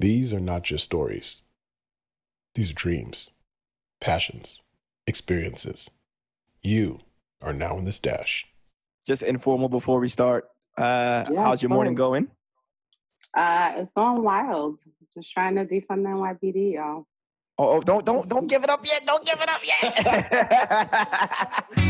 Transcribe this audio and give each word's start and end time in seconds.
These 0.00 0.32
are 0.32 0.40
not 0.40 0.62
just 0.62 0.84
stories, 0.84 1.42
these 2.54 2.70
are 2.70 2.74
dreams, 2.74 3.28
passions, 4.00 4.62
experiences. 5.06 5.90
You 6.62 7.00
are 7.42 7.52
now 7.52 7.76
in 7.76 7.84
this 7.84 7.98
dash. 7.98 8.46
Just 9.06 9.22
informal 9.22 9.68
before 9.68 10.00
we 10.00 10.08
start. 10.08 10.48
Uh, 10.78 11.22
Yeah, 11.30 11.42
how's 11.42 11.62
your 11.62 11.70
of 11.70 11.74
morning 11.74 11.92
going? 11.92 12.28
Uh, 13.34 13.74
it's 13.76 13.92
going 13.92 14.22
wild. 14.22 14.80
Just 15.12 15.32
trying 15.32 15.56
to 15.56 15.66
defund 15.66 16.04
the 16.04 16.08
NYPD, 16.08 16.72
y'all. 16.74 17.06
Oh, 17.58 17.76
oh, 17.76 17.80
don't 17.82 18.06
don't 18.06 18.26
don't 18.26 18.46
give 18.48 18.64
it 18.64 18.70
up 18.70 18.86
yet! 18.86 19.04
Don't 19.04 19.26
give 19.26 19.38
it 19.38 19.50
up 19.50 19.60
yet! 19.62 21.66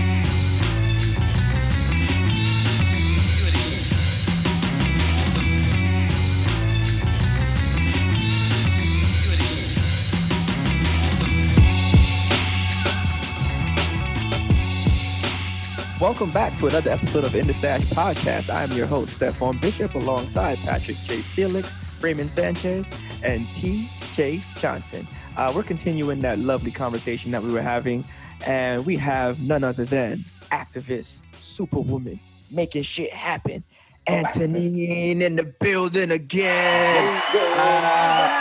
Welcome 16.01 16.31
back 16.31 16.57
to 16.57 16.67
another 16.67 16.91
episode 16.91 17.25
of 17.25 17.35
In 17.35 17.47
the 17.47 17.53
Stash 17.53 17.83
Podcast. 17.83 18.49
I'm 18.51 18.73
your 18.73 18.87
host, 18.87 19.13
Stefan 19.13 19.59
Bishop, 19.59 19.95
alongside 19.95 20.57
Patrick 20.61 20.97
J. 20.97 21.19
Felix, 21.19 21.77
Raymond 22.01 22.31
Sanchez, 22.31 22.89
and 23.23 23.47
T.J. 23.49 24.41
Johnson. 24.57 25.07
Uh, 25.37 25.53
we're 25.55 25.63
continuing 25.63 26.19
that 26.21 26.39
lovely 26.39 26.71
conversation 26.71 27.31
that 27.33 27.43
we 27.43 27.53
were 27.53 27.61
having, 27.61 28.03
and 28.47 28.87
we 28.87 28.97
have 28.97 29.43
none 29.43 29.63
other 29.63 29.85
than 29.85 30.25
activist, 30.51 31.21
superwoman, 31.39 32.19
making 32.51 32.81
shit 32.81 33.13
happen, 33.13 33.63
Anthonine 34.07 35.21
in 35.21 35.37
the 35.37 35.45
building 35.61 36.13
again. 36.13 37.23
Uh, 37.35 38.39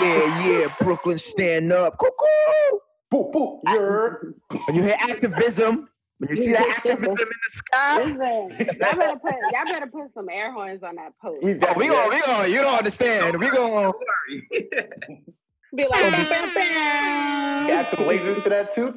yeah, 0.00 0.48
yeah, 0.48 0.74
Brooklyn, 0.80 1.18
stand 1.18 1.70
up. 1.70 1.98
Cuckoo! 1.98 2.78
Boop, 3.12 3.30
boop, 3.34 3.60
you're. 3.66 4.32
When 4.66 4.74
you 4.74 4.84
hear 4.84 4.96
activism, 4.98 5.90
when 6.18 6.30
you 6.30 6.36
see 6.36 6.52
that 6.52 6.68
activism 6.68 7.10
in 7.10 7.16
the 7.16 7.50
sky, 7.50 8.04
Listen, 8.04 8.18
y'all 8.80 8.96
better 8.96 9.18
put 9.18 9.34
y'all 9.52 9.64
better 9.68 9.86
put 9.86 10.08
some 10.08 10.28
air 10.30 10.52
horns 10.52 10.82
on 10.82 10.96
that 10.96 11.12
post. 11.20 11.42
We've 11.42 11.56
oh, 11.56 11.60
got 11.60 11.76
we 11.76 11.88
going, 11.88 12.10
we 12.10 12.20
going, 12.22 12.52
you 12.52 12.60
don't 12.60 12.78
understand. 12.78 13.38
We 13.38 13.50
going, 13.50 13.92
Be 15.74 15.86
like, 15.90 16.00
bam, 16.12 16.28
bam, 16.28 16.54
bam. 16.54 17.70
Add 17.70 17.88
some 17.90 18.06
lasers 18.06 18.42
to 18.44 18.48
that 18.48 18.74
too. 18.74 18.94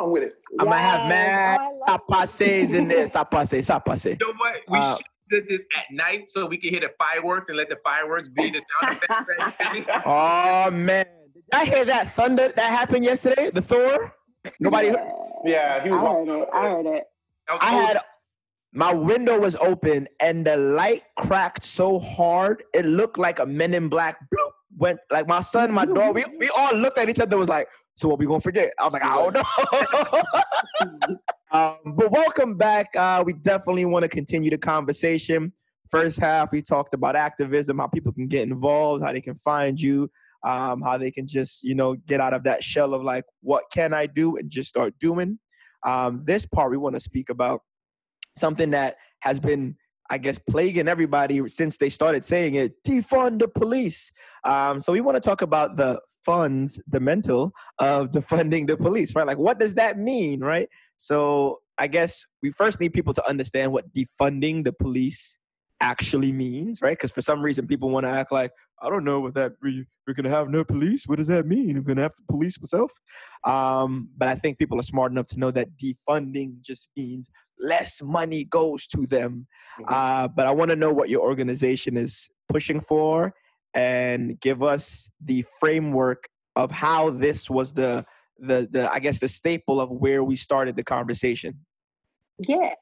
I'm 0.00 0.10
with 0.10 0.22
it. 0.22 0.36
I 0.58 0.64
might 0.64 0.78
have 0.78 1.00
Yes. 1.00 1.08
mad 1.10 1.58
Oh, 1.60 1.82
I 1.86 1.90
love 1.92 2.00
pases 2.08 2.72
in 2.72 2.88
there. 2.88 3.04
Sapase, 3.04 3.58
sapase. 3.58 4.18
You 4.18 4.26
know 4.26 4.32
what? 4.38 4.60
We 4.68 4.78
Uh, 4.78 4.96
should 4.96 5.06
have 5.06 5.46
did 5.46 5.48
this 5.48 5.66
at 5.76 5.84
night 5.90 6.30
so 6.30 6.46
we 6.46 6.56
can 6.56 6.70
hear 6.70 6.80
the 6.80 6.92
fireworks 6.98 7.48
and 7.48 7.58
let 7.58 7.68
the 7.68 7.76
fireworks 7.84 8.28
be 8.28 8.50
the 8.50 8.62
sound 8.80 8.98
effects. 9.02 9.90
Oh 10.06 10.70
man, 10.72 11.04
did 11.34 11.42
y'all 11.52 11.66
hear 11.66 11.84
that 11.84 12.08
thunder 12.12 12.48
that 12.48 12.70
happened 12.70 13.04
yesterday? 13.04 13.50
The 13.50 13.60
Thor. 13.60 14.14
Nobody. 14.60 14.88
Yeah. 14.88 15.25
Yeah, 15.46 15.82
he 15.82 15.90
I 15.90 16.02
was. 16.02 16.28
heard 16.28 16.42
it. 16.42 16.48
I 16.52 16.70
heard 16.70 16.86
it. 16.86 17.04
I 17.60 17.72
had 17.72 18.00
my 18.72 18.92
window 18.92 19.38
was 19.40 19.56
open 19.56 20.06
and 20.20 20.46
the 20.46 20.56
light 20.56 21.02
cracked 21.16 21.64
so 21.64 21.98
hard 21.98 22.62
it 22.74 22.84
looked 22.84 23.18
like 23.18 23.38
a 23.38 23.46
Men 23.46 23.72
in 23.72 23.88
Black. 23.88 24.18
Bloop, 24.32 24.50
went 24.76 24.98
like 25.10 25.26
my 25.26 25.40
son, 25.40 25.72
my 25.72 25.86
daughter. 25.86 26.12
We 26.12 26.24
we 26.38 26.50
all 26.56 26.74
looked 26.74 26.98
at 26.98 27.08
each 27.08 27.20
other. 27.20 27.38
Was 27.38 27.48
like, 27.48 27.68
so 27.94 28.08
what 28.08 28.18
we 28.18 28.26
gonna 28.26 28.40
forget? 28.40 28.72
I 28.78 28.84
was 28.84 28.92
like, 28.92 29.04
I 29.04 29.16
don't 29.16 29.34
know. 29.34 31.16
um, 31.58 31.94
but 31.96 32.10
welcome 32.10 32.56
back. 32.56 32.94
Uh, 32.94 33.22
we 33.24 33.32
definitely 33.32 33.86
want 33.86 34.02
to 34.02 34.08
continue 34.08 34.50
the 34.50 34.58
conversation. 34.58 35.52
First 35.90 36.18
half, 36.18 36.50
we 36.52 36.60
talked 36.60 36.94
about 36.94 37.16
activism, 37.16 37.78
how 37.78 37.86
people 37.86 38.12
can 38.12 38.26
get 38.26 38.42
involved, 38.42 39.04
how 39.04 39.12
they 39.12 39.20
can 39.20 39.36
find 39.36 39.80
you, 39.80 40.10
um, 40.44 40.82
how 40.82 40.98
they 40.98 41.10
can 41.10 41.26
just 41.26 41.64
you 41.64 41.74
know 41.74 41.94
get 41.94 42.20
out 42.20 42.34
of 42.34 42.44
that 42.44 42.62
shell 42.62 42.94
of 42.94 43.02
like, 43.02 43.24
what 43.42 43.64
can 43.72 43.94
I 43.94 44.06
do, 44.06 44.36
and 44.36 44.50
just 44.50 44.68
start 44.68 44.94
doing. 44.98 45.38
Um, 45.84 46.22
this 46.24 46.46
part, 46.46 46.70
we 46.70 46.76
want 46.76 46.96
to 46.96 47.00
speak 47.00 47.30
about 47.30 47.60
something 48.36 48.70
that 48.70 48.96
has 49.20 49.40
been, 49.40 49.76
I 50.10 50.18
guess, 50.18 50.38
plaguing 50.38 50.88
everybody 50.88 51.48
since 51.48 51.78
they 51.78 51.88
started 51.88 52.24
saying 52.24 52.54
it 52.54 52.82
defund 52.86 53.40
the 53.40 53.48
police. 53.48 54.12
Um, 54.44 54.80
so 54.80 54.92
we 54.92 55.00
want 55.00 55.16
to 55.16 55.20
talk 55.20 55.42
about 55.42 55.76
the 55.76 56.00
funds, 56.24 56.80
the 56.88 57.00
mental 57.00 57.52
of 57.78 58.10
defunding 58.12 58.66
the 58.66 58.76
police, 58.76 59.14
right? 59.14 59.26
Like, 59.26 59.38
what 59.38 59.58
does 59.58 59.74
that 59.74 59.98
mean, 59.98 60.40
right? 60.40 60.68
So 60.96 61.60
I 61.78 61.86
guess 61.86 62.26
we 62.42 62.50
first 62.50 62.80
need 62.80 62.92
people 62.92 63.14
to 63.14 63.28
understand 63.28 63.72
what 63.72 63.92
defunding 63.92 64.64
the 64.64 64.72
police 64.72 65.38
actually 65.80 66.32
means, 66.32 66.80
right? 66.82 66.96
Because 66.96 67.12
for 67.12 67.20
some 67.20 67.42
reason, 67.42 67.66
people 67.66 67.90
want 67.90 68.06
to 68.06 68.12
act 68.12 68.32
like, 68.32 68.50
I 68.82 68.90
don't 68.90 69.04
know 69.04 69.20
what 69.20 69.34
that 69.34 69.52
we, 69.62 69.86
we're 70.06 70.14
gonna 70.14 70.30
have 70.30 70.50
no 70.50 70.64
police. 70.64 71.06
What 71.06 71.16
does 71.16 71.28
that 71.28 71.46
mean? 71.46 71.76
I'm 71.76 71.82
gonna 71.82 72.02
have 72.02 72.14
to 72.14 72.22
police 72.28 72.60
myself. 72.60 72.92
Um, 73.44 74.10
but 74.16 74.28
I 74.28 74.34
think 74.34 74.58
people 74.58 74.78
are 74.78 74.82
smart 74.82 75.12
enough 75.12 75.26
to 75.28 75.38
know 75.38 75.50
that 75.50 75.68
defunding 75.76 76.60
just 76.60 76.90
means 76.96 77.30
less 77.58 78.02
money 78.02 78.44
goes 78.44 78.86
to 78.88 79.06
them. 79.06 79.46
Mhm. 79.80 79.84
Uh, 79.88 80.28
but 80.28 80.46
I 80.46 80.52
want 80.52 80.70
to 80.70 80.76
know 80.76 80.92
what 80.92 81.08
your 81.08 81.22
organization 81.22 81.96
is 81.96 82.28
pushing 82.48 82.80
for 82.80 83.32
and 83.74 84.38
give 84.40 84.62
us 84.62 85.10
the 85.22 85.44
framework 85.58 86.28
of 86.54 86.70
how 86.70 87.10
this 87.10 87.48
was 87.48 87.72
the 87.72 88.04
the 88.38 88.68
the 88.70 88.92
I 88.92 88.98
guess 88.98 89.20
the 89.20 89.28
staple 89.28 89.80
of 89.80 89.90
where 89.90 90.22
we 90.22 90.36
started 90.36 90.76
the 90.76 90.84
conversation. 90.84 91.64
Yeah. 92.38 92.74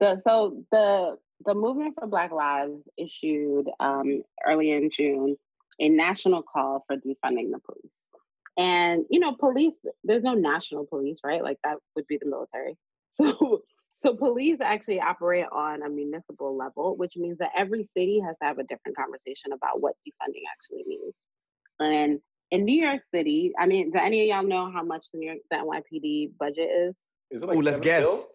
The 0.00 0.18
so 0.18 0.64
the 0.72 1.16
the 1.44 1.54
movement 1.54 1.94
for 1.98 2.06
Black 2.06 2.32
Lives 2.32 2.80
issued 2.96 3.68
um, 3.80 4.22
early 4.46 4.72
in 4.72 4.90
June 4.90 5.36
a 5.78 5.88
national 5.88 6.42
call 6.42 6.84
for 6.86 6.96
defunding 6.96 7.50
the 7.50 7.60
police. 7.64 8.08
And 8.56 9.04
you 9.10 9.20
know, 9.20 9.34
police 9.34 9.74
there's 10.04 10.22
no 10.22 10.34
national 10.34 10.86
police, 10.86 11.18
right? 11.24 11.42
Like 11.42 11.58
that 11.64 11.76
would 11.94 12.06
be 12.06 12.18
the 12.18 12.28
military. 12.28 12.76
So 13.10 13.62
so 13.98 14.14
police 14.14 14.58
actually 14.60 15.00
operate 15.00 15.46
on 15.50 15.82
a 15.82 15.88
municipal 15.88 16.54
level, 16.54 16.96
which 16.98 17.16
means 17.16 17.38
that 17.38 17.50
every 17.56 17.82
city 17.82 18.20
has 18.20 18.36
to 18.42 18.46
have 18.46 18.58
a 18.58 18.64
different 18.64 18.94
conversation 18.94 19.52
about 19.54 19.80
what 19.80 19.94
defunding 20.06 20.42
actually 20.52 20.84
means. 20.86 21.22
And 21.80 22.20
in 22.50 22.66
New 22.66 22.78
York 22.78 23.02
City, 23.10 23.52
I 23.58 23.66
mean, 23.66 23.90
do 23.90 23.98
any 23.98 24.20
of 24.20 24.26
y'all 24.26 24.46
know 24.46 24.70
how 24.70 24.84
much 24.84 25.06
the 25.12 25.18
New 25.18 25.28
York 25.28 25.38
the 25.50 25.56
NYPD 25.56 26.32
budget 26.38 26.68
is? 26.68 27.08
Is 27.30 27.42
it 27.42 27.54
Ooh, 27.54 27.62
let's 27.62 27.80
guess. 27.80 28.26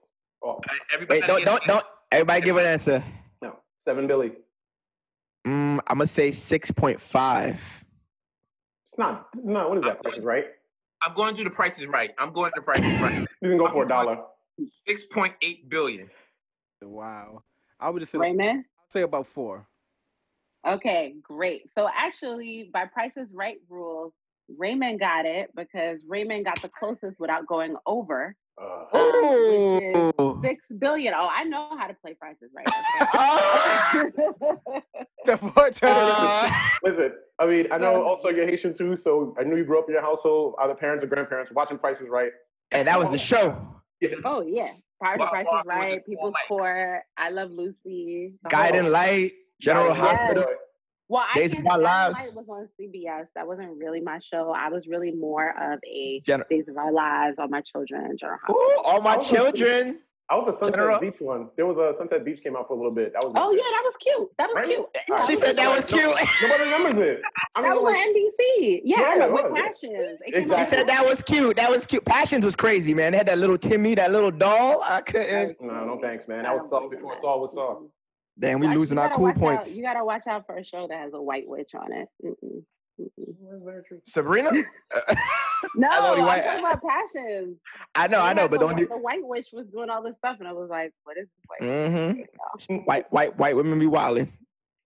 Oh, 0.44 0.60
Everybody 0.92 1.22
Wait, 1.22 1.28
don't 1.28 1.46
don't 1.46 1.64
don't 1.66 1.86
everybody 2.12 2.42
give 2.42 2.58
an 2.58 2.66
answer. 2.66 3.04
no. 3.42 3.58
Seven 3.80 4.08
Billy. 4.08 4.32
Mm, 5.48 5.80
I'm 5.88 5.98
gonna 5.98 6.08
say 6.08 6.32
six 6.32 6.72
point 6.72 7.00
five. 7.02 7.56
It's 8.92 9.00
not. 9.00 9.28
It's 9.36 9.46
not. 9.46 9.70
What 9.70 9.78
is 9.80 9.84
that? 9.86 10.04
Price 10.04 10.18
is 10.18 10.24
right. 10.24 10.46
I'm 11.04 11.16
going 11.16 11.34
to 11.34 11.44
do 11.44 11.50
the 11.50 11.56
prices 11.56 11.88
right. 11.88 12.12
I'm 12.20 12.32
going 12.32 12.52
to 12.52 12.60
the 12.60 12.64
prices 12.64 13.02
right. 13.02 13.26
You 13.42 13.50
can 13.50 13.58
go 13.58 13.70
for 13.72 13.86
a 13.86 13.88
dollar. 13.88 14.20
Six 14.88 15.04
point 15.06 15.34
eight 15.42 15.68
billion. 15.68 16.10
Wow. 16.84 17.42
I 17.80 17.90
would 17.90 18.00
just 18.02 18.12
say, 18.12 18.20
Raymond? 18.20 18.60
I'd 18.60 18.92
say 18.92 19.02
about 19.02 19.26
four. 19.26 19.68
Okay, 20.68 21.16
great. 21.24 21.70
So 21.72 21.90
actually, 21.96 22.70
by 22.72 22.86
Price's 22.86 23.34
Right 23.34 23.58
rules, 23.68 24.14
Raymond 24.58 25.00
got 25.00 25.26
it 25.26 25.50
because 25.56 26.00
Raymond 26.08 26.46
got 26.46 26.62
the 26.62 26.70
closest 26.70 27.20
without 27.20 27.46
going 27.48 27.76
over. 27.86 28.36
Uh, 28.62 28.86
Um, 28.94 30.12
Oh, 30.20 30.40
Six 30.44 30.72
billion. 30.78 31.14
Oh, 31.16 31.28
I 31.32 31.44
know 31.46 31.70
how 31.78 31.88
to 31.88 31.94
play 31.96 32.14
Prices 32.16 32.52
Right. 32.56 32.68
okay? 33.96 34.82
The 35.26 35.38
four 35.38 35.70
Uh, 35.84 36.52
listen, 36.84 37.14
I 37.40 37.46
mean, 37.46 37.68
I 37.72 37.78
know 37.78 38.04
also 38.04 38.30
you're 38.30 38.46
Haitian 38.48 38.76
too, 38.78 38.96
so 38.98 39.36
I 39.40 39.44
knew 39.44 39.56
you 39.58 39.64
grew 39.66 39.80
up 39.80 39.86
in 39.88 39.94
your 39.94 40.02
household, 40.02 40.56
either 40.62 40.74
parents 40.76 41.04
or 41.04 41.08
grandparents, 41.08 41.52
watching 41.54 41.78
Prices 41.78 42.08
Right. 42.10 42.32
and 42.72 42.88
that 42.88 43.00
was 43.00 43.12
the 43.12 43.18
show. 43.18 43.56
oh 44.26 44.42
yeah, 44.42 44.70
Part 45.02 45.20
Well, 45.20 45.28
of 45.28 45.32
Price 45.32 45.46
well, 45.46 45.56
is 45.56 45.62
it 45.62 45.68
was 45.68 45.76
Right, 45.78 46.06
People's 46.06 46.34
more 46.50 46.60
Court, 46.60 47.02
I 47.18 47.30
Love 47.30 47.52
Lucy, 47.52 48.34
Guiding 48.50 48.92
Light, 48.92 49.32
General 49.60 49.90
Guys, 49.94 49.98
Yes. 49.98 50.20
Hospital. 50.20 50.46
Well, 51.12 51.26
I 51.30 51.36
Days 51.38 51.52
of 51.52 51.58
can't 51.58 51.70
Our 51.70 51.78
Lives. 51.80 52.20
Light 52.20 52.36
was 52.36 52.46
on 52.48 52.70
CBS. 52.80 53.28
That 53.36 53.46
wasn't 53.46 53.78
really 53.78 54.00
my 54.00 54.20
show. 54.20 54.52
I 54.58 54.70
was 54.70 54.88
really 54.88 55.12
more 55.12 55.50
of 55.62 55.80
a 55.86 56.22
Gen- 56.26 56.44
Days 56.50 56.70
of 56.70 56.78
Our 56.78 56.94
Lives, 56.94 57.38
All 57.38 57.50
My 57.50 57.60
Children, 57.60 58.16
General 58.18 58.40
Hospital. 58.42 58.62
Ooh, 58.62 58.82
all 58.86 59.02
my 59.02 59.16
I 59.16 59.18
children. 59.18 60.00
I 60.30 60.36
was 60.38 60.48
a 60.48 60.58
Sunset 60.58 60.76
General- 60.76 61.00
Beach 61.02 61.16
one. 61.20 61.50
There 61.58 61.66
was 61.66 61.76
a 61.76 61.98
Sunset 61.98 62.24
Beach 62.24 62.42
came 62.42 62.56
out 62.56 62.70
for 62.70 62.76
a 62.76 62.78
little 62.78 62.94
bit. 62.94 63.12
That 63.12 63.22
was. 63.26 63.34
Oh 63.36 63.52
yeah, 63.52 63.58
that 63.64 63.82
was 63.84 63.98
cute. 63.98 64.30
That 64.38 64.48
was 64.48 64.56
Right? 64.56 64.66
cute. 64.68 64.86
Yeah, 64.96 65.02
right. 65.16 65.28
She 65.28 65.36
said 65.36 65.58
that 65.58 65.76
was 65.76 65.84
cute. 65.84 66.16
Nobody 66.42 66.64
remembers 66.72 66.98
it. 67.18 67.22
I 67.56 67.62
that 67.64 67.76
was 67.76 67.84
like, 67.84 67.98
on 67.98 68.14
NBC. 68.16 68.82
Yeah, 68.86 69.02
I 69.02 69.16
Yeah, 69.16 69.16
know, 69.28 69.34
with 69.34 69.54
passions. 69.54 70.22
It 70.26 70.32
came 70.32 70.36
out 70.36 70.42
Exactly. 70.44 70.64
She 70.64 70.70
said 70.70 70.88
that 70.88 71.06
was 71.06 71.22
cute. 71.22 71.58
That 71.58 71.70
was 71.70 71.86
cute. 71.86 72.06
Passions 72.06 72.46
was 72.46 72.56
crazy, 72.56 72.94
man. 72.94 73.12
They 73.12 73.18
had 73.18 73.28
that 73.28 73.40
little 73.40 73.58
Timmy, 73.58 73.96
that 73.96 74.12
little 74.14 74.32
doll. 74.32 74.82
I 74.88 75.02
couldn't. 75.02 75.60
No, 75.60 75.84
no 75.84 76.00
thanks, 76.02 76.26
man. 76.30 76.44
That 76.44 76.56
was 76.56 76.70
Saul 76.70 76.88
before 76.90 77.18
Saul 77.20 77.42
was 77.42 77.52
Saul. 77.52 77.92
Damn, 78.42 78.60
we 78.60 78.68
Watch- 78.68 78.78
losing 78.78 78.98
our 78.98 79.10
cool 79.12 79.26
watch 79.26 79.36
out- 79.36 79.40
points. 79.40 79.78
you 79.78 79.84
gotta 79.84 80.04
watch 80.04 80.26
out 80.28 80.46
for 80.48 80.58
a 80.58 80.64
show 80.64 80.88
that 80.88 80.98
has 80.98 81.14
a 81.14 81.22
white 81.22 81.48
witch 81.48 81.72
on 81.76 81.94
it. 81.94 82.08
Mm-mm. 82.26 82.64
Sabrina? 84.04 84.52
No, 85.76 85.88
That's 85.90 86.02
only 86.02 86.22
I'm 86.22 86.26
white- 86.26 86.44
talking 86.44 86.60
about 86.66 86.82
passions. 86.82 87.58
I 87.94 88.08
know, 88.08 88.20
I 88.20 88.34
know, 88.34 88.48
but 88.48 88.60
the, 88.60 88.66
don't 88.68 88.76
do. 88.78 88.88
the 88.88 88.98
white 88.98 89.24
witch 89.24 89.50
was 89.54 89.68
doing 89.68 89.92
all 89.92 90.02
this 90.02 90.16
stuff, 90.18 90.38
and 90.40 90.48
I 90.48 90.54
was 90.54 90.70
like, 90.72 90.92
"What 91.04 91.18
is 91.18 91.28
this 91.28 91.46
white?" 91.48 91.62
Mm-hmm. 91.70 92.18
witch? 92.78 92.82
White, 92.88 93.14
white, 93.14 93.38
white 93.38 93.56
women 93.56 93.78
be 93.78 93.86
wilding. 93.86 94.34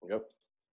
Yep. 0.09 0.23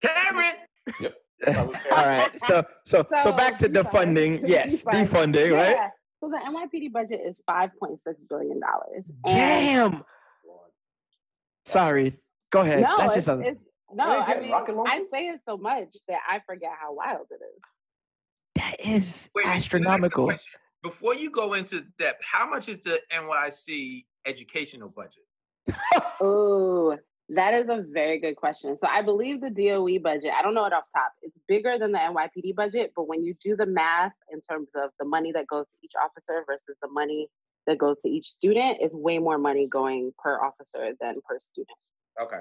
Cameron. 0.03 0.55
Yep. 1.01 1.15
All 1.93 2.05
right. 2.05 2.31
So 2.41 2.65
so 2.85 3.07
so, 3.13 3.19
So, 3.21 3.33
back 3.33 3.57
to 3.59 3.69
defund. 3.69 4.17
defunding. 4.17 4.41
Yes, 4.49 4.85
Defund. 4.85 5.07
defunding, 5.35 5.53
right? 5.55 5.77
Yeah. 5.77 5.89
So 6.21 6.29
the 6.31 6.39
NYPD 6.51 6.91
budget 6.93 7.21
is 7.25 7.41
five 7.47 7.71
point 7.79 8.01
six 8.01 8.25
billion 8.25 8.59
dollars. 8.59 9.13
Damn. 9.25 10.03
Sorry. 11.65 12.13
Go 12.53 12.61
ahead. 12.61 12.83
No, 12.83 12.95
That's 12.99 13.17
it's, 13.17 13.27
just 13.27 13.41
a, 13.41 13.41
it's 13.41 13.61
no. 13.93 14.05
I 14.05 14.39
mean, 14.39 14.53
I 14.87 15.03
say 15.11 15.29
it 15.29 15.41
so 15.45 15.57
much 15.57 15.97
that 16.07 16.21
I 16.29 16.39
forget 16.41 16.71
how 16.81 16.95
wild 16.95 17.27
it 17.31 17.41
is. 17.57 17.63
that 18.57 18.77
is 18.87 19.31
Wait, 19.35 19.47
let 19.47 19.51
me 19.51 19.57
ask 19.57 19.73
you 19.73 19.79
a 19.79 19.81
astronomical. 19.81 20.33
Before 20.83 21.15
you 21.15 21.31
go 21.31 21.55
into 21.55 21.83
depth, 21.99 22.23
how 22.25 22.49
much 22.49 22.69
is 22.69 22.81
the 22.81 23.01
NYC 23.11 24.05
educational 24.27 24.89
budget? 24.89 25.25
Oh, 26.25 26.97
that 27.31 27.55
is 27.55 27.69
a 27.69 27.85
very 27.93 28.21
good 28.21 28.37
question. 28.37 28.79
So 28.79 28.87
I 28.87 29.03
believe 29.03 29.41
the 29.41 29.51
DOE 29.51 29.99
budget, 29.99 30.31
I 30.39 30.43
don't 30.43 30.55
know 30.55 30.65
it 30.67 30.73
off 30.73 30.85
top, 30.95 31.13
it's 31.23 31.39
bigger 31.49 31.79
than 31.79 31.91
the 31.91 31.99
NYPD 31.99 32.55
budget, 32.55 32.93
but 32.95 33.09
when 33.09 33.25
you 33.25 33.35
do 33.43 33.57
the 33.57 33.67
math 33.67 34.13
in 34.31 34.41
terms 34.41 34.73
of 34.77 34.91
the 35.01 35.05
money 35.05 35.33
that 35.33 35.49
goes 35.49 35.67
to 35.67 35.77
each 35.83 35.93
officer 36.05 36.45
versus 36.47 36.77
the 36.81 36.89
money 36.89 37.29
that 37.67 37.79
goes 37.79 37.97
to 38.03 38.09
each 38.09 38.29
student, 38.29 38.79
it's 38.81 38.95
way 38.95 39.19
more 39.19 39.39
money 39.39 39.67
going 39.69 40.13
per 40.23 40.41
officer 40.45 40.93
than 41.01 41.15
per 41.29 41.41
student. 41.41 41.77
Okay. 42.21 42.41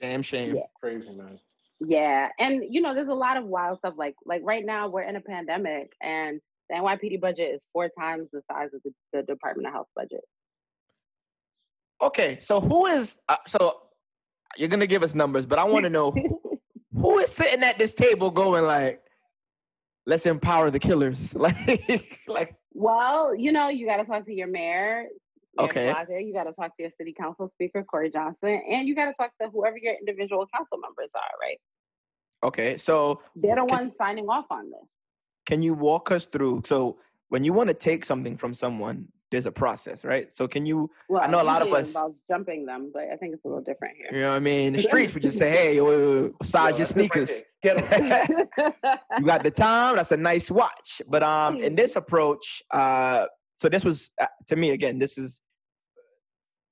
Damn 0.00 0.22
shame. 0.22 0.56
Yeah. 0.56 0.62
Crazy 0.80 1.10
man. 1.10 1.38
Yeah, 1.80 2.28
and 2.38 2.62
you 2.68 2.82
know, 2.82 2.94
there's 2.94 3.08
a 3.08 3.14
lot 3.14 3.38
of 3.38 3.44
wild 3.44 3.78
stuff. 3.78 3.94
Like, 3.96 4.14
like 4.26 4.42
right 4.44 4.64
now 4.64 4.88
we're 4.88 5.02
in 5.02 5.16
a 5.16 5.20
pandemic, 5.20 5.92
and 6.02 6.40
the 6.68 6.76
NYPD 6.76 7.20
budget 7.20 7.54
is 7.54 7.68
four 7.72 7.88
times 7.88 8.28
the 8.32 8.42
size 8.50 8.68
of 8.74 8.82
the, 8.82 8.92
the 9.12 9.22
Department 9.22 9.66
of 9.66 9.72
Health 9.72 9.88
budget. 9.96 10.20
Okay, 12.02 12.38
so 12.40 12.60
who 12.60 12.86
is 12.86 13.18
uh, 13.30 13.36
so 13.46 13.80
you're 14.58 14.68
gonna 14.68 14.86
give 14.86 15.02
us 15.02 15.14
numbers, 15.14 15.46
but 15.46 15.58
I 15.58 15.64
want 15.64 15.84
to 15.84 15.90
know 15.90 16.10
who, 16.10 16.60
who 16.94 17.18
is 17.18 17.32
sitting 17.32 17.62
at 17.62 17.78
this 17.78 17.94
table 17.94 18.30
going 18.30 18.64
like, 18.64 19.02
let's 20.06 20.26
empower 20.26 20.70
the 20.70 20.78
killers, 20.78 21.34
like, 21.36 22.06
like 22.26 22.56
Well, 22.72 23.34
you 23.34 23.52
know, 23.52 23.68
you 23.68 23.86
got 23.86 23.98
to 23.98 24.04
talk 24.04 24.24
to 24.26 24.34
your 24.34 24.48
mayor. 24.48 25.06
Mayor 25.56 25.68
de 25.68 25.70
Okay. 25.80 25.92
Blasio, 25.92 26.26
You 26.26 26.32
got 26.32 26.44
to 26.44 26.52
talk 26.52 26.76
to 26.76 26.82
your 26.82 26.90
city 26.90 27.12
council 27.12 27.48
speaker, 27.48 27.82
Corey 27.82 28.10
Johnson, 28.10 28.62
and 28.68 28.86
you 28.88 28.94
got 28.94 29.06
to 29.06 29.14
talk 29.14 29.32
to 29.40 29.48
whoever 29.48 29.76
your 29.78 29.94
individual 29.94 30.46
council 30.54 30.78
members 30.78 31.12
are, 31.14 31.38
right? 31.40 31.58
okay. 32.42 32.76
So 32.76 33.22
They're 33.36 33.56
the 33.56 33.66
Can- 33.66 33.68
ones 33.68 33.96
signing 33.96 34.28
off 34.28 34.46
on 34.50 34.70
this. 34.70 34.88
can 35.46 35.62
you 35.62 35.74
walk 35.74 36.10
us 36.10 36.26
through? 36.26 36.62
So 36.64 36.98
when 37.28 37.44
you 37.44 37.52
want 37.52 37.68
to 37.68 37.74
take 37.74 38.04
something 38.04 38.36
from 38.36 38.54
someone, 38.54 39.08
there's 39.30 39.46
a 39.46 39.52
process, 39.52 40.04
right? 40.04 40.32
So 40.32 40.48
can 40.48 40.66
you? 40.66 40.90
Well, 41.08 41.22
I 41.22 41.28
know 41.28 41.40
a 41.40 41.44
lot 41.44 41.62
of 41.62 41.72
us- 41.72 41.88
involves 41.88 42.22
jumping 42.26 42.66
them, 42.66 42.90
but 42.92 43.04
I 43.12 43.16
think 43.16 43.32
it's 43.34 43.44
a 43.44 43.48
little 43.48 43.62
different 43.62 43.96
here. 43.96 44.08
You 44.12 44.20
know 44.22 44.30
what 44.30 44.36
I 44.36 44.40
mean? 44.40 44.66
In 44.68 44.72
the 44.72 44.80
streets, 44.80 45.14
we 45.14 45.20
just 45.20 45.38
say, 45.38 45.50
hey, 45.56 45.76
yo, 45.76 45.88
yo, 45.90 45.98
yo, 46.22 46.32
size 46.42 46.78
your 46.78 46.86
sneakers. 46.86 47.42
Get 47.62 47.78
him. 47.78 48.48
you 49.18 49.24
got 49.26 49.44
the 49.44 49.52
time. 49.52 49.96
That's 49.96 50.10
a 50.10 50.16
nice 50.16 50.50
watch. 50.50 51.00
But 51.08 51.22
um, 51.22 51.56
in 51.58 51.76
this 51.76 51.94
approach, 51.94 52.62
uh, 52.72 53.26
so 53.60 53.68
this 53.68 53.84
was 53.84 54.10
uh, 54.18 54.26
to 54.48 54.56
me 54.56 54.70
again. 54.70 54.98
This 54.98 55.18
is 55.18 55.42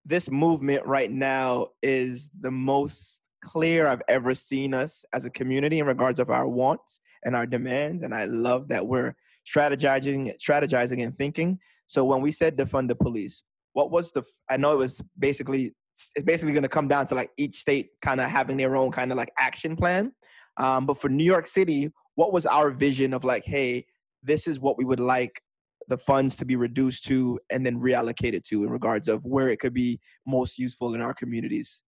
this 0.07 0.31
movement 0.31 0.87
right 0.87 1.11
now 1.11 1.69
is 1.83 2.31
the 2.41 2.51
most 2.51 3.29
clear 3.45 3.87
I've 3.87 4.03
ever 4.09 4.35
seen 4.35 4.73
us 4.73 5.05
as 5.13 5.27
a 5.27 5.31
community 5.31 5.81
in 5.81 5.87
regards 5.87 6.19
of 6.19 6.31
our 6.31 6.49
wants 6.49 7.01
and 7.25 7.37
our 7.37 7.45
demands. 7.45 8.03
And 8.05 8.15
I 8.15 8.25
love 8.25 8.69
that 8.69 8.87
we're 8.87 9.15
strategizing, 9.47 10.35
strategizing 10.39 11.05
and 11.05 11.15
thinking. 11.15 11.59
So 11.89 12.05
when 12.05 12.23
we 12.23 12.33
said 12.33 12.57
defund 12.57 12.89
the 12.89 12.97
police, 12.97 13.43
what 13.75 13.91
was 13.91 14.11
the? 14.13 14.23
I 14.49 14.57
know 14.57 14.73
it 14.73 14.79
was 14.79 15.03
basically 15.19 15.75
it's 15.93 16.25
basically 16.25 16.55
going 16.55 16.63
to 16.63 16.71
come 16.71 16.89
down 16.89 17.05
to 17.07 17.15
like 17.15 17.31
each 17.37 17.57
state 17.57 17.91
kind 18.01 18.19
of 18.19 18.31
having 18.31 18.57
their 18.57 18.77
own 18.77 18.91
kind 18.91 19.11
of 19.13 19.19
like 19.19 19.33
action 19.39 19.77
plan. 19.77 20.13
Um, 20.57 20.87
but 20.87 20.99
for 20.99 21.11
New 21.11 21.25
York 21.25 21.47
City, 21.47 21.93
what 22.15 22.33
was 22.33 22.47
our 22.47 22.71
vision 22.71 23.13
of 23.13 23.25
like, 23.25 23.45
hey, 23.45 23.85
this 24.23 24.47
is 24.49 24.59
what 24.59 24.79
we 24.79 24.87
would 24.87 25.01
like 25.01 25.43
the 25.89 25.99
funds 25.99 26.37
to 26.37 26.45
be 26.45 26.55
reduced 26.55 27.05
to 27.07 27.41
and 27.51 27.65
then 27.65 27.81
reallocated 27.81 28.45
to 28.45 28.63
in 28.63 28.71
regards 28.71 29.09
of 29.09 29.25
where 29.25 29.49
it 29.49 29.59
could 29.59 29.75
be 29.75 29.99
most 30.27 30.59
useful 30.59 30.95
in 30.95 31.01
our 31.01 31.15
communities? 31.15 31.83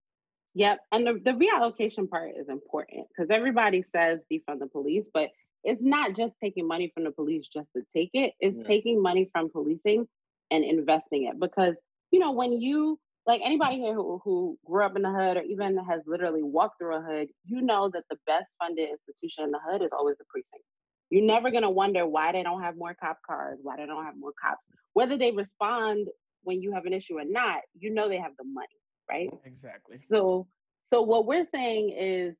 Yep. 0.54 0.78
And 0.90 1.06
the, 1.06 1.20
the 1.24 1.32
reallocation 1.32 2.08
part 2.08 2.32
is 2.36 2.48
important 2.48 3.06
because 3.08 3.30
everybody 3.30 3.84
says 3.94 4.20
defund 4.32 4.58
the 4.58 4.66
police, 4.66 5.08
but 5.12 5.28
it's 5.62 5.82
not 5.82 6.16
just 6.16 6.32
taking 6.42 6.66
money 6.66 6.90
from 6.92 7.04
the 7.04 7.12
police 7.12 7.46
just 7.46 7.68
to 7.76 7.82
take 7.94 8.10
it, 8.14 8.32
it's 8.40 8.56
Yeah. 8.56 8.64
taking 8.64 9.00
money 9.00 9.28
from 9.32 9.50
policing 9.50 10.08
and 10.50 10.64
investing 10.64 11.24
it. 11.24 11.38
Because, 11.38 11.76
you 12.10 12.18
know, 12.18 12.32
when 12.32 12.52
you, 12.60 12.98
like 13.26 13.42
anybody 13.44 13.76
here 13.76 13.94
who, 13.94 14.20
who 14.24 14.58
grew 14.64 14.84
up 14.84 14.96
in 14.96 15.02
the 15.02 15.10
hood 15.10 15.36
or 15.36 15.42
even 15.42 15.76
has 15.76 16.00
literally 16.06 16.42
walked 16.42 16.78
through 16.80 16.96
a 16.96 17.02
hood, 17.02 17.28
you 17.44 17.60
know 17.60 17.90
that 17.92 18.04
the 18.10 18.16
best 18.26 18.56
funded 18.58 18.88
institution 18.88 19.44
in 19.44 19.50
the 19.50 19.60
hood 19.64 19.82
is 19.82 19.92
always 19.92 20.16
the 20.16 20.24
precinct. 20.28 20.64
You're 21.10 21.24
never 21.24 21.50
going 21.50 21.64
to 21.64 21.70
wonder 21.70 22.06
why 22.06 22.32
they 22.32 22.42
don't 22.42 22.62
have 22.62 22.76
more 22.76 22.94
cop 22.94 23.18
cars, 23.26 23.58
why 23.62 23.76
they 23.76 23.86
don't 23.86 24.04
have 24.04 24.16
more 24.16 24.32
cops. 24.40 24.68
Whether 24.92 25.16
they 25.16 25.32
respond 25.32 26.08
when 26.42 26.62
you 26.62 26.72
have 26.72 26.86
an 26.86 26.92
issue 26.92 27.18
or 27.18 27.24
not, 27.24 27.60
you 27.78 27.90
know 27.90 28.08
they 28.08 28.18
have 28.18 28.32
the 28.38 28.44
money, 28.44 28.66
right? 29.10 29.28
Exactly. 29.44 29.96
So 29.96 30.46
so 30.82 31.02
what 31.02 31.26
we're 31.26 31.44
saying 31.44 31.90
is 31.90 32.36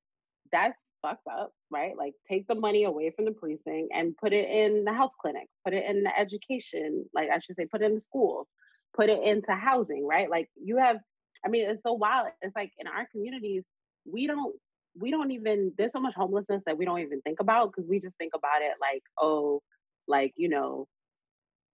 that's 0.53 0.79
fucked 1.03 1.27
up, 1.31 1.53
right? 1.71 1.97
Like 1.97 2.15
take 2.29 2.47
the 2.47 2.55
money 2.55 2.85
away 2.85 3.11
from 3.11 3.25
the 3.25 3.33
precinct 3.33 3.93
and 3.95 4.17
put 4.17 4.33
it 4.33 4.49
in 4.49 4.85
the 4.85 4.93
health 4.93 5.13
clinic, 5.21 5.49
put 5.65 5.75
it 5.75 5.85
in 5.85 6.03
the 6.03 6.19
education, 6.19 7.05
like 7.15 7.29
I 7.31 7.39
should 7.39 7.57
say, 7.57 7.67
put 7.67 7.83
it 7.83 7.87
in 7.87 7.95
the 7.95 8.01
schools, 8.01 8.47
put 8.95 9.09
it 9.09 9.23
into 9.23 9.53
housing, 9.53 10.07
right? 10.07 10.31
Like 10.31 10.49
you 10.63 10.77
have, 10.79 10.97
I 11.45 11.49
mean, 11.49 11.69
it's 11.69 11.83
so 11.83 11.93
wild. 11.95 12.29
It's 12.43 12.57
like 12.57 12.73
in 12.79 12.87
our 12.87 13.07
communities, 13.11 13.65
we 14.05 14.27
don't 14.27 14.55
we 14.99 15.11
don't 15.11 15.31
even 15.31 15.73
there's 15.79 15.93
so 15.93 16.01
much 16.01 16.15
homelessness 16.15 16.63
that 16.67 16.77
we 16.77 16.85
don't 16.85 17.01
even 17.01 17.21
think 17.23 17.41
about 17.41 17.73
because 17.73 17.89
we 17.89 18.01
just 18.01 18.17
think 18.17 18.33
about 18.35 18.63
it 18.63 18.73
like, 18.81 19.03
oh, 19.19 19.63
like, 20.09 20.33
you 20.37 20.49
know, 20.49 20.87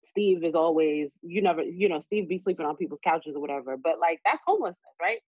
Steve 0.03 0.43
is 0.43 0.55
always, 0.55 1.17
you 1.21 1.41
never, 1.41 1.63
you 1.63 1.89
know, 1.89 1.99
Steve 1.99 2.29
be 2.29 2.37
sleeping 2.37 2.65
on 2.65 2.75
people's 2.75 3.01
couches 3.01 3.35
or 3.35 3.41
whatever. 3.41 3.77
But 3.77 3.99
like 3.99 4.19
that's 4.25 4.43
homelessness, 4.45 4.93
right? 5.01 5.19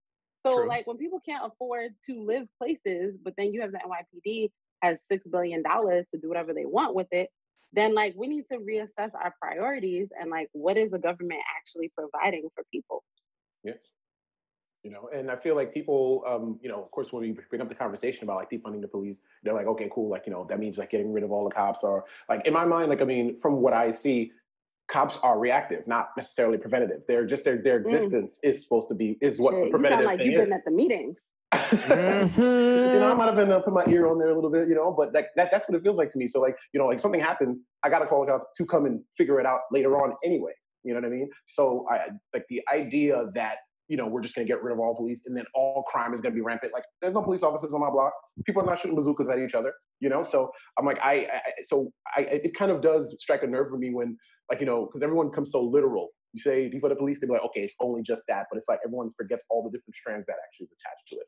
So 0.45 0.55
True. 0.55 0.67
like 0.67 0.87
when 0.87 0.97
people 0.97 1.19
can't 1.19 1.45
afford 1.45 1.91
to 2.05 2.23
live 2.23 2.47
places, 2.57 3.17
but 3.21 3.33
then 3.37 3.53
you 3.53 3.61
have 3.61 3.71
the 3.71 3.79
NYPD 3.79 4.51
has 4.81 5.05
six 5.05 5.27
billion 5.27 5.63
dollars 5.63 6.07
to 6.11 6.17
do 6.17 6.29
whatever 6.29 6.53
they 6.53 6.65
want 6.65 6.95
with 6.95 7.07
it, 7.11 7.29
then 7.73 7.93
like 7.93 8.13
we 8.17 8.27
need 8.27 8.45
to 8.47 8.57
reassess 8.57 9.11
our 9.13 9.33
priorities 9.41 10.11
and 10.17 10.29
like 10.29 10.47
what 10.53 10.77
is 10.77 10.91
the 10.91 10.99
government 10.99 11.41
actually 11.57 11.91
providing 11.95 12.47
for 12.55 12.63
people? 12.71 13.03
Yeah. 13.63 13.73
You 14.83 14.91
know, 14.91 15.09
and 15.13 15.29
I 15.29 15.35
feel 15.35 15.55
like 15.55 15.73
people, 15.73 16.23
um, 16.25 16.57
you 16.61 16.69
know, 16.69 16.81
of 16.81 16.89
course, 16.91 17.11
when 17.11 17.21
we 17.21 17.37
bring 17.49 17.61
up 17.61 17.67
the 17.67 17.75
conversation 17.75 18.23
about 18.23 18.37
like 18.37 18.49
defunding 18.49 18.79
the 18.79 18.87
police, 18.87 19.19
they're 19.43 19.53
like, 19.53 19.67
okay, 19.67 19.89
cool, 19.93 20.09
like 20.09 20.23
you 20.25 20.31
know, 20.31 20.45
that 20.49 20.57
means 20.57 20.77
like 20.77 20.89
getting 20.89 21.11
rid 21.11 21.23
of 21.25 21.31
all 21.31 21.43
the 21.43 21.53
cops, 21.53 21.83
or 21.83 22.05
like 22.29 22.45
in 22.45 22.53
my 22.53 22.63
mind, 22.63 22.89
like 22.89 23.01
I 23.01 23.05
mean, 23.05 23.37
from 23.39 23.55
what 23.55 23.73
I 23.73 23.91
see, 23.91 24.31
cops 24.89 25.17
are 25.21 25.37
reactive, 25.37 25.85
not 25.85 26.11
necessarily 26.15 26.57
preventative. 26.57 27.01
They're 27.09 27.25
just 27.25 27.43
their 27.43 27.61
their 27.61 27.81
Mm. 27.81 27.91
existence 27.91 28.39
is 28.41 28.63
supposed 28.63 28.87
to 28.89 28.95
be 28.95 29.17
is 29.21 29.37
what 29.37 29.51
Shit, 29.51 29.65
the 29.65 29.67
you 29.67 29.71
sound 29.89 30.05
preventative 30.05 30.05
like 30.05 30.17
thing 30.19 30.27
you've 30.27 30.35
is. 30.35 30.45
been 30.45 30.53
at 30.53 30.63
the 30.65 30.71
meetings. 30.71 31.17
you 31.83 32.99
know, 32.99 33.11
I 33.11 33.15
might 33.15 33.25
have 33.25 33.35
been 33.35 33.51
uh, 33.51 33.59
put 33.59 33.73
my 33.73 33.85
ear 33.89 34.07
on 34.07 34.19
there 34.19 34.29
a 34.29 34.35
little 34.35 34.51
bit, 34.51 34.67
you 34.69 34.75
know, 34.75 34.91
but 34.95 35.11
that, 35.13 35.25
that 35.35 35.49
that's 35.51 35.67
what 35.67 35.75
it 35.75 35.83
feels 35.83 35.97
like 35.97 36.09
to 36.11 36.17
me. 36.17 36.27
So 36.27 36.39
like, 36.39 36.55
you 36.73 36.79
know, 36.79 36.85
like 36.85 36.99
something 36.99 37.19
happens, 37.19 37.57
I 37.83 37.89
gotta 37.89 38.05
call 38.05 38.23
it 38.23 38.29
out 38.29 38.41
to 38.55 38.65
come 38.65 38.85
and 38.85 39.01
figure 39.17 39.39
it 39.39 39.45
out 39.45 39.61
later 39.71 39.97
on 40.01 40.13
anyway. 40.23 40.51
You 40.83 40.93
know 40.93 41.01
what 41.01 41.07
I 41.07 41.09
mean? 41.09 41.29
So 41.47 41.87
I 41.91 42.09
like 42.33 42.45
the 42.49 42.61
idea 42.71 43.25
that 43.33 43.55
you 43.89 43.97
know 43.97 44.07
we're 44.07 44.21
just 44.21 44.35
gonna 44.35 44.47
get 44.47 44.63
rid 44.63 44.71
of 44.71 44.79
all 44.79 44.95
police 44.95 45.21
and 45.25 45.35
then 45.35 45.43
all 45.53 45.83
crime 45.91 46.13
is 46.13 46.21
gonna 46.21 46.35
be 46.35 46.41
rampant. 46.41 46.71
Like, 46.73 46.83
there's 47.01 47.13
no 47.13 47.21
police 47.21 47.43
officers 47.43 47.71
on 47.73 47.81
my 47.81 47.89
block. 47.89 48.13
People 48.45 48.61
are 48.61 48.65
not 48.65 48.79
shooting 48.79 48.95
bazookas 48.95 49.27
at 49.29 49.39
each 49.39 49.55
other. 49.55 49.73
You 49.99 50.09
know, 50.09 50.23
so 50.23 50.51
I'm 50.77 50.85
like, 50.85 50.99
I, 51.03 51.13
I 51.13 51.39
so 51.63 51.91
I 52.15 52.21
it 52.21 52.55
kind 52.57 52.71
of 52.71 52.81
does 52.81 53.15
strike 53.19 53.43
a 53.43 53.47
nerve 53.47 53.69
for 53.69 53.77
me 53.77 53.93
when 53.93 54.17
like 54.49 54.61
you 54.61 54.65
know 54.65 54.85
because 54.85 55.03
everyone 55.03 55.31
comes 55.31 55.51
so 55.51 55.61
literal. 55.61 56.09
You 56.31 56.41
say 56.41 56.69
defund 56.69 56.89
the 56.89 56.95
police, 56.95 57.19
they 57.19 57.27
be 57.27 57.33
like, 57.33 57.43
okay, 57.45 57.61
it's 57.61 57.75
only 57.81 58.03
just 58.03 58.21
that, 58.27 58.45
but 58.51 58.57
it's 58.57 58.67
like 58.69 58.79
everyone 58.85 59.09
forgets 59.17 59.43
all 59.49 59.63
the 59.63 59.75
different 59.75 59.95
strands 59.95 60.27
that 60.27 60.35
actually 60.45 60.65
is 60.65 60.71
attached 60.77 61.09
to 61.09 61.15
it 61.15 61.27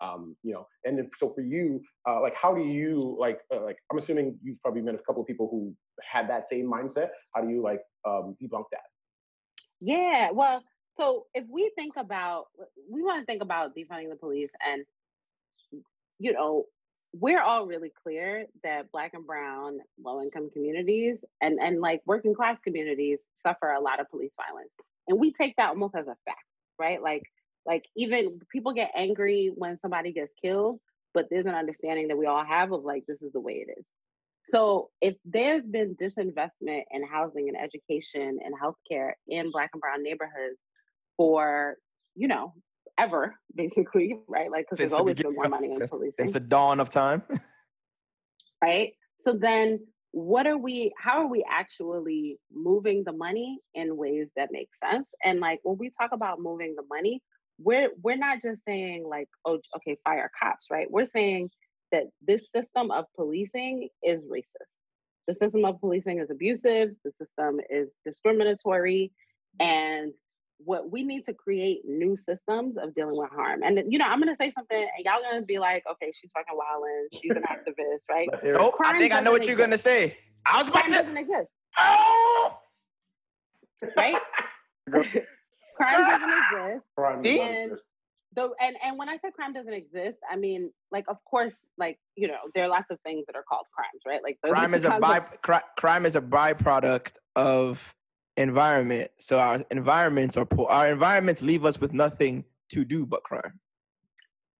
um, 0.00 0.36
you 0.42 0.52
know 0.52 0.66
and 0.84 0.98
if, 0.98 1.06
so 1.18 1.32
for 1.34 1.40
you 1.40 1.80
uh, 2.08 2.20
like 2.20 2.34
how 2.40 2.54
do 2.54 2.62
you 2.62 3.16
like 3.18 3.40
uh, 3.54 3.62
like 3.62 3.76
i'm 3.90 3.98
assuming 3.98 4.38
you've 4.42 4.60
probably 4.62 4.82
met 4.82 4.94
a 4.94 4.98
couple 4.98 5.22
of 5.22 5.26
people 5.26 5.48
who 5.50 5.74
had 6.02 6.28
that 6.28 6.48
same 6.48 6.70
mindset 6.70 7.08
how 7.34 7.40
do 7.40 7.48
you 7.48 7.62
like 7.62 7.80
um, 8.06 8.36
debunk 8.42 8.64
that 8.70 8.82
Yeah, 9.80 10.30
well, 10.32 10.62
so 10.96 11.26
if 11.34 11.44
we 11.48 11.70
think 11.76 11.94
about, 11.96 12.46
we 12.90 13.02
want 13.02 13.20
to 13.20 13.26
think 13.26 13.42
about 13.42 13.76
defunding 13.76 14.08
the 14.08 14.16
police, 14.16 14.50
and 14.66 14.84
you 16.18 16.32
know, 16.32 16.64
we're 17.12 17.40
all 17.40 17.66
really 17.66 17.92
clear 18.02 18.46
that 18.64 18.90
Black 18.92 19.12
and 19.14 19.26
Brown, 19.26 19.78
low 20.02 20.22
income 20.22 20.50
communities, 20.52 21.24
and 21.40 21.58
and 21.60 21.80
like 21.80 22.00
working 22.06 22.34
class 22.34 22.58
communities 22.64 23.20
suffer 23.34 23.70
a 23.70 23.80
lot 23.80 24.00
of 24.00 24.10
police 24.10 24.32
violence, 24.36 24.72
and 25.08 25.20
we 25.20 25.32
take 25.32 25.54
that 25.56 25.70
almost 25.70 25.94
as 25.94 26.08
a 26.08 26.16
fact, 26.24 26.44
right? 26.78 27.02
Like, 27.02 27.24
like 27.66 27.86
even 27.96 28.40
people 28.50 28.72
get 28.72 28.90
angry 28.96 29.52
when 29.54 29.76
somebody 29.76 30.12
gets 30.12 30.32
killed, 30.42 30.80
but 31.12 31.26
there's 31.30 31.46
an 31.46 31.54
understanding 31.54 32.08
that 32.08 32.16
we 32.16 32.26
all 32.26 32.44
have 32.44 32.72
of 32.72 32.84
like 32.84 33.04
this 33.06 33.22
is 33.22 33.32
the 33.32 33.40
way 33.40 33.64
it 33.66 33.78
is. 33.78 33.86
So 34.44 34.90
if 35.00 35.16
there's 35.24 35.66
been 35.66 35.96
disinvestment 35.96 36.82
in 36.92 37.04
housing 37.04 37.48
and 37.48 37.56
education 37.56 38.38
and 38.44 38.54
healthcare 38.54 39.12
in 39.26 39.50
black 39.50 39.70
and 39.72 39.80
brown 39.80 40.04
neighborhoods 40.04 40.58
for, 41.16 41.76
you 42.14 42.28
know, 42.28 42.54
ever, 42.98 43.34
basically, 43.54 44.18
right? 44.28 44.50
Like, 44.50 44.66
because 44.66 44.78
there's 44.78 44.92
the 44.92 44.98
always 44.98 45.18
been 45.18 45.34
more 45.34 45.48
money 45.48 45.70
in 45.72 45.88
policing, 45.88 46.14
Since 46.16 46.32
the 46.32 46.40
dawn 46.40 46.80
of 46.80 46.90
time. 46.90 47.22
right? 48.62 48.92
So 49.18 49.32
then, 49.34 49.80
what 50.12 50.46
are 50.46 50.56
we? 50.56 50.92
How 50.98 51.22
are 51.22 51.26
we 51.26 51.44
actually 51.50 52.38
moving 52.52 53.04
the 53.04 53.12
money 53.12 53.58
in 53.74 53.96
ways 53.96 54.32
that 54.36 54.48
make 54.50 54.74
sense? 54.74 55.12
And 55.22 55.40
like 55.40 55.60
when 55.62 55.76
we 55.78 55.90
talk 55.90 56.12
about 56.12 56.40
moving 56.40 56.74
the 56.74 56.84
money, 56.88 57.22
we're 57.58 57.90
we're 58.02 58.16
not 58.16 58.40
just 58.40 58.64
saying 58.64 59.06
like, 59.06 59.28
oh, 59.44 59.58
okay, 59.76 59.98
fire 60.04 60.30
cops, 60.40 60.68
right? 60.70 60.90
We're 60.90 61.04
saying 61.04 61.50
that 61.92 62.04
this 62.26 62.50
system 62.50 62.90
of 62.90 63.04
policing 63.14 63.88
is 64.02 64.24
racist. 64.24 64.72
The 65.28 65.34
system 65.34 65.64
of 65.64 65.80
policing 65.80 66.20
is 66.20 66.30
abusive. 66.30 66.96
The 67.04 67.10
system 67.10 67.60
is 67.68 67.94
discriminatory, 68.04 69.12
and 69.60 70.12
what 70.58 70.90
we 70.90 71.04
need 71.04 71.24
to 71.26 71.34
create 71.34 71.82
new 71.84 72.16
systems 72.16 72.78
of 72.78 72.92
dealing 72.94 73.16
with 73.16 73.30
harm. 73.30 73.62
And 73.62 73.82
you 73.92 73.98
know, 73.98 74.06
I'm 74.06 74.18
gonna 74.18 74.34
say 74.34 74.50
something, 74.50 74.78
and 74.78 75.04
y'all 75.04 75.20
gonna 75.22 75.44
be 75.44 75.58
like, 75.58 75.84
okay, 75.92 76.10
she's 76.14 76.30
fucking 76.32 76.56
wilding. 76.56 77.08
She's 77.12 77.32
an 77.36 77.42
activist, 77.50 78.08
right? 78.10 78.28
Let's 78.30 78.42
hear 78.42 78.54
it. 78.54 78.58
Nope. 78.58 78.74
I 78.84 78.98
think 78.98 79.12
I 79.12 79.20
know 79.20 79.32
what 79.32 79.42
doesn't 79.42 79.56
you're 79.56 79.66
gonna 79.66 79.78
say. 79.78 80.16
I 80.44 80.58
was 80.58 80.68
about 80.68 80.84
Crime 80.84 80.92
to. 80.92 81.02
doesn't 81.02 81.16
exist, 81.18 81.48
Oh. 81.78 82.58
right? 83.96 84.16
Crime 85.76 86.20
doesn't 86.20 86.30
exist. 86.30 86.84
Crime 86.96 87.24
See? 87.24 87.40
And- 87.40 87.64
exist. 87.72 87.82
Though, 88.34 88.54
and 88.60 88.76
and 88.84 88.98
when 88.98 89.08
I 89.08 89.16
say 89.16 89.30
crime 89.30 89.54
doesn't 89.54 89.72
exist, 89.72 90.18
I 90.30 90.36
mean 90.36 90.70
like, 90.92 91.06
of 91.08 91.16
course, 91.24 91.64
like 91.78 91.98
you 92.16 92.28
know, 92.28 92.36
there 92.54 92.64
are 92.64 92.68
lots 92.68 92.90
of 92.90 93.00
things 93.00 93.24
that 93.28 93.34
are 93.34 93.42
called 93.48 93.64
crimes, 93.74 94.02
right? 94.06 94.22
Like 94.22 94.38
crime 94.44 94.74
is 94.74 94.84
a 94.84 94.90
by 95.00 95.20
concept- 95.20 95.42
cri- 95.42 95.58
crime 95.78 96.04
is 96.04 96.16
a 96.16 96.20
byproduct 96.20 97.12
of 97.34 97.94
environment. 98.36 99.10
So 99.18 99.38
our 99.38 99.62
environments 99.70 100.36
are 100.36 100.44
poor. 100.44 100.68
Our 100.68 100.88
environments 100.90 101.42
leave 101.42 101.64
us 101.64 101.80
with 101.80 101.92
nothing 101.92 102.44
to 102.70 102.84
do 102.84 103.06
but 103.06 103.22
crime. 103.22 103.60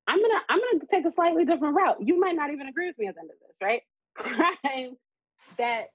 I'm 0.07 0.21
gonna 0.21 0.41
I'm 0.49 0.59
gonna 0.59 0.85
take 0.89 1.05
a 1.05 1.11
slightly 1.11 1.45
different 1.45 1.75
route. 1.75 1.97
You 2.01 2.19
might 2.19 2.37
not 2.37 2.53
even 2.53 2.69
agree 2.69 2.87
with 2.87 2.99
me 2.99 3.07
at 3.07 3.15
the 3.15 3.23
end 3.23 3.31
of 3.31 3.37
this, 3.47 3.59
right? 3.63 3.83
Crime 4.17 4.97
that 5.59 5.87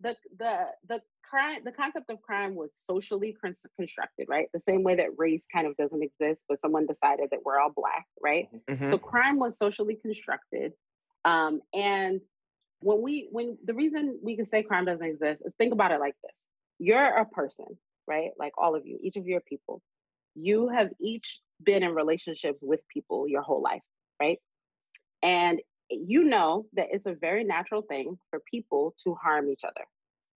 the 0.00 0.16
the 0.38 0.66
the 0.88 1.00
crime 1.22 1.60
the 1.64 1.72
concept 1.72 2.10
of 2.10 2.20
crime 2.20 2.54
was 2.54 2.74
socially 2.74 3.36
con- 3.40 3.54
constructed, 3.76 4.26
right? 4.28 4.48
The 4.52 4.60
same 4.60 4.82
way 4.82 4.96
that 4.96 5.10
race 5.16 5.46
kind 5.52 5.66
of 5.66 5.76
doesn't 5.76 6.02
exist, 6.02 6.44
but 6.48 6.60
someone 6.60 6.86
decided 6.86 7.30
that 7.30 7.40
we're 7.44 7.58
all 7.58 7.72
black, 7.74 8.06
right? 8.22 8.48
Mhm. 8.68 8.90
So 8.90 8.98
crime 8.98 9.38
was 9.38 9.58
socially 9.58 9.96
constructed, 9.96 10.72
um, 11.24 11.62
and 11.72 12.20
when 12.80 13.00
we 13.00 13.28
when 13.30 13.58
the 13.64 13.74
reason 13.74 14.18
we 14.22 14.36
can 14.36 14.44
say 14.44 14.62
crime 14.62 14.84
doesn't 14.84 15.06
exist 15.06 15.42
is 15.44 15.54
think 15.54 15.72
about 15.72 15.92
it 15.92 16.00
like 16.00 16.14
this: 16.22 16.46
you're 16.78 17.16
a 17.16 17.24
person, 17.24 17.66
right? 18.06 18.30
Like 18.38 18.52
all 18.58 18.74
of 18.74 18.86
you, 18.86 18.98
each 19.02 19.16
of 19.16 19.26
your 19.26 19.40
people. 19.40 19.82
You 20.34 20.68
have 20.68 20.90
each 21.00 21.40
been 21.62 21.82
in 21.82 21.94
relationships 21.94 22.62
with 22.62 22.80
people 22.88 23.26
your 23.26 23.42
whole 23.42 23.62
life, 23.62 23.82
right? 24.20 24.38
And 25.22 25.60
you 25.88 26.24
know 26.24 26.66
that 26.74 26.88
it's 26.90 27.06
a 27.06 27.14
very 27.14 27.44
natural 27.44 27.82
thing 27.82 28.18
for 28.30 28.40
people 28.40 28.94
to 29.04 29.14
harm 29.14 29.48
each 29.48 29.64
other, 29.64 29.86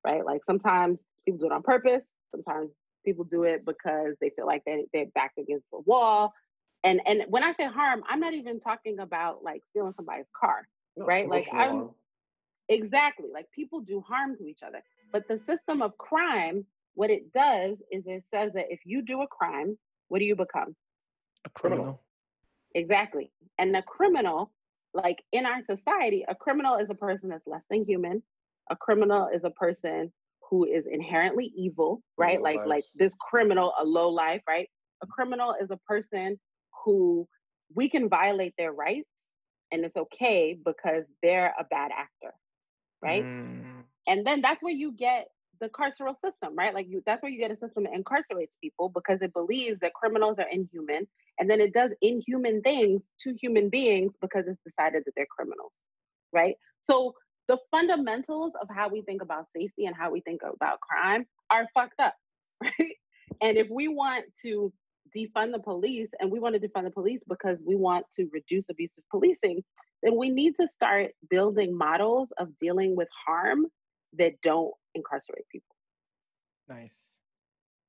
right? 0.04 0.24
Like 0.24 0.44
sometimes 0.44 1.04
people 1.24 1.38
do 1.38 1.46
it 1.46 1.52
on 1.52 1.62
purpose, 1.62 2.14
sometimes 2.30 2.70
people 3.04 3.24
do 3.24 3.44
it 3.44 3.64
because 3.64 4.16
they 4.20 4.30
feel 4.30 4.46
like 4.46 4.62
they, 4.64 4.86
they're 4.92 5.06
backed 5.14 5.38
against 5.38 5.66
the 5.70 5.80
wall. 5.80 6.32
And 6.82 7.02
and 7.06 7.24
when 7.28 7.42
I 7.42 7.52
say 7.52 7.66
harm, 7.66 8.02
I'm 8.08 8.20
not 8.20 8.32
even 8.32 8.58
talking 8.58 9.00
about 9.00 9.44
like 9.44 9.62
stealing 9.66 9.92
somebody's 9.92 10.30
car. 10.38 10.66
No, 10.96 11.04
right, 11.04 11.28
like, 11.28 11.48
I'm-. 11.52 11.90
Exactly. 12.70 13.26
Like 13.32 13.50
people 13.50 13.80
do 13.80 14.00
harm 14.00 14.36
to 14.36 14.46
each 14.46 14.62
other. 14.62 14.80
But 15.12 15.28
the 15.28 15.36
system 15.36 15.82
of 15.82 15.96
crime, 15.98 16.64
what 16.94 17.10
it 17.10 17.32
does 17.32 17.78
is 17.90 18.04
it 18.06 18.24
says 18.24 18.52
that 18.54 18.66
if 18.70 18.80
you 18.84 19.02
do 19.02 19.22
a 19.22 19.26
crime, 19.26 19.78
what 20.08 20.18
do 20.18 20.24
you 20.24 20.36
become? 20.36 20.74
A 21.44 21.50
Criminal. 21.50 21.84
criminal. 21.84 22.02
Exactly. 22.74 23.32
And 23.58 23.74
the 23.74 23.82
criminal, 23.82 24.52
like 24.94 25.22
in 25.32 25.46
our 25.46 25.64
society, 25.64 26.24
a 26.28 26.34
criminal 26.34 26.76
is 26.76 26.90
a 26.90 26.94
person 26.94 27.30
that's 27.30 27.46
less 27.46 27.66
than 27.70 27.84
human. 27.84 28.22
A 28.70 28.76
criminal 28.76 29.28
is 29.32 29.44
a 29.44 29.50
person 29.50 30.12
who 30.48 30.64
is 30.64 30.86
inherently 30.90 31.52
evil, 31.56 32.02
right? 32.16 32.38
Low 32.38 32.44
Like 32.44 32.56
life. 32.58 32.66
like 32.66 32.84
this 32.96 33.14
criminal, 33.14 33.72
a 33.78 33.84
low 33.84 34.08
life, 34.08 34.42
right? 34.48 34.68
A 35.02 35.06
criminal 35.06 35.54
is 35.60 35.70
a 35.70 35.76
person 35.78 36.38
who 36.84 37.26
we 37.74 37.88
can 37.88 38.08
violate 38.08 38.54
their 38.58 38.72
rights 38.72 39.32
and 39.72 39.84
it's 39.84 39.96
okay 39.96 40.58
because 40.64 41.06
they're 41.22 41.54
a 41.58 41.64
bad 41.64 41.90
actor, 41.96 42.34
right? 43.02 43.24
Mm, 43.24 43.84
and 44.06 44.26
then 44.26 44.40
that's 44.40 44.62
where 44.62 44.72
you 44.72 44.92
get 44.92 45.28
the 45.60 45.68
carceral 45.68 46.16
system 46.16 46.54
right? 46.56 46.74
Like 46.74 46.86
you 46.88 47.02
that's 47.06 47.22
where 47.22 47.30
you 47.30 47.38
get 47.38 47.50
a 47.50 47.56
system 47.56 47.84
that 47.84 47.92
incarcerates 47.92 48.56
people 48.60 48.88
because 48.88 49.22
it 49.22 49.32
believes 49.32 49.80
that 49.80 49.94
criminals 49.94 50.38
are 50.38 50.48
inhuman 50.50 51.06
and 51.38 51.50
then 51.50 51.60
it 51.60 51.74
does 51.74 51.90
inhuman 52.02 52.62
things 52.62 53.10
to 53.20 53.34
human 53.40 53.68
beings 53.68 54.16
because 54.20 54.46
it's 54.48 54.60
decided 54.64 55.02
that 55.06 55.12
they're 55.16 55.26
criminals 55.26 55.74
right? 56.32 56.54
So 56.80 57.14
the 57.48 57.58
fundamentals 57.70 58.52
of 58.60 58.68
how 58.74 58.88
we 58.88 59.02
think 59.02 59.22
about 59.22 59.48
safety 59.48 59.86
and 59.86 59.96
how 59.96 60.10
we 60.10 60.20
think 60.20 60.40
about 60.42 60.80
crime 60.80 61.26
are 61.50 61.66
fucked 61.74 62.00
up 62.00 62.14
right? 62.62 62.96
And 63.42 63.58
if 63.58 63.68
we 63.70 63.88
want 63.88 64.26
to 64.44 64.72
defund 65.16 65.52
the 65.52 65.58
police 65.58 66.08
and 66.20 66.30
we 66.30 66.40
want 66.40 66.54
to 66.54 66.60
defund 66.60 66.84
the 66.84 66.90
police 66.90 67.22
because 67.28 67.62
we 67.66 67.74
want 67.76 68.04
to 68.10 68.26
reduce 68.32 68.68
abusive 68.68 69.04
policing 69.10 69.62
then 70.02 70.16
we 70.16 70.30
need 70.30 70.54
to 70.56 70.66
start 70.66 71.10
building 71.28 71.76
models 71.76 72.32
of 72.38 72.56
dealing 72.56 72.96
with 72.96 73.08
harm 73.26 73.66
that 74.18 74.40
don't 74.42 74.72
incarcerate 74.94 75.44
people. 75.52 75.76
nice. 76.68 77.16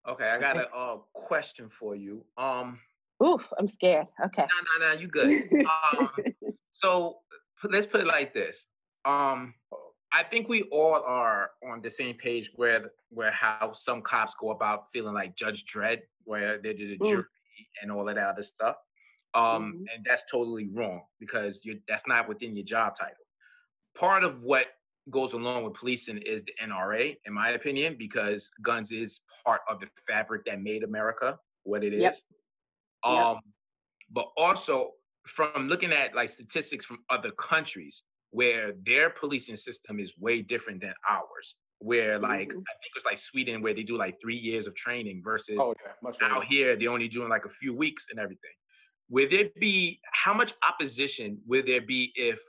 Okay, 0.08 0.30
I 0.30 0.40
got 0.40 0.56
think- 0.56 0.70
a 0.74 0.78
uh, 0.78 0.98
question 1.14 1.70
for 1.70 1.96
you. 1.96 2.26
Um, 2.38 2.80
Oof, 3.24 3.48
I'm 3.60 3.68
scared. 3.68 4.08
Okay. 4.26 4.42
no, 4.42 4.88
no, 4.88 4.94
no, 4.94 5.00
you 5.00 5.08
good. 5.08 5.44
Um, 5.68 6.10
so 6.72 7.18
p- 7.62 7.68
let's 7.70 7.86
put 7.86 8.02
it 8.02 8.08
like 8.08 8.34
this. 8.34 8.66
Um, 9.06 9.54
I 10.12 10.24
think 10.24 10.50
we 10.50 10.64
all 10.72 11.02
are 11.06 11.52
on 11.72 11.82
the 11.84 11.90
same 11.90 12.16
page 12.16 12.52
where 12.56 12.92
where 13.10 13.32
how 13.32 13.74
some 13.74 14.02
cops 14.02 14.34
go 14.40 14.50
about 14.50 14.92
feeling 14.92 15.14
like 15.14 15.36
Judge 15.36 15.66
Dredd, 15.66 16.00
where 16.26 16.58
they 16.62 16.74
did 16.74 16.92
a 16.92 16.98
Mm. 17.00 17.08
jury 17.10 17.26
and 17.82 17.92
all 17.92 18.06
that 18.06 18.18
other 18.18 18.44
stuff. 18.44 18.78
Um, 19.34 19.76
Mhm. 19.76 19.88
and 19.96 20.06
that's 20.06 20.26
totally 20.30 20.68
wrong 20.70 21.04
because 21.20 21.62
that's 21.88 22.08
not 22.08 22.28
within 22.28 22.56
your 22.56 22.66
job 22.66 22.96
title. 22.98 23.26
Part 23.96 24.24
of 24.24 24.44
what 24.44 24.68
goes 25.10 25.34
along 25.34 25.64
with 25.64 25.74
policing 25.76 26.20
is 26.20 26.44
the 26.44 26.54
NRA, 26.62 27.18
in 27.26 27.34
my 27.34 27.52
opinion, 27.52 27.98
because 27.98 28.52
guns 28.62 28.92
is 28.92 29.22
part 29.46 29.62
of 29.70 29.80
the 29.80 29.90
fabric 30.08 30.46
that 30.46 30.62
made 30.62 30.84
America 30.84 31.40
what 31.64 31.84
it 31.84 31.94
is. 31.94 32.02
Yep. 32.02 32.16
Yep. 33.08 33.28
Um, 33.28 33.40
but 34.12 34.32
also 34.38 34.94
from 35.26 35.68
looking 35.68 35.94
at 35.94 36.16
like 36.16 36.30
statistics 36.30 36.86
from 36.86 37.04
other 37.10 37.32
countries 37.32 38.04
where 38.32 38.74
their 38.86 39.10
policing 39.10 39.56
system 39.58 40.00
is 40.00 40.18
way 40.18 40.42
different 40.42 40.82
than 40.82 40.94
ours. 41.08 41.58
Where 41.82 42.20
like 42.20 42.50
Mhm. 42.50 42.62
I 42.62 42.74
think 42.82 42.92
it's 42.96 43.06
like 43.06 43.18
Sweden 43.18 43.62
where 43.62 43.74
they 43.74 43.84
do 43.84 43.98
like 43.98 44.22
three 44.22 44.36
years 44.38 44.68
of 44.68 44.76
training 44.76 45.24
versus 45.24 45.58
Oh 45.60 45.74
yeah, 45.84 46.12
out 46.22 46.46
here 46.46 46.76
they're 46.76 46.92
only 46.92 47.08
doing 47.08 47.30
like 47.30 47.46
a 47.46 47.50
few 47.50 47.74
weeks 47.74 48.10
and 48.12 48.20
everything. 48.20 48.52
Would 49.10 49.32
there 49.32 49.50
be 49.60 50.00
how 50.12 50.34
much 50.34 50.54
opposition 50.64 51.42
would 51.48 51.66
there 51.66 51.82
be 51.82 52.14
if 52.16 52.40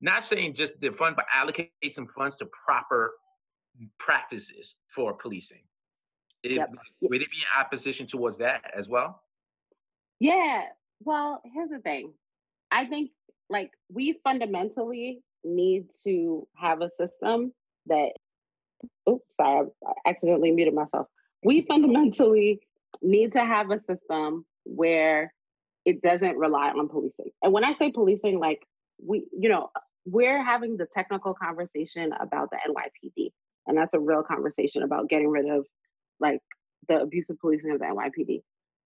not 0.00 0.24
saying 0.24 0.54
just 0.54 0.80
the 0.80 0.90
fund, 0.92 1.16
but 1.16 1.26
allocate 1.32 1.70
some 1.90 2.06
funds 2.06 2.36
to 2.36 2.46
proper 2.46 3.14
practices 3.98 4.76
for 4.86 5.12
policing? 5.14 5.62
It- 6.42 6.52
Yep. 6.52 6.70
Would 7.02 7.20
there 7.20 7.28
be 7.28 7.44
opposition 7.56 8.06
towards 8.06 8.38
that 8.38 8.70
as 8.74 8.88
well? 8.88 9.22
Yeah. 10.18 10.72
Well, 11.00 11.42
here's 11.44 11.70
the 11.70 11.80
thing. 11.80 12.14
I 12.70 12.86
think 12.86 13.12
like 13.50 13.72
we 13.90 14.14
fundamentally 14.24 15.22
need 15.44 15.90
to 16.04 16.48
have 16.54 16.80
a 16.80 16.88
system 16.88 17.52
that 17.86 18.12
oops, 19.08 19.36
sorry, 19.36 19.68
I 19.86 20.10
accidentally 20.10 20.50
muted 20.50 20.74
myself. 20.74 21.06
We 21.44 21.62
fundamentally 21.62 22.60
need 23.02 23.32
to 23.32 23.44
have 23.44 23.70
a 23.70 23.78
system 23.78 24.44
where 24.64 25.32
it 25.84 26.02
doesn't 26.02 26.36
rely 26.36 26.70
on 26.70 26.88
policing. 26.88 27.30
And 27.42 27.52
when 27.52 27.64
I 27.64 27.72
say 27.72 27.90
policing, 27.90 28.38
like 28.38 28.66
we, 29.04 29.26
you 29.32 29.48
know, 29.48 29.70
we're 30.04 30.42
having 30.42 30.76
the 30.76 30.86
technical 30.86 31.34
conversation 31.34 32.12
about 32.18 32.50
the 32.50 32.58
NYPD. 32.68 33.30
And 33.66 33.76
that's 33.76 33.94
a 33.94 34.00
real 34.00 34.22
conversation 34.22 34.82
about 34.82 35.08
getting 35.08 35.28
rid 35.28 35.48
of 35.48 35.66
like 36.20 36.40
the 36.88 37.00
abusive 37.00 37.38
policing 37.38 37.72
of 37.72 37.78
the 37.78 37.84
NYPD. 37.86 38.42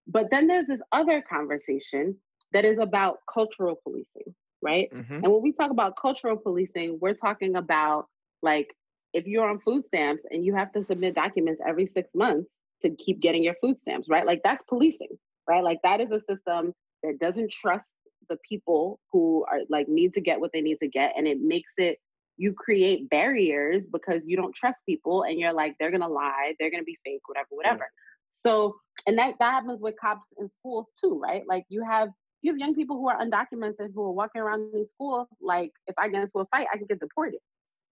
But 0.07 0.29
then 0.29 0.47
there's 0.47 0.67
this 0.67 0.81
other 0.91 1.21
conversation 1.21 2.17
that 2.51 2.65
is 2.65 2.79
about 2.79 3.19
cultural 3.31 3.79
policing, 3.83 4.35
right? 4.61 4.89
hmm 4.91 5.13
And 5.23 5.31
when 5.31 5.41
we 5.41 5.53
talk 5.53 5.71
about 5.71 5.95
cultural 5.95 6.37
policing, 6.37 6.99
we're 7.01 7.13
talking 7.13 7.55
about 7.55 8.07
like 8.41 8.75
if 9.13 9.27
you're 9.27 9.47
on 9.47 9.59
food 9.59 9.83
stamps 9.83 10.25
and 10.29 10.45
you 10.45 10.55
have 10.55 10.71
to 10.73 10.83
submit 10.83 11.15
documents 11.15 11.61
every 11.65 11.85
six 11.85 12.09
months 12.13 12.49
to 12.81 12.89
keep 12.89 13.19
getting 13.21 13.43
your 13.43 13.55
food 13.61 13.79
stamps, 13.79 14.09
right? 14.09 14.25
Like 14.25 14.41
that's 14.43 14.61
policing, 14.63 15.17
right? 15.47 15.63
Like 15.63 15.79
that 15.83 16.01
is 16.01 16.11
a 16.11 16.19
system 16.19 16.73
that 17.03 17.19
doesn't 17.19 17.51
trust 17.51 17.95
the 18.29 18.37
people 18.47 18.99
who 19.11 19.45
are 19.49 19.59
like 19.69 19.87
need 19.87 20.13
to 20.13 20.21
get 20.21 20.39
what 20.39 20.51
they 20.53 20.61
need 20.61 20.79
to 20.79 20.87
get. 20.87 21.13
And 21.17 21.27
it 21.27 21.39
makes 21.41 21.73
it, 21.77 21.99
you 22.37 22.53
create 22.53 23.09
barriers 23.09 23.85
because 23.85 24.25
you 24.27 24.35
don't 24.35 24.55
trust 24.55 24.85
people 24.85 25.23
and 25.23 25.39
you're 25.39 25.53
like, 25.53 25.75
they're 25.79 25.91
gonna 25.91 26.07
lie, 26.07 26.55
they're 26.59 26.71
gonna 26.71 26.83
be 26.83 26.97
fake, 27.05 27.21
whatever, 27.27 27.47
whatever. 27.51 27.87
So 28.29 28.75
and 29.05 29.17
that, 29.17 29.35
that 29.39 29.53
happens 29.53 29.81
with 29.81 29.95
cops 29.99 30.33
in 30.39 30.49
schools 30.49 30.91
too, 30.99 31.19
right? 31.21 31.43
Like 31.47 31.65
you 31.69 31.83
have 31.83 32.09
you 32.41 32.51
have 32.51 32.59
young 32.59 32.75
people 32.75 32.97
who 32.97 33.07
are 33.07 33.19
undocumented 33.19 33.93
who 33.93 34.03
are 34.03 34.11
walking 34.11 34.41
around 34.41 34.73
these 34.73 34.89
schools. 34.89 35.27
Like 35.41 35.71
if 35.87 35.95
I 35.97 36.09
get 36.09 36.21
into 36.21 36.39
a 36.39 36.45
fight, 36.45 36.67
I 36.73 36.77
can 36.77 36.87
get 36.87 36.99
deported, 36.99 37.39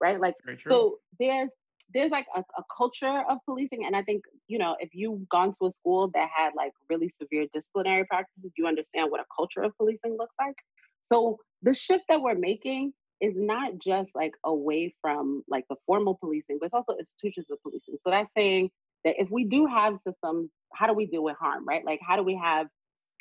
right? 0.02 0.20
Like 0.20 0.36
so 0.60 0.98
there's 1.20 1.52
there's 1.94 2.12
like 2.12 2.28
a, 2.36 2.40
a 2.40 2.64
culture 2.76 3.24
of 3.30 3.38
policing, 3.46 3.86
and 3.86 3.96
I 3.96 4.04
think 4.04 4.24
you 4.48 4.58
know 4.58 4.76
if 4.80 4.90
you've 4.94 5.28
gone 5.30 5.52
to 5.60 5.68
a 5.68 5.72
school 5.72 6.10
that 6.14 6.30
had 6.36 6.52
like 6.56 6.72
really 6.90 7.10
severe 7.10 7.46
disciplinary 7.54 8.06
practices, 8.06 8.52
you 8.58 8.68
understand 8.68 9.12
what 9.12 9.22
a 9.22 9.26
culture 9.36 9.62
of 9.62 9.76
policing 9.78 10.18
looks 10.18 10.36
like. 10.40 10.56
So 11.02 11.38
the 11.62 11.74
shift 11.74 12.06
that 12.10 12.22
we're 12.22 12.36
making 12.36 12.94
is 13.22 13.36
not 13.38 13.78
just 13.78 14.16
like 14.16 14.34
away 14.44 14.94
from 15.02 15.44
like 15.48 15.66
the 15.70 15.76
formal 15.86 16.16
policing, 16.16 16.58
but 16.60 16.66
it's 16.66 16.76
also 16.76 16.96
institutions 16.98 17.46
of 17.52 17.62
policing. 17.62 17.96
So 17.98 18.10
that's 18.10 18.32
saying 18.36 18.72
that 19.06 19.16
if 19.20 19.30
we 19.30 19.46
do 19.46 19.68
have 19.68 20.00
systems, 20.00 20.50
how 20.74 20.88
do 20.88 20.94
we 20.94 21.06
deal 21.06 21.24
with 21.24 21.38
harm, 21.40 21.66
right? 21.68 21.86
Like 21.86 22.00
how 22.06 22.16
do 22.16 22.24
we 22.24 22.36
have 22.36 22.68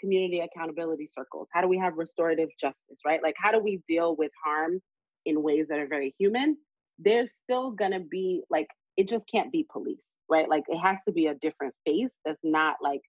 community 0.00 0.40
accountability 0.40 1.06
circles? 1.06 1.49
How 1.52 1.60
do 1.60 1.68
we 1.68 1.78
have 1.78 1.94
restorative 1.96 2.49
justice, 2.58 3.00
right? 3.04 3.22
Like 3.22 3.34
how 3.37 3.52
do 3.52 3.58
we 3.58 3.82
deal 3.87 4.16
with 4.16 4.32
harm 4.42 4.80
in 5.26 5.42
ways 5.42 5.66
that 5.68 5.78
are 5.78 5.87
very 5.87 6.12
human? 6.18 6.56
There's 7.02 7.33
still 7.33 7.71
gonna 7.71 8.00
be 8.00 8.42
like 8.50 8.69
it 8.97 9.09
just 9.09 9.28
can't 9.28 9.50
be 9.50 9.66
police, 9.73 10.16
right? 10.28 10.49
Like 10.49 10.64
it 10.69 10.78
has 10.78 10.99
to 11.07 11.12
be 11.12 11.26
a 11.26 11.35
different 11.35 11.75
face 11.87 12.19
that's 12.25 12.40
not 12.45 12.76
like 12.83 13.00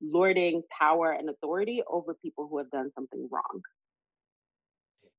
lording 0.00 0.62
power 0.76 1.12
and 1.12 1.28
authority 1.28 1.82
over 1.88 2.14
people 2.14 2.48
who 2.48 2.58
have 2.58 2.70
done 2.70 2.90
something 2.94 3.28
wrong. 3.30 3.62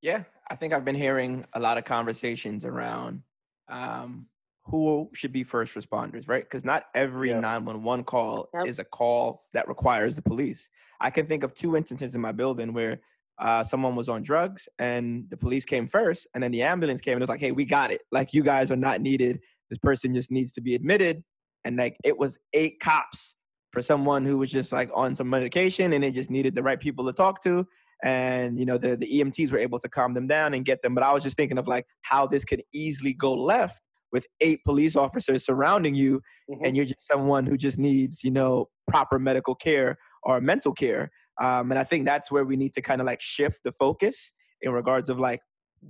Yeah, 0.01 0.24
I 0.50 0.55
think 0.55 0.74
I've 0.74 0.86
been 0.86 0.96
hearing 0.96 1.46
a 1.53 1.60
lot 1.60 1.77
of 1.77 1.84
conversations 1.84 2.65
around 2.65 3.24
um, 3.70 4.27
who 4.63 5.10
should 5.13 5.32
be 5.32 5.44
first 5.44 5.75
responders, 5.75 6.27
right? 6.27 6.44
Because 6.44 6.65
not 6.65 6.86
every 6.94 7.29
yeah. 7.29 7.39
911 7.39 8.05
call 8.05 8.50
yep. 8.53 8.67
is 8.67 8.79
a 8.79 8.84
call 8.84 9.44
that 9.53 9.67
requires 9.67 10.15
the 10.15 10.22
police. 10.22 10.70
I 11.00 11.10
can 11.10 11.27
think 11.27 11.44
of 11.44 11.53
two 11.53 11.75
instances 11.75 12.15
in 12.15 12.22
my 12.22 12.32
building 12.32 12.74
where 12.74 13.00
uh, 13.39 13.63
someone 13.63 13.96
was 13.96 14.10
on 14.10 14.24
drugs 14.24 14.68
and 14.80 15.25
the 15.30 15.38
police 15.38 15.65
came 15.65 15.88
first, 15.88 16.27
and 16.34 16.44
then 16.44 16.51
the 16.51 16.63
ambulance 16.63 17.01
came 17.01 17.13
and 17.13 17.22
it 17.22 17.24
was 17.24 17.30
like, 17.30 17.39
hey, 17.39 17.51
we 17.51 17.65
got 17.65 17.92
it. 17.92 18.01
Like, 18.12 18.34
you 18.34 18.44
guys 18.44 18.72
are 18.72 18.77
not 18.77 19.01
needed. 19.01 19.39
This 19.70 19.80
person 19.80 20.13
just 20.13 20.32
needs 20.32 20.51
to 20.54 20.62
be 20.62 20.75
admitted. 20.75 21.24
And 21.63 21.77
like, 21.77 21.98
it 22.04 22.18
was 22.18 22.38
eight 22.54 22.80
cops 22.80 23.38
for 23.75 23.82
someone 23.82 24.24
who 24.25 24.38
was 24.38 24.50
just 24.50 24.72
like 24.72 24.89
on 24.94 25.13
some 25.13 25.30
medication 25.30 25.92
and 25.92 26.04
they 26.04 26.12
just 26.12 26.32
needed 26.32 26.56
the 26.56 26.63
right 26.63 26.80
people 26.80 27.06
to 27.06 27.12
talk 27.12 27.44
to 27.44 27.68
and 28.04 28.58
you 28.58 28.65
know 28.65 28.77
the, 28.77 28.96
the 28.96 29.20
emts 29.20 29.51
were 29.51 29.58
able 29.58 29.80
to 29.80 29.89
calm 29.89 30.13
them 30.13 30.27
down 30.27 30.54
and 30.54 30.63
get 30.63 30.82
them 30.82 30.96
but 30.96 31.04
i 31.04 31.13
was 31.13 31.24
just 31.24 31.36
thinking 31.36 31.58
of 31.58 31.68
like 31.68 31.86
how 32.01 32.25
this 32.25 32.46
could 32.46 32.63
easily 32.74 33.13
go 33.13 33.34
left 33.34 33.82
with 34.12 34.25
eight 34.39 34.63
police 34.63 34.96
officers 34.96 35.46
surrounding 35.46 35.94
you 35.94 36.22
mm-hmm. 36.50 36.63
and 36.63 36.77
you're 36.77 36.86
just 36.86 37.06
someone 37.06 37.46
who 37.46 37.58
just 37.58 37.77
needs 37.77 38.24
you 38.24 38.32
know 38.32 38.70
proper 38.88 39.20
medical 39.20 39.56
care 39.56 39.98
or 40.25 40.41
mental 40.41 40.74
care 40.74 41.12
um, 41.41 41.72
and 41.72 41.79
i 41.79 41.84
think 41.84 42.05
that's 42.05 42.32
where 42.32 42.44
we 42.44 42.55
need 42.55 42.74
to 42.74 42.82
kind 42.82 43.01
of 43.01 43.08
like 43.08 43.22
shift 43.22 43.63
the 43.63 43.72
focus 43.72 44.34
in 44.62 44.72
regards 44.72 45.10
of 45.10 45.20
like 45.20 45.41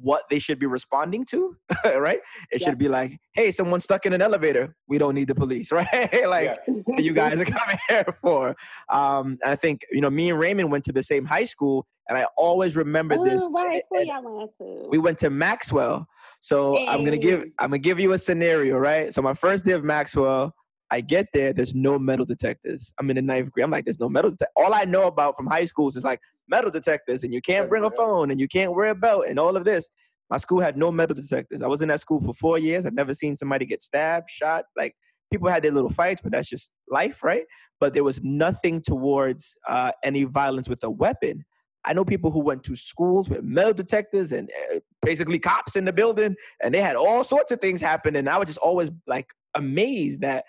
what 0.02 0.24
they 0.30 0.40
should 0.40 0.60
be 0.60 0.66
responding 0.66 1.26
to, 1.26 1.56
right? 1.86 2.20
It 2.52 2.62
yeah. 2.62 2.68
should 2.68 2.78
be 2.78 2.88
like, 2.88 3.18
hey, 3.34 3.52
someone's 3.52 3.84
stuck 3.84 4.06
in 4.06 4.14
an 4.14 4.22
elevator. 4.22 4.76
We 4.88 4.98
don't 4.98 5.16
need 5.16 5.28
the 5.28 5.36
police, 5.36 5.72
right? 5.72 5.88
like 6.28 6.58
yeah. 6.68 7.00
you 7.00 7.14
guys 7.14 7.40
are 7.40 7.46
coming 7.46 7.78
here 7.88 8.18
for. 8.22 8.56
Um, 8.92 9.38
and 9.44 9.52
I 9.54 9.56
think, 9.56 9.82
you 9.92 10.02
know, 10.02 10.10
me 10.10 10.30
and 10.30 10.40
Raymond 10.40 10.72
went 10.72 10.84
to 10.86 10.92
the 10.92 11.04
same 11.04 11.26
high 11.26 11.46
school 11.46 11.88
and 12.08 12.18
I 12.18 12.26
always 12.38 12.76
remember 12.76 13.16
Ooh, 13.16 13.28
this. 13.28 13.42
What 13.50 14.06
y'all 14.06 14.38
went 14.38 14.56
to? 14.58 14.88
We 14.90 15.00
went 15.00 15.18
to 15.20 15.30
Maxwell. 15.30 16.08
So 16.40 16.76
hey. 16.76 16.88
I'm 16.88 17.04
gonna 17.04 17.18
give 17.18 17.46
I'm 17.58 17.70
gonna 17.70 17.80
give 17.80 18.00
you 18.00 18.12
a 18.12 18.18
scenario, 18.18 18.78
right? 18.78 19.12
So 19.12 19.24
my 19.24 19.34
first 19.34 19.66
day 19.66 19.72
of 19.72 19.84
Maxwell, 19.84 20.54
I 20.92 21.02
get 21.02 21.28
there, 21.34 21.52
there's 21.52 21.74
no 21.74 21.98
metal 21.98 22.26
detectors. 22.26 22.94
I'm 23.00 23.10
in 23.10 23.16
the 23.16 23.22
ninth 23.22 23.52
grade. 23.52 23.64
I'm 23.64 23.72
like, 23.72 23.86
there's 23.86 24.00
no 24.00 24.10
metal 24.10 24.30
detectors. 24.32 24.54
All 24.56 24.74
I 24.74 24.86
know 24.86 25.08
about 25.08 25.36
from 25.36 25.48
high 25.48 25.66
schools 25.66 25.96
is 25.96 26.04
like 26.04 26.20
metal 26.48 26.70
detectors, 26.70 27.24
and 27.24 27.34
you 27.34 27.42
can't 27.42 27.70
bring 27.70 27.84
a 27.84 27.90
phone, 27.90 28.32
and 28.32 28.40
you 28.40 28.48
can't 28.48 28.74
wear 28.74 28.88
a 28.88 28.96
belt, 28.96 29.26
and 29.28 29.40
all 29.40 29.58
of 29.58 29.66
this. 29.66 29.90
My 30.30 30.38
school 30.38 30.60
had 30.60 30.78
no 30.78 30.92
metal 30.92 31.16
detectors. 31.16 31.62
I 31.62 31.68
was 31.68 31.82
in 31.82 31.90
that 31.90 32.00
school 32.00 32.20
for 32.20 32.34
four 32.34 32.58
years. 32.58 32.86
I've 32.86 32.94
never 32.94 33.14
seen 33.14 33.36
somebody 33.36 33.66
get 33.66 33.82
stabbed, 33.82 34.30
shot. 34.30 34.66
Like 34.76 34.96
people 35.32 35.50
had 35.50 35.64
their 35.64 35.72
little 35.72 35.92
fights, 35.92 36.22
but 36.22 36.32
that's 36.32 36.50
just 36.50 36.72
life, 36.90 37.24
right? 37.24 37.44
But 37.80 37.94
there 37.94 38.04
was 38.04 38.24
nothing 38.24 38.82
towards 38.82 39.56
uh, 39.68 39.92
any 40.04 40.24
violence 40.24 40.68
with 40.68 40.84
a 40.84 40.90
weapon. 40.90 41.46
I 41.84 41.94
know 41.94 42.04
people 42.04 42.32
who 42.32 42.40
went 42.40 42.64
to 42.64 42.76
schools 42.76 43.30
with 43.30 43.44
metal 43.44 43.74
detectors 43.74 44.32
and 44.32 44.50
uh, 44.74 44.80
basically 45.04 45.38
cops 45.38 45.76
in 45.76 45.86
the 45.86 45.94
building, 45.94 46.36
and 46.64 46.74
they 46.74 46.82
had 46.82 46.96
all 46.96 47.24
sorts 47.24 47.52
of 47.52 47.62
things 47.62 47.80
happen. 47.80 48.16
And 48.16 48.28
I 48.28 48.38
was 48.38 48.48
just 48.48 48.60
always 48.60 48.90
like 49.06 49.28
amazed 49.54 50.22
that 50.22 50.46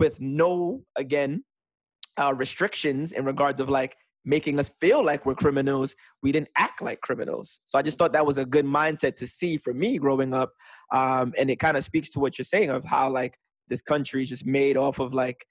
with 0.00 0.20
no 0.20 0.82
again 0.96 1.44
uh, 2.20 2.34
restrictions 2.36 3.12
in 3.12 3.24
regards 3.24 3.60
of 3.60 3.68
like 3.68 3.96
making 4.24 4.58
us 4.58 4.68
feel 4.80 5.04
like 5.04 5.24
we're 5.24 5.34
criminals 5.34 5.94
we 6.22 6.32
didn't 6.32 6.48
act 6.58 6.82
like 6.82 7.00
criminals. 7.00 7.60
So 7.64 7.78
i 7.78 7.82
just 7.82 7.96
thought 7.98 8.12
that 8.12 8.26
was 8.26 8.38
a 8.38 8.44
good 8.44 8.66
mindset 8.66 9.14
to 9.16 9.26
see 9.26 9.56
for 9.56 9.72
me 9.72 9.98
growing 9.98 10.34
up 10.34 10.50
um, 10.92 11.32
and 11.38 11.50
it 11.50 11.58
kind 11.60 11.76
of 11.76 11.84
speaks 11.84 12.10
to 12.10 12.20
what 12.20 12.36
you're 12.36 12.44
saying 12.44 12.70
of 12.70 12.84
how 12.84 13.08
like 13.10 13.38
this 13.68 13.82
country 13.82 14.22
is 14.22 14.28
just 14.28 14.46
made 14.46 14.76
off 14.76 14.98
of 14.98 15.14
like 15.14 15.46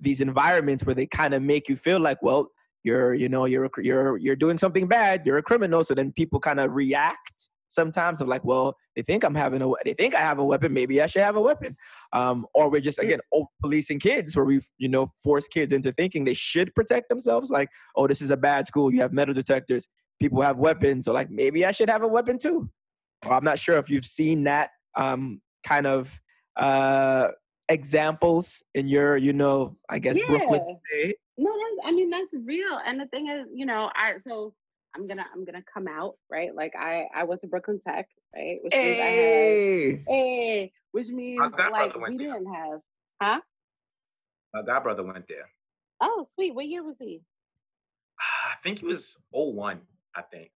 these 0.00 0.20
environments 0.20 0.84
where 0.84 0.94
they 0.94 1.06
kind 1.06 1.32
of 1.32 1.42
make 1.42 1.68
you 1.68 1.76
feel 1.76 2.00
like 2.00 2.20
well 2.22 2.50
you're 2.84 3.14
you 3.14 3.28
know 3.28 3.44
you're 3.44 3.70
you're 3.78 4.16
you're 4.18 4.36
doing 4.36 4.58
something 4.58 4.88
bad 4.88 5.24
you're 5.24 5.38
a 5.38 5.42
criminal. 5.42 5.84
So 5.84 5.94
then 5.94 6.12
people 6.12 6.40
kind 6.40 6.60
of 6.60 6.72
react 6.72 7.48
sometimes 7.72 8.20
of 8.20 8.28
like, 8.28 8.44
well, 8.44 8.76
they 8.94 9.02
think 9.02 9.24
I'm 9.24 9.34
having 9.34 9.62
a, 9.62 9.68
they 9.84 9.94
think 9.94 10.14
I 10.14 10.20
have 10.20 10.38
a 10.38 10.44
weapon. 10.44 10.72
Maybe 10.72 11.00
I 11.00 11.06
should 11.06 11.22
have 11.22 11.36
a 11.36 11.40
weapon. 11.40 11.76
Um, 12.12 12.46
or 12.54 12.70
we're 12.70 12.80
just 12.80 12.98
mm. 12.98 13.04
again 13.04 13.20
over 13.32 13.46
policing 13.60 14.00
kids, 14.00 14.36
where 14.36 14.44
we've 14.44 14.68
you 14.78 14.88
know 14.88 15.08
force 15.22 15.48
kids 15.48 15.72
into 15.72 15.92
thinking 15.92 16.24
they 16.24 16.34
should 16.34 16.74
protect 16.74 17.08
themselves. 17.08 17.50
Like, 17.50 17.68
oh, 17.96 18.06
this 18.06 18.22
is 18.22 18.30
a 18.30 18.36
bad 18.36 18.66
school. 18.66 18.92
You 18.92 19.00
have 19.00 19.12
metal 19.12 19.34
detectors. 19.34 19.88
People 20.20 20.42
have 20.42 20.58
weapons. 20.58 21.06
So 21.06 21.12
like, 21.12 21.30
maybe 21.30 21.64
I 21.66 21.72
should 21.72 21.90
have 21.90 22.02
a 22.02 22.08
weapon 22.08 22.38
too. 22.38 22.70
Or 23.24 23.32
I'm 23.32 23.44
not 23.44 23.58
sure 23.58 23.78
if 23.78 23.88
you've 23.88 24.06
seen 24.06 24.44
that 24.44 24.70
um, 24.96 25.40
kind 25.64 25.86
of 25.86 26.20
uh, 26.56 27.28
examples 27.68 28.62
in 28.74 28.88
your, 28.88 29.16
you 29.16 29.32
know, 29.32 29.76
I 29.88 29.98
guess 29.98 30.16
yeah. 30.16 30.26
Brooklyn 30.26 30.64
state. 30.64 31.16
No, 31.38 31.50
that's, 31.50 31.88
I 31.88 31.92
mean 31.92 32.10
that's 32.10 32.32
real. 32.44 32.78
And 32.86 33.00
the 33.00 33.06
thing 33.06 33.28
is, 33.28 33.46
you 33.54 33.66
know, 33.66 33.90
I 33.94 34.14
so 34.18 34.54
I'm 34.94 35.06
gonna 35.06 35.24
I'm 35.32 35.44
gonna 35.44 35.62
come 35.72 35.88
out, 35.88 36.16
right? 36.30 36.54
Like 36.54 36.74
I 36.78 37.06
I 37.14 37.24
went 37.24 37.40
to 37.42 37.46
Brooklyn 37.46 37.80
Tech, 37.80 38.08
right? 38.34 38.58
Which 38.62 38.74
means 38.74 38.96
hey. 38.96 39.90
I 39.90 39.90
had 39.90 40.04
hey, 40.06 40.72
which 40.92 41.08
means 41.08 41.40
like 41.70 41.94
we 41.96 42.18
there. 42.18 42.34
didn't 42.34 42.54
have, 42.54 42.80
huh? 43.20 43.40
My 44.52 44.62
god 44.62 44.82
brother 44.82 45.02
went 45.02 45.26
there. 45.28 45.48
Oh, 46.00 46.26
sweet. 46.34 46.54
What 46.54 46.66
year 46.66 46.82
was 46.82 46.98
he? 46.98 47.22
I 48.20 48.54
think 48.62 48.80
he 48.80 48.86
was 48.86 49.18
01, 49.30 49.80
I 50.14 50.22
think. 50.22 50.50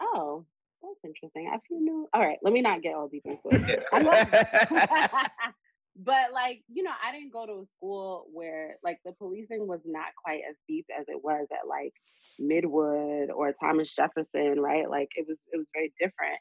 Oh, 0.00 0.46
that's 0.80 1.04
interesting. 1.04 1.50
I 1.52 1.58
feel 1.68 1.80
new. 1.80 2.08
All 2.14 2.20
right, 2.22 2.38
let 2.42 2.52
me 2.52 2.62
not 2.62 2.80
get 2.82 2.94
all 2.94 3.08
deep 3.08 3.26
into 3.26 3.48
it. 3.50 3.84
but 5.96 6.32
like 6.32 6.62
you 6.72 6.82
know 6.82 6.92
i 7.04 7.12
didn't 7.12 7.32
go 7.32 7.46
to 7.46 7.62
a 7.62 7.66
school 7.66 8.26
where 8.32 8.76
like 8.84 8.98
the 9.04 9.12
policing 9.12 9.66
was 9.66 9.80
not 9.84 10.06
quite 10.22 10.40
as 10.48 10.56
deep 10.68 10.86
as 10.98 11.06
it 11.08 11.22
was 11.22 11.46
at 11.52 11.68
like 11.68 11.92
midwood 12.40 13.28
or 13.34 13.52
thomas 13.52 13.94
jefferson 13.94 14.60
right? 14.60 14.88
Like 14.88 15.10
it 15.16 15.26
was 15.28 15.38
it 15.52 15.56
was 15.56 15.66
very 15.74 15.92
different. 15.98 16.38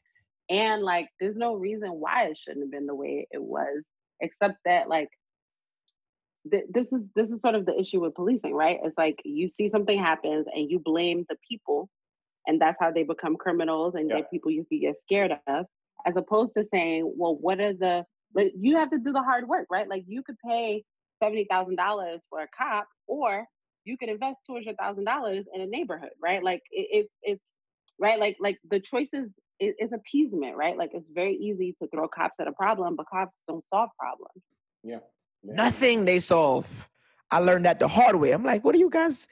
And 0.50 0.82
like 0.82 1.10
there's 1.20 1.36
no 1.36 1.56
reason 1.56 1.90
why 1.92 2.26
it 2.26 2.38
shouldn't 2.38 2.66
have 2.66 2.72
been 2.72 2.88
the 2.88 2.96
way 2.96 3.28
it 3.32 3.42
was 3.42 3.84
except 4.22 4.58
that 4.66 4.90
like 4.90 5.10
th- 6.50 6.66
this 6.74 6.92
is 6.92 7.06
this 7.16 7.30
is 7.30 7.42
sort 7.42 7.56
of 7.56 7.66
the 7.66 7.80
issue 7.80 8.02
with 8.02 8.16
policing 8.16 8.54
right? 8.54 8.80
It's 8.84 8.98
like 8.98 9.20
you 9.24 9.48
see 9.48 9.70
something 9.70 10.00
happens 10.00 10.48
and 10.54 10.70
you 10.70 10.80
blame 10.80 11.26
the 11.30 11.38
people 11.48 11.90
and 12.48 12.60
that's 12.60 12.80
how 12.80 12.92
they 12.92 13.04
become 13.04 13.36
criminals 13.36 13.96
and 13.96 14.10
yeah. 14.10 14.22
people 14.32 14.52
you 14.52 14.66
can 14.66 14.80
get 14.80 14.98
scared 14.98 15.34
of 15.48 15.66
as 16.06 16.18
opposed 16.18 16.54
to 16.56 16.64
saying 16.64 17.12
well 17.18 17.36
what 17.36 17.60
are 17.60 17.74
the 17.74 18.06
but 18.34 18.48
you 18.60 18.78
have 18.78 18.92
to 18.92 18.98
do 18.98 19.12
the 19.12 19.22
hard 19.22 19.48
work, 19.48 19.68
right? 19.70 19.90
Like 19.90 20.04
you 20.08 20.24
could 20.24 20.38
pay 20.46 20.84
seventy 21.22 21.46
thousand 21.50 21.76
dollars 21.76 22.26
for 22.30 22.42
a 22.42 22.48
cop, 22.58 22.88
or 23.08 23.46
you 23.86 23.98
could 23.98 24.10
invest 24.10 24.42
two 24.46 24.54
hundred 24.54 24.78
thousand 24.78 25.06
dollars 25.06 25.46
in 25.54 25.62
a 25.62 25.66
neighborhood, 25.66 26.12
right? 26.22 26.44
Like 26.44 26.62
it, 26.72 26.88
it, 26.92 27.08
it's 27.22 27.56
right, 28.00 28.20
like 28.20 28.38
like 28.40 28.60
the 28.70 28.80
choices 28.80 29.30
is, 29.60 29.74
is 29.80 29.92
appeasement, 29.94 30.56
right? 30.56 30.78
Like 30.78 30.92
it's 30.94 31.10
very 31.10 31.36
easy 31.36 31.76
to 31.80 31.88
throw 31.88 32.08
cops 32.08 32.40
at 32.40 32.48
a 32.48 32.54
problem, 32.54 32.96
but 32.96 33.08
cops 33.12 33.44
don't 33.48 33.64
solve 33.64 33.90
problems. 34.00 34.44
Yeah. 34.84 35.00
yeah. 35.44 35.54
Nothing 35.54 36.06
they 36.06 36.20
solve. 36.20 36.90
I 37.32 37.40
learned 37.40 37.66
that 37.66 37.80
the 37.80 37.88
hard 37.88 38.16
way. 38.16 38.32
I'm 38.32 38.44
like, 38.44 38.64
what 38.64 38.74
are 38.74 38.80
you 38.80 38.90
guys? 38.90 39.28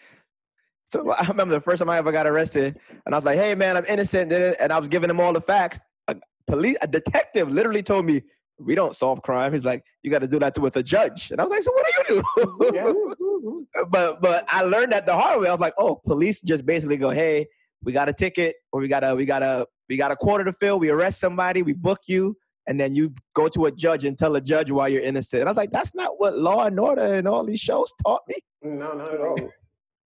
So 0.85 1.11
I 1.19 1.27
remember 1.27 1.53
the 1.53 1.61
first 1.61 1.79
time 1.79 1.89
I 1.89 1.97
ever 1.97 2.11
got 2.11 2.27
arrested, 2.27 2.79
and 3.05 3.13
I 3.13 3.17
was 3.17 3.25
like, 3.25 3.39
"Hey, 3.39 3.55
man, 3.55 3.77
I'm 3.77 3.85
innocent," 3.85 4.31
and 4.31 4.71
I 4.71 4.79
was 4.79 4.89
giving 4.89 5.07
them 5.07 5.19
all 5.19 5.33
the 5.33 5.41
facts. 5.41 5.81
A 6.07 6.15
police, 6.47 6.77
a 6.81 6.87
detective, 6.87 7.51
literally 7.51 7.83
told 7.83 8.05
me, 8.05 8.23
we 8.59 8.75
don't 8.75 8.95
solve 8.95 9.21
crime. 9.21 9.53
He's 9.53 9.65
like, 9.65 9.83
you 10.03 10.11
got 10.11 10.19
to 10.19 10.27
do 10.27 10.39
that 10.39 10.57
with 10.57 10.75
a 10.77 10.83
judge. 10.83 11.31
And 11.31 11.39
I 11.39 11.43
was 11.43 11.51
like, 11.51 11.63
so 11.63 11.71
what 11.71 11.85
do 11.85 12.13
you 12.13 12.21
do? 12.37 12.71
Yeah. 12.73 12.93
but 13.89 14.21
but 14.21 14.45
I 14.47 14.63
learned 14.63 14.91
that 14.91 15.05
the 15.05 15.15
hard 15.15 15.41
way. 15.41 15.47
I 15.47 15.51
was 15.51 15.59
like, 15.59 15.73
oh, 15.77 16.01
police 16.05 16.41
just 16.41 16.65
basically 16.65 16.97
go, 16.97 17.09
hey, 17.09 17.47
we 17.83 17.91
got 17.91 18.09
a 18.09 18.13
ticket, 18.13 18.55
or 18.71 18.81
we 18.81 18.87
got 18.87 19.03
a 19.03 19.15
we 19.15 19.25
got 19.25 19.43
a 19.43 19.67
we 19.89 19.97
got 19.97 20.11
a 20.11 20.15
quarter 20.15 20.43
to 20.43 20.53
fill. 20.53 20.79
We 20.79 20.89
arrest 20.89 21.19
somebody, 21.19 21.61
we 21.61 21.73
book 21.73 21.99
you, 22.07 22.35
and 22.67 22.79
then 22.79 22.95
you 22.95 23.13
go 23.33 23.47
to 23.49 23.65
a 23.65 23.71
judge 23.71 24.05
and 24.05 24.17
tell 24.17 24.35
a 24.35 24.41
judge 24.41 24.71
why 24.71 24.87
you're 24.89 25.01
innocent. 25.01 25.41
And 25.41 25.49
I 25.49 25.51
was 25.51 25.57
like, 25.57 25.71
that's 25.71 25.95
not 25.95 26.19
what 26.19 26.37
Law 26.37 26.65
and 26.65 26.79
Order 26.79 27.13
and 27.15 27.27
all 27.27 27.43
these 27.43 27.59
shows 27.59 27.93
taught 28.05 28.21
me. 28.27 28.35
No, 28.63 28.93
not 28.93 29.13
at 29.13 29.21
all. 29.21 29.37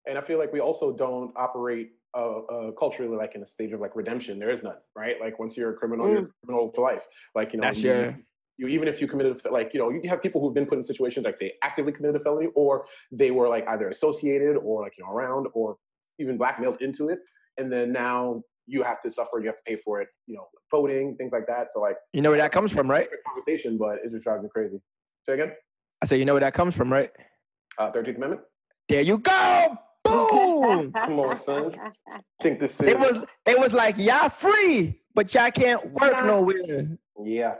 And 0.07 0.17
I 0.17 0.21
feel 0.21 0.39
like 0.39 0.51
we 0.51 0.59
also 0.59 0.91
don't 0.91 1.31
operate 1.35 1.91
uh, 2.15 2.39
uh, 2.39 2.71
culturally 2.71 3.15
like 3.15 3.35
in 3.35 3.43
a 3.43 3.47
stage 3.47 3.71
of 3.71 3.79
like 3.79 3.95
redemption. 3.95 4.39
There 4.39 4.51
is 4.51 4.61
none, 4.63 4.75
right? 4.95 5.15
Like 5.19 5.39
once 5.39 5.55
you're 5.55 5.71
a 5.71 5.75
criminal, 5.75 6.09
you're 6.09 6.23
a 6.25 6.27
criminal 6.45 6.71
for 6.75 6.81
life. 6.81 7.03
Like 7.35 7.53
you 7.53 7.59
know, 7.59 7.67
That's 7.67 7.83
you, 7.83 7.91
your- 7.91 8.19
you 8.57 8.67
even 8.67 8.87
if 8.87 9.01
you 9.01 9.07
committed 9.07 9.41
a- 9.45 9.49
like 9.51 9.73
you 9.73 9.79
know 9.79 9.89
you 9.89 10.07
have 10.09 10.21
people 10.21 10.41
who've 10.41 10.53
been 10.53 10.65
put 10.65 10.77
in 10.77 10.83
situations 10.83 11.25
like 11.25 11.39
they 11.39 11.53
actively 11.63 11.91
committed 11.91 12.19
a 12.19 12.23
felony 12.23 12.47
or 12.55 12.85
they 13.11 13.31
were 13.31 13.47
like 13.49 13.65
either 13.69 13.89
associated 13.89 14.55
or 14.57 14.81
like 14.83 14.93
you 14.97 15.03
know 15.03 15.11
around 15.11 15.47
or 15.53 15.77
even 16.19 16.37
blackmailed 16.37 16.81
into 16.81 17.09
it, 17.09 17.19
and 17.57 17.71
then 17.71 17.91
now 17.91 18.41
you 18.67 18.83
have 18.83 19.01
to 19.01 19.09
suffer. 19.09 19.39
You 19.39 19.47
have 19.47 19.57
to 19.57 19.63
pay 19.65 19.77
for 19.83 20.01
it. 20.01 20.07
You 20.27 20.35
know, 20.35 20.47
voting 20.69 21.15
things 21.17 21.31
like 21.31 21.47
that. 21.47 21.67
So 21.73 21.79
like 21.81 21.95
You 22.13 22.21
know 22.21 22.29
where 22.29 22.39
that 22.39 22.51
comes 22.51 22.71
from, 22.73 22.89
right? 22.89 23.07
conversation, 23.25 23.77
but 23.77 23.95
it 24.03 24.11
just 24.11 24.23
drives 24.23 24.43
me 24.43 24.49
crazy. 24.53 24.79
Say 25.25 25.33
again. 25.33 25.51
I 26.01 26.05
say 26.05 26.17
you 26.17 26.25
know 26.25 26.33
where 26.33 26.41
that 26.41 26.53
comes 26.53 26.75
from, 26.75 26.91
right? 26.91 27.09
Uh, 27.77 27.91
Thirteenth 27.91 28.17
Amendment. 28.17 28.41
There 28.89 29.01
you 29.01 29.17
go. 29.17 29.77
Boom. 30.03 30.91
Come 31.05 31.19
on, 31.19 31.39
son. 31.41 31.73
Think 32.41 32.59
this 32.59 32.73
is 32.79 32.87
it 32.87 32.99
was 32.99 33.23
it 33.47 33.57
was 33.59 33.73
like 33.73 33.95
y'all 33.97 34.29
free, 34.29 35.01
but 35.15 35.33
y'all 35.33 35.49
can't 35.51 35.83
work 35.91 36.23
nowhere. 36.25 36.87
yeah. 37.23 37.55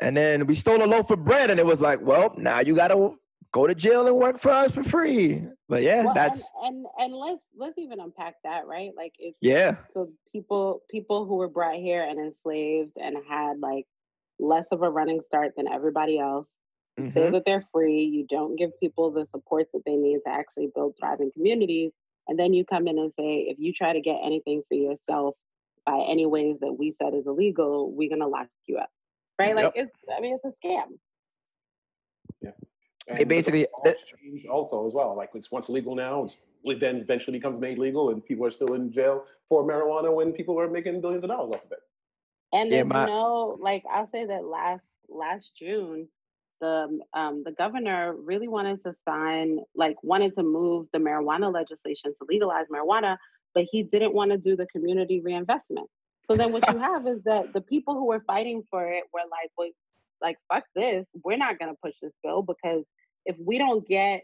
And 0.00 0.16
then 0.16 0.46
we 0.46 0.54
stole 0.54 0.82
a 0.82 0.86
loaf 0.86 1.10
of 1.10 1.24
bread, 1.24 1.50
and 1.50 1.60
it 1.60 1.66
was 1.66 1.80
like, 1.80 2.00
well, 2.00 2.34
now 2.36 2.60
you 2.60 2.74
gotta 2.74 3.12
go 3.52 3.66
to 3.66 3.74
jail 3.74 4.06
and 4.06 4.16
work 4.16 4.38
for 4.38 4.50
us 4.50 4.74
for 4.74 4.82
free. 4.82 5.44
But 5.68 5.82
yeah, 5.82 6.04
Well, 6.04 6.14
that's 6.14 6.50
and, 6.62 6.76
and 6.76 6.86
and 6.98 7.14
let's 7.14 7.44
let's 7.56 7.78
even 7.78 8.00
unpack 8.00 8.34
that, 8.44 8.66
right? 8.66 8.90
Like 8.96 9.14
it's 9.18 9.38
yeah, 9.40 9.76
so 9.88 10.10
people 10.32 10.82
people 10.90 11.26
who 11.26 11.36
were 11.36 11.48
brought 11.48 11.76
here 11.76 12.02
and 12.02 12.18
enslaved 12.18 12.96
and 13.00 13.16
had 13.28 13.60
like 13.60 13.86
less 14.38 14.72
of 14.72 14.82
a 14.82 14.90
running 14.90 15.20
start 15.20 15.52
than 15.56 15.68
everybody 15.68 16.18
else. 16.18 16.58
You 16.98 17.06
say 17.06 17.22
mm-hmm. 17.22 17.32
that 17.32 17.44
they're 17.46 17.62
free. 17.62 18.04
You 18.04 18.26
don't 18.28 18.56
give 18.56 18.78
people 18.78 19.10
the 19.10 19.26
supports 19.26 19.72
that 19.72 19.82
they 19.86 19.96
need 19.96 20.20
to 20.24 20.30
actually 20.30 20.68
build 20.74 20.94
thriving 20.98 21.30
communities. 21.32 21.92
And 22.28 22.38
then 22.38 22.52
you 22.52 22.64
come 22.64 22.86
in 22.86 22.98
and 22.98 23.10
say, 23.18 23.46
if 23.48 23.58
you 23.58 23.72
try 23.72 23.94
to 23.94 24.00
get 24.00 24.18
anything 24.22 24.62
for 24.68 24.74
yourself 24.74 25.34
by 25.86 26.04
any 26.06 26.26
ways 26.26 26.58
that 26.60 26.72
we 26.78 26.92
said 26.92 27.14
is 27.14 27.26
illegal, 27.26 27.90
we're 27.92 28.10
gonna 28.10 28.28
lock 28.28 28.48
you 28.66 28.76
up. 28.76 28.90
Right? 29.42 29.56
Like 29.56 29.72
it's 29.74 29.92
I 30.16 30.20
mean 30.20 30.34
it's 30.36 30.44
a 30.44 30.66
scam. 30.66 30.88
And 33.08 33.18
it 33.18 33.26
basically- 33.26 33.66
laws 33.84 33.96
change 34.22 34.46
also 34.46 34.86
as 34.86 34.94
well. 34.94 35.16
Like 35.16 35.30
it's 35.34 35.50
once 35.50 35.68
legal 35.68 35.96
now, 35.96 36.22
it's, 36.24 36.36
it 36.64 36.78
then 36.78 36.96
eventually 36.98 37.38
becomes 37.38 37.60
made 37.60 37.76
legal, 37.78 38.10
and 38.10 38.24
people 38.24 38.46
are 38.46 38.52
still 38.52 38.74
in 38.74 38.92
jail 38.92 39.24
for 39.48 39.64
marijuana 39.64 40.14
when 40.14 40.32
people 40.32 40.58
are 40.60 40.68
making 40.68 41.00
billions 41.00 41.24
of 41.24 41.30
dollars 41.30 41.56
off 41.56 41.64
of 41.64 41.72
it. 41.72 41.80
And 42.52 42.70
Yeah, 42.70 42.84
there's 42.84 42.92
my- 42.92 43.06
no 43.06 43.58
like 43.60 43.82
I'll 43.92 44.06
say 44.06 44.24
that 44.26 44.44
last 44.44 44.94
last 45.08 45.56
June, 45.56 46.08
the 46.60 47.00
um 47.12 47.42
the 47.44 47.50
governor 47.52 48.14
really 48.14 48.46
wanted 48.46 48.84
to 48.84 48.94
sign 49.08 49.58
like 49.74 49.96
wanted 50.04 50.34
to 50.36 50.44
move 50.44 50.86
the 50.92 50.98
marijuana 50.98 51.52
legislation 51.52 52.14
to 52.18 52.26
legalize 52.28 52.66
marijuana, 52.68 53.16
but 53.54 53.64
he 53.64 53.82
didn't 53.82 54.14
want 54.14 54.30
to 54.30 54.38
do 54.38 54.54
the 54.54 54.66
community 54.66 55.20
reinvestment. 55.20 55.88
So 56.24 56.36
then 56.36 56.52
what 56.52 56.70
you 56.72 56.78
have 56.78 57.06
is 57.06 57.22
that 57.24 57.52
the 57.52 57.60
people 57.60 57.94
who 57.94 58.06
were 58.06 58.22
fighting 58.26 58.62
for 58.70 58.86
it 58.90 59.04
were 59.12 59.20
like, 59.20 59.50
well, 59.56 59.68
like 60.20 60.36
fuck 60.52 60.64
this, 60.76 61.08
we're 61.24 61.36
not 61.36 61.58
gonna 61.58 61.74
push 61.82 61.94
this 62.00 62.12
bill 62.22 62.42
because 62.42 62.84
if 63.26 63.36
we 63.44 63.58
don't 63.58 63.86
get 63.86 64.22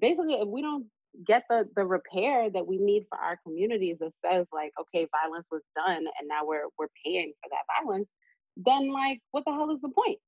basically 0.00 0.34
if 0.34 0.48
we 0.48 0.62
don't 0.62 0.86
get 1.26 1.44
the 1.48 1.68
the 1.76 1.84
repair 1.84 2.50
that 2.50 2.66
we 2.66 2.78
need 2.78 3.04
for 3.08 3.18
our 3.18 3.38
communities 3.44 3.98
that 4.00 4.12
says 4.12 4.46
like 4.52 4.72
okay 4.80 5.06
violence 5.22 5.46
was 5.50 5.62
done 5.74 6.04
and 6.18 6.28
now 6.28 6.40
we're 6.44 6.66
we're 6.76 6.88
paying 7.04 7.32
for 7.40 7.48
that 7.50 7.62
violence 7.78 8.10
then 8.56 8.92
like 8.92 9.20
what 9.30 9.44
the 9.46 9.52
hell 9.52 9.70
is 9.70 9.80
the 9.80 9.88
point 9.90 10.18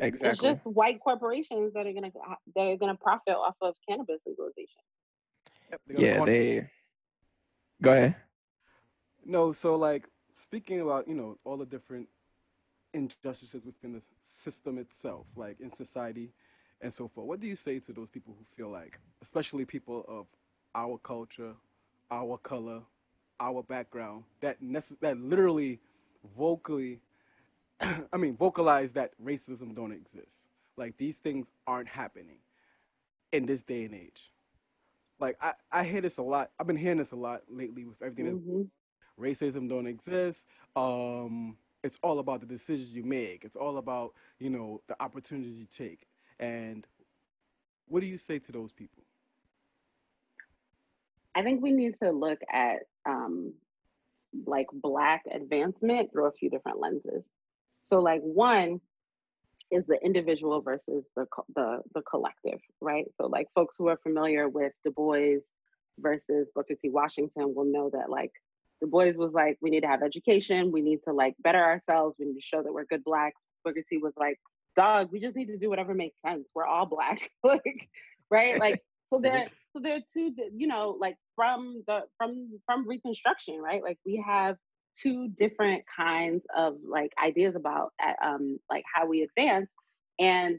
exactly. 0.00 0.30
it's 0.30 0.40
just 0.40 0.66
white 0.66 0.98
corporations 1.00 1.72
that 1.72 1.86
are 1.86 1.92
gonna 1.92 2.10
they're 2.56 2.76
gonna 2.76 2.96
profit 2.96 3.34
off 3.34 3.54
of 3.62 3.76
cannabis 3.88 4.18
legalization 4.26 4.82
Yep, 5.70 5.80
yeah, 5.98 6.24
they. 6.24 6.70
Go 7.82 7.92
ahead. 7.92 8.16
No, 9.24 9.52
so 9.52 9.76
like 9.76 10.06
speaking 10.34 10.80
about 10.82 11.08
you 11.08 11.14
know 11.16 11.38
all 11.44 11.58
the 11.58 11.66
different 11.66 12.08
injustices 12.94 13.64
within 13.64 13.94
the 13.94 14.02
system 14.24 14.78
itself, 14.78 15.26
like 15.36 15.60
in 15.60 15.72
society 15.74 16.32
and 16.82 16.92
so 16.92 17.08
forth. 17.08 17.28
What 17.28 17.40
do 17.40 17.46
you 17.48 17.56
say 17.56 17.80
to 17.80 17.92
those 17.94 18.10
people 18.10 18.36
who 18.38 18.44
feel 18.56 18.70
like, 18.70 19.00
especially 19.22 19.64
people 19.64 20.04
of 20.08 20.26
our 20.74 20.98
culture, 20.98 21.54
our 22.10 22.38
color, 22.38 22.82
our 23.40 23.62
background, 23.62 24.24
that 24.40 24.58
that 25.00 25.18
literally 25.18 25.80
vocally, 26.36 27.00
I 27.80 28.16
mean, 28.18 28.36
vocalize 28.36 28.92
that 28.94 29.12
racism 29.22 29.74
don't 29.74 29.92
exist. 29.92 30.48
Like 30.76 30.98
these 30.98 31.18
things 31.18 31.48
aren't 31.66 31.88
happening 31.88 32.38
in 33.32 33.46
this 33.46 33.62
day 33.62 33.84
and 33.84 33.94
age. 33.94 34.32
Like 35.20 35.36
I, 35.40 35.54
I 35.72 35.84
hear 35.84 36.02
this 36.02 36.18
a 36.18 36.22
lot. 36.22 36.50
I've 36.60 36.66
been 36.66 36.76
hearing 36.76 36.98
this 36.98 37.12
a 37.12 37.16
lot 37.16 37.42
lately 37.48 37.84
with 37.86 38.02
everything 38.02 38.26
that's 38.26 38.38
Mhm. 38.38 38.70
Racism 39.20 39.68
don't 39.68 39.86
exist. 39.86 40.44
Um, 40.76 41.56
it's 41.82 41.98
all 42.02 42.18
about 42.18 42.40
the 42.40 42.46
decisions 42.46 42.94
you 42.94 43.04
make. 43.04 43.44
It's 43.44 43.56
all 43.56 43.78
about 43.78 44.14
you 44.38 44.50
know 44.50 44.82
the 44.86 44.96
opportunities 45.02 45.58
you 45.58 45.66
take. 45.66 46.06
And 46.38 46.86
what 47.86 48.00
do 48.00 48.06
you 48.06 48.18
say 48.18 48.38
to 48.38 48.52
those 48.52 48.72
people? 48.72 49.04
i 51.36 51.42
think 51.42 51.60
we 51.60 51.72
need 51.72 51.96
to 51.96 52.12
look 52.12 52.38
at 52.52 52.82
um 53.06 53.52
like 54.46 54.68
black 54.72 55.22
advancement 55.32 56.12
through 56.12 56.26
a 56.26 56.32
few 56.32 56.48
different 56.48 56.78
lenses 56.78 57.32
so 57.82 58.00
like 58.00 58.20
one 58.22 58.80
is 59.70 59.84
the 59.86 59.98
individual 60.02 60.60
versus 60.60 61.04
the 61.16 61.26
the 61.54 61.82
the 61.94 62.02
collective, 62.02 62.60
right? 62.80 63.06
So 63.16 63.26
like 63.26 63.48
folks 63.54 63.76
who 63.78 63.88
are 63.88 63.98
familiar 64.02 64.48
with 64.48 64.72
Du 64.82 64.90
Bois 64.90 65.40
versus 66.00 66.50
Booker 66.54 66.74
T. 66.74 66.88
Washington 66.88 67.54
will 67.54 67.64
know 67.64 67.90
that 67.92 68.10
like 68.10 68.32
Du 68.84 68.90
Bois 68.90 69.12
was 69.16 69.32
like, 69.32 69.56
we 69.62 69.70
need 69.70 69.80
to 69.80 69.88
have 69.88 70.02
education, 70.02 70.70
we 70.70 70.82
need 70.82 71.02
to 71.04 71.12
like 71.12 71.34
better 71.42 71.62
ourselves, 71.62 72.16
we 72.18 72.26
need 72.26 72.34
to 72.34 72.42
show 72.42 72.62
that 72.62 72.72
we're 72.72 72.84
good 72.84 73.02
blacks. 73.02 73.40
Booker 73.64 73.80
T 73.88 73.96
was 73.96 74.12
like, 74.16 74.38
dog, 74.76 75.08
we 75.10 75.20
just 75.20 75.36
need 75.36 75.48
to 75.48 75.56
do 75.56 75.70
whatever 75.70 75.94
makes 75.94 76.20
sense. 76.20 76.50
We're 76.54 76.66
all 76.66 76.86
black, 76.86 77.30
like 77.44 77.88
right? 78.30 78.58
Like 78.58 78.82
so 79.04 79.18
there 79.18 79.48
so 79.72 79.80
there 79.80 79.96
are 79.96 80.02
two 80.12 80.34
you 80.54 80.66
know 80.66 80.96
like 81.00 81.16
from 81.34 81.82
the 81.86 82.00
from 82.18 82.60
from 82.66 82.86
Reconstruction, 82.86 83.58
right? 83.58 83.82
Like 83.82 83.98
we 84.04 84.22
have 84.26 84.56
two 84.94 85.28
different 85.28 85.84
kinds 85.86 86.44
of 86.54 86.76
like 86.86 87.12
ideas 87.22 87.56
about 87.56 87.92
uh, 88.02 88.26
um 88.26 88.58
like 88.70 88.84
how 88.92 89.06
we 89.06 89.22
advance 89.22 89.68
and 90.20 90.58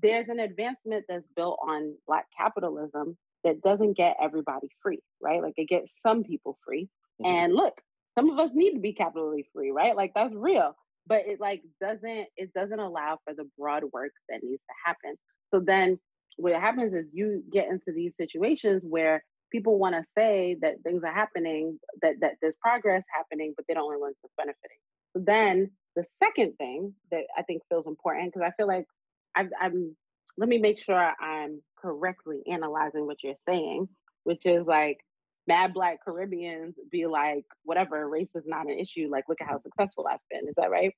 there's 0.00 0.28
an 0.28 0.38
advancement 0.38 1.04
that's 1.08 1.28
built 1.34 1.58
on 1.66 1.94
black 2.06 2.26
capitalism 2.36 3.16
that 3.42 3.60
doesn't 3.62 3.96
get 3.96 4.16
everybody 4.22 4.68
free 4.80 5.00
right 5.20 5.42
like 5.42 5.54
it 5.56 5.68
gets 5.68 6.00
some 6.00 6.22
people 6.22 6.56
free 6.64 6.88
Mhm. 7.20 7.26
and 7.26 7.54
look 7.54 7.80
some 8.16 8.30
of 8.30 8.38
us 8.38 8.50
need 8.54 8.72
to 8.74 8.80
be 8.80 8.92
capitally 8.92 9.48
free 9.52 9.70
right 9.70 9.96
like 9.96 10.12
that's 10.14 10.34
real 10.34 10.74
but 11.06 11.22
it 11.26 11.40
like 11.40 11.62
doesn't 11.80 12.26
it 12.36 12.52
doesn't 12.54 12.80
allow 12.80 13.18
for 13.24 13.34
the 13.34 13.48
broad 13.58 13.84
work 13.92 14.12
that 14.28 14.42
needs 14.42 14.62
to 14.62 14.74
happen 14.84 15.16
so 15.50 15.60
then 15.60 15.98
what 16.36 16.54
happens 16.54 16.94
is 16.94 17.12
you 17.12 17.42
get 17.50 17.68
into 17.68 17.92
these 17.94 18.16
situations 18.16 18.84
where 18.88 19.22
people 19.52 19.78
want 19.78 19.94
to 19.94 20.02
say 20.16 20.56
that 20.60 20.74
things 20.82 21.02
are 21.04 21.12
happening, 21.14 21.78
that 22.02 22.16
that 22.20 22.32
there's 22.42 22.56
progress 22.56 23.06
happening, 23.14 23.52
but 23.56 23.64
they're 23.66 23.76
the 23.76 23.80
only 23.82 23.96
ones 23.98 24.16
that's 24.22 24.34
benefiting. 24.36 24.78
So 25.12 25.22
then 25.24 25.70
the 25.94 26.04
second 26.04 26.54
thing 26.58 26.92
that 27.12 27.22
I 27.38 27.42
think 27.42 27.62
feels 27.68 27.86
important 27.86 28.32
because 28.32 28.42
I 28.42 28.50
feel 28.56 28.66
like 28.66 28.86
I've, 29.34 29.50
I'm. 29.60 29.96
Let 30.38 30.48
me 30.48 30.58
make 30.58 30.78
sure 30.78 31.12
I'm 31.20 31.62
correctly 31.78 32.40
analyzing 32.50 33.06
what 33.06 33.22
you're 33.22 33.34
saying, 33.48 33.88
which 34.24 34.46
is 34.46 34.66
like 34.66 34.98
mad 35.46 35.74
black 35.74 35.98
Caribbeans 36.04 36.76
be 36.90 37.06
like, 37.06 37.44
whatever, 37.64 38.08
race 38.08 38.34
is 38.34 38.46
not 38.46 38.66
an 38.66 38.78
issue. 38.78 39.08
Like, 39.10 39.24
look 39.28 39.40
at 39.40 39.48
how 39.48 39.56
successful 39.56 40.06
I've 40.10 40.20
been. 40.30 40.48
Is 40.48 40.54
that 40.56 40.70
right? 40.70 40.92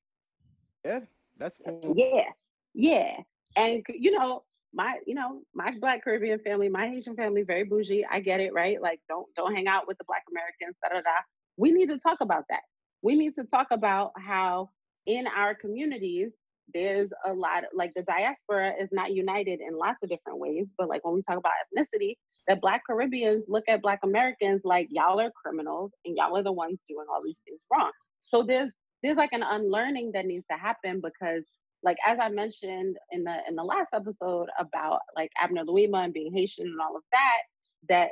Yeah, 0.85 1.01
that's 1.37 1.61
uh, 1.67 1.73
fine. 1.83 1.95
Yeah, 1.97 2.25
yeah. 2.75 3.17
And 3.57 3.85
you 3.89 4.13
know, 4.13 4.43
my 4.73 4.99
you 5.07 5.15
know, 5.15 5.43
my 5.55 5.73
black 5.81 6.05
Caribbean 6.05 6.39
family, 6.41 6.69
my 6.69 6.89
Haitian 6.89 7.17
family, 7.17 7.43
very 7.43 7.65
bougie. 7.65 8.05
I 8.11 8.21
get 8.21 8.41
it, 8.41 8.53
right? 8.53 8.81
Like 8.81 9.01
don't 9.09 9.27
don't 9.35 9.55
hang 9.55 9.67
out 9.67 9.87
with 9.89 9.99
the 9.99 10.05
black 10.07 10.23
Americans, 10.31 10.77
da 10.83 10.91
da 10.91 11.01
da. 11.01 11.23
We 11.57 11.73
need 11.73 11.89
to 11.89 11.99
talk 11.99 12.19
about 12.21 12.45
that. 12.51 12.61
We 13.03 13.17
need 13.17 13.35
to 13.37 13.45
talk 13.45 13.69
about 13.71 14.13
how 14.17 14.71
in 15.07 15.27
our 15.27 15.55
communities 15.55 16.33
there's 16.75 17.13
a 17.25 17.33
lot 17.33 17.59
of, 17.65 17.71
like 17.75 17.93
the 17.95 18.03
diaspora 18.03 18.73
is 18.81 18.91
not 18.93 19.13
united 19.13 19.61
in 19.61 19.77
lots 19.77 19.99
of 20.03 20.09
different 20.09 20.39
ways 20.39 20.67
but 20.77 20.89
like 20.89 21.05
when 21.05 21.15
we 21.15 21.23
talk 21.23 21.39
about 21.39 21.53
ethnicity 21.77 22.15
that 22.49 22.61
black 22.61 22.83
caribbeans 22.87 23.47
look 23.49 23.65
at 23.69 23.83
black 23.83 24.01
americans 24.03 24.61
like 24.65 24.89
y'all 24.91 25.21
are 25.21 25.31
criminals 25.31 25.93
and 26.05 26.17
y'all 26.17 26.37
are 26.37 26.43
the 26.43 26.53
ones 26.53 26.79
doing 26.89 27.07
all 27.11 27.23
these 27.25 27.41
things 27.45 27.61
wrong. 27.73 27.91
So 28.21 28.43
there's 28.43 28.73
there's 29.03 29.17
like 29.17 29.33
an 29.33 29.43
unlearning 29.43 30.13
that 30.15 30.27
needs 30.27 30.47
to 30.51 30.57
happen 30.57 31.01
because 31.03 31.45
like 31.83 31.97
as 32.07 32.19
I 32.21 32.29
mentioned 32.29 32.97
in 33.13 33.25
the 33.25 33.37
in 33.49 33.55
the 33.55 33.63
last 33.63 33.91
episode 33.93 34.49
about 34.59 35.01
like 35.15 35.31
Abner 35.41 35.65
Louima 35.65 36.05
and 36.05 36.13
being 36.13 36.33
Haitian 36.33 36.67
and 36.67 36.81
all 36.81 36.97
of 36.97 37.03
that, 37.13 37.43
that 37.89 38.11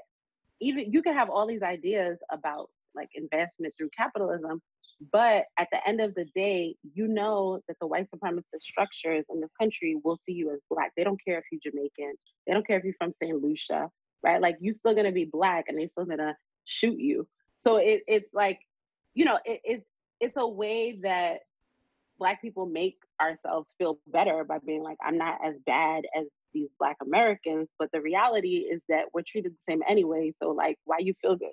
even 0.60 0.92
you 0.92 1.02
can 1.02 1.14
have 1.14 1.30
all 1.30 1.46
these 1.46 1.62
ideas 1.62 2.18
about 2.30 2.70
like 2.94 3.08
advancement 3.16 3.74
through 3.76 3.90
capitalism. 3.96 4.60
But 5.12 5.44
at 5.58 5.68
the 5.72 5.86
end 5.86 6.00
of 6.00 6.14
the 6.14 6.26
day, 6.34 6.76
you 6.94 7.08
know 7.08 7.60
that 7.68 7.76
the 7.80 7.86
white 7.86 8.08
supremacist 8.10 8.60
structures 8.60 9.24
in 9.30 9.40
this 9.40 9.50
country 9.60 9.98
will 10.04 10.18
see 10.22 10.32
you 10.32 10.52
as 10.52 10.60
black. 10.70 10.92
They 10.96 11.04
don't 11.04 11.20
care 11.24 11.38
if 11.38 11.44
you're 11.50 11.72
Jamaican. 11.72 12.14
They 12.46 12.52
don't 12.52 12.66
care 12.66 12.78
if 12.78 12.84
you're 12.84 12.94
from 12.98 13.12
St. 13.12 13.42
Lucia, 13.42 13.90
right? 14.22 14.40
Like 14.40 14.56
you're 14.60 14.72
still 14.72 14.94
gonna 14.94 15.12
be 15.12 15.28
black, 15.30 15.66
and 15.68 15.78
they're 15.78 15.88
still 15.88 16.06
gonna 16.06 16.36
shoot 16.64 16.98
you. 16.98 17.26
So 17.64 17.76
it, 17.76 18.02
it's 18.06 18.34
like, 18.34 18.60
you 19.14 19.24
know, 19.24 19.38
it, 19.44 19.60
it's 19.64 19.86
it's 20.20 20.36
a 20.36 20.48
way 20.48 20.98
that 21.02 21.40
black 22.18 22.40
people 22.40 22.66
make 22.66 22.98
ourselves 23.20 23.74
feel 23.78 23.98
better 24.06 24.44
by 24.44 24.58
being 24.64 24.82
like, 24.82 24.98
I'm 25.04 25.18
not 25.18 25.38
as 25.44 25.54
bad 25.66 26.04
as 26.16 26.26
these 26.52 26.70
black 26.78 26.96
Americans, 27.02 27.68
but 27.78 27.90
the 27.92 28.00
reality 28.00 28.66
is 28.70 28.80
that 28.88 29.06
we're 29.12 29.22
treated 29.26 29.52
the 29.52 29.62
same 29.62 29.82
anyway. 29.88 30.32
So 30.36 30.50
like, 30.50 30.78
why 30.84 30.98
you 31.00 31.14
feel 31.20 31.36
good? 31.36 31.50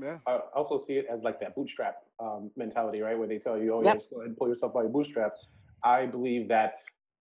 Yep. 0.00 0.20
Yeah. 0.26 0.32
I 0.32 0.38
also 0.56 0.78
see 0.78 0.94
it 0.94 1.06
as 1.10 1.22
like 1.22 1.40
that 1.40 1.54
bootstrap 1.54 1.96
um, 2.20 2.50
mentality, 2.56 3.00
right? 3.00 3.18
Where 3.18 3.28
they 3.28 3.38
tell 3.38 3.58
you, 3.58 3.74
"Oh, 3.74 3.82
Yep. 3.82 3.94
yeah, 3.94 3.98
just 3.98 4.10
go 4.10 4.16
ahead 4.16 4.28
and 4.28 4.36
pull 4.36 4.48
yourself 4.48 4.72
by 4.74 4.82
your 4.82 4.90
bootstraps." 4.90 5.40
I 5.84 6.06
believe 6.06 6.48
that 6.48 6.74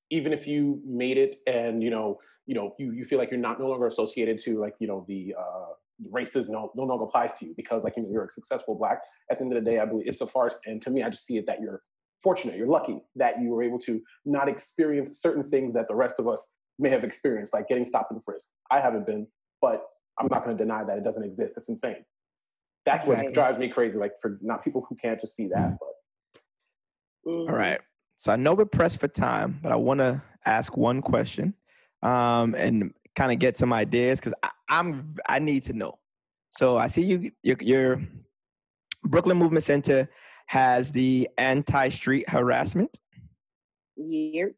even 0.09 0.33
if 0.33 0.47
you 0.47 0.81
made 0.85 1.17
it, 1.17 1.41
and 1.47 1.83
you 1.83 1.89
know, 1.89 2.19
you 2.45 2.55
know, 2.55 2.75
you, 2.79 2.91
you 2.91 3.05
feel 3.05 3.19
like 3.19 3.31
you're 3.31 3.39
not 3.39 3.59
no 3.59 3.67
longer 3.67 3.87
associated 3.87 4.39
to 4.43 4.59
like 4.59 4.75
you 4.79 4.87
know 4.87 5.05
the 5.07 5.35
uh, 5.37 5.73
racism 6.11 6.49
no, 6.49 6.71
no 6.75 6.83
longer 6.83 7.05
applies 7.05 7.33
to 7.39 7.45
you 7.45 7.53
because 7.57 7.83
like 7.83 7.95
you 7.97 8.03
know, 8.03 8.09
you're 8.11 8.25
a 8.25 8.31
successful 8.31 8.75
black. 8.75 8.99
At 9.31 9.39
the 9.39 9.45
end 9.45 9.53
of 9.55 9.63
the 9.63 9.69
day, 9.69 9.79
I 9.79 9.85
believe 9.85 10.07
it's 10.07 10.21
a 10.21 10.27
farce, 10.27 10.59
and 10.65 10.81
to 10.83 10.89
me, 10.89 11.03
I 11.03 11.09
just 11.09 11.25
see 11.25 11.37
it 11.37 11.45
that 11.47 11.61
you're 11.61 11.81
fortunate, 12.23 12.57
you're 12.57 12.67
lucky 12.67 12.99
that 13.15 13.39
you 13.41 13.49
were 13.49 13.63
able 13.63 13.79
to 13.79 14.01
not 14.25 14.49
experience 14.49 15.21
certain 15.21 15.49
things 15.49 15.73
that 15.73 15.87
the 15.87 15.95
rest 15.95 16.15
of 16.19 16.27
us 16.27 16.47
may 16.79 16.89
have 16.89 17.03
experienced, 17.03 17.53
like 17.53 17.67
getting 17.67 17.85
stopped 17.85 18.11
and 18.11 18.23
frisked. 18.23 18.49
I 18.71 18.79
haven't 18.79 19.05
been, 19.05 19.27
but 19.61 19.83
I'm 20.19 20.27
not 20.29 20.43
going 20.43 20.57
to 20.57 20.61
deny 20.63 20.83
that 20.83 20.97
it 20.97 21.03
doesn't 21.03 21.23
exist. 21.23 21.55
It's 21.57 21.69
insane. 21.69 22.03
That's 22.87 23.05
what 23.05 23.33
drives 23.33 23.59
me 23.59 23.67
crazy. 23.67 23.97
Like 23.97 24.13
for 24.21 24.39
not 24.41 24.63
people 24.63 24.85
who 24.87 24.95
can't 24.95 25.19
just 25.19 25.35
see 25.35 25.49
that, 25.49 25.77
but 25.77 26.41
All 27.29 27.47
right. 27.47 27.81
So 28.15 28.31
I 28.31 28.37
know 28.37 28.53
we're 28.53 28.65
pressed 28.65 29.01
for 29.01 29.09
time, 29.09 29.59
but 29.61 29.73
I 29.73 29.75
want 29.75 29.99
to 29.99 30.21
ask 30.45 30.77
one 30.77 31.01
question 31.01 31.53
um, 32.01 32.55
and 32.55 32.93
kind 33.15 33.33
of 33.33 33.39
get 33.39 33.57
some 33.57 33.73
ideas 33.73 34.19
because 34.19 34.33
I'm 34.69 35.15
I 35.27 35.39
need 35.39 35.63
to 35.63 35.73
know. 35.73 35.99
So 36.51 36.77
I 36.77 36.87
see 36.87 37.01
you 37.01 37.31
your, 37.43 37.57
your 37.59 38.01
Brooklyn 39.03 39.37
Movement 39.37 39.65
Center 39.65 40.09
has 40.45 40.93
the 40.93 41.27
anti-street 41.37 42.29
harassment, 42.29 42.97
Year. 43.97 44.53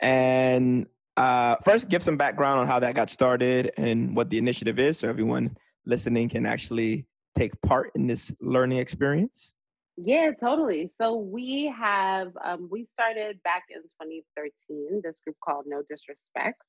and 0.00 0.86
uh, 1.16 1.56
first 1.64 1.88
give 1.88 2.04
some 2.04 2.16
background 2.16 2.60
on 2.60 2.68
how 2.68 2.78
that 2.78 2.94
got 2.94 3.10
started 3.10 3.72
and 3.76 4.14
what 4.14 4.30
the 4.30 4.38
initiative 4.38 4.78
is, 4.78 4.98
so 4.98 5.08
everyone 5.08 5.56
listening 5.86 6.28
can 6.28 6.46
actually 6.46 7.04
take 7.36 7.60
part 7.60 7.92
in 7.94 8.06
this 8.06 8.34
learning 8.40 8.78
experience. 8.78 9.54
Yeah, 9.96 10.32
totally. 10.38 10.88
So 10.88 11.16
we 11.16 11.72
have 11.76 12.32
um, 12.44 12.68
we 12.70 12.84
started 12.86 13.42
back 13.42 13.64
in 13.70 13.82
2013 13.82 15.00
this 15.02 15.20
group 15.20 15.36
called 15.42 15.64
No 15.66 15.82
Disrespect, 15.88 16.62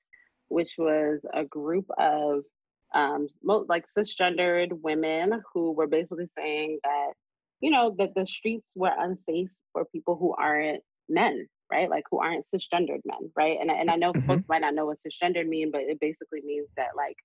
which 0.48 0.76
was 0.78 1.26
a 1.34 1.44
group 1.44 1.86
of 1.98 2.44
um, 2.94 3.28
like 3.44 3.86
cisgendered 3.86 4.70
women 4.82 5.42
who 5.54 5.74
were 5.74 5.88
basically 5.88 6.28
saying 6.38 6.80
that 6.84 7.14
you 7.60 7.70
know 7.72 7.96
that 7.98 8.16
the 8.16 8.26
streets 8.26 8.72
were 8.76 8.94
unsafe 8.98 9.50
for 9.74 9.84
people 9.86 10.16
who 10.16 10.34
aren't 10.40 10.82
men, 11.10 11.48
right? 11.72 11.90
Like 11.90 12.06
who 12.10 12.20
aren't 12.20 12.46
cisgendered 12.46 13.02
men, 13.04 13.32
right? 13.36 13.58
And 13.60 13.70
I- 13.72 13.76
and 13.76 13.92
I 13.92 13.96
know 13.98 14.14
Mhm. 14.14 14.26
folks 14.26 14.46
might 14.48 14.62
not 14.62 14.74
know 14.74 14.86
what 14.86 15.00
cisgendered 15.00 15.48
mean, 15.48 15.72
but 15.72 15.82
it 15.82 16.00
basically 16.00 16.42
means 16.46 16.72
that 16.78 16.96
like 16.96 17.18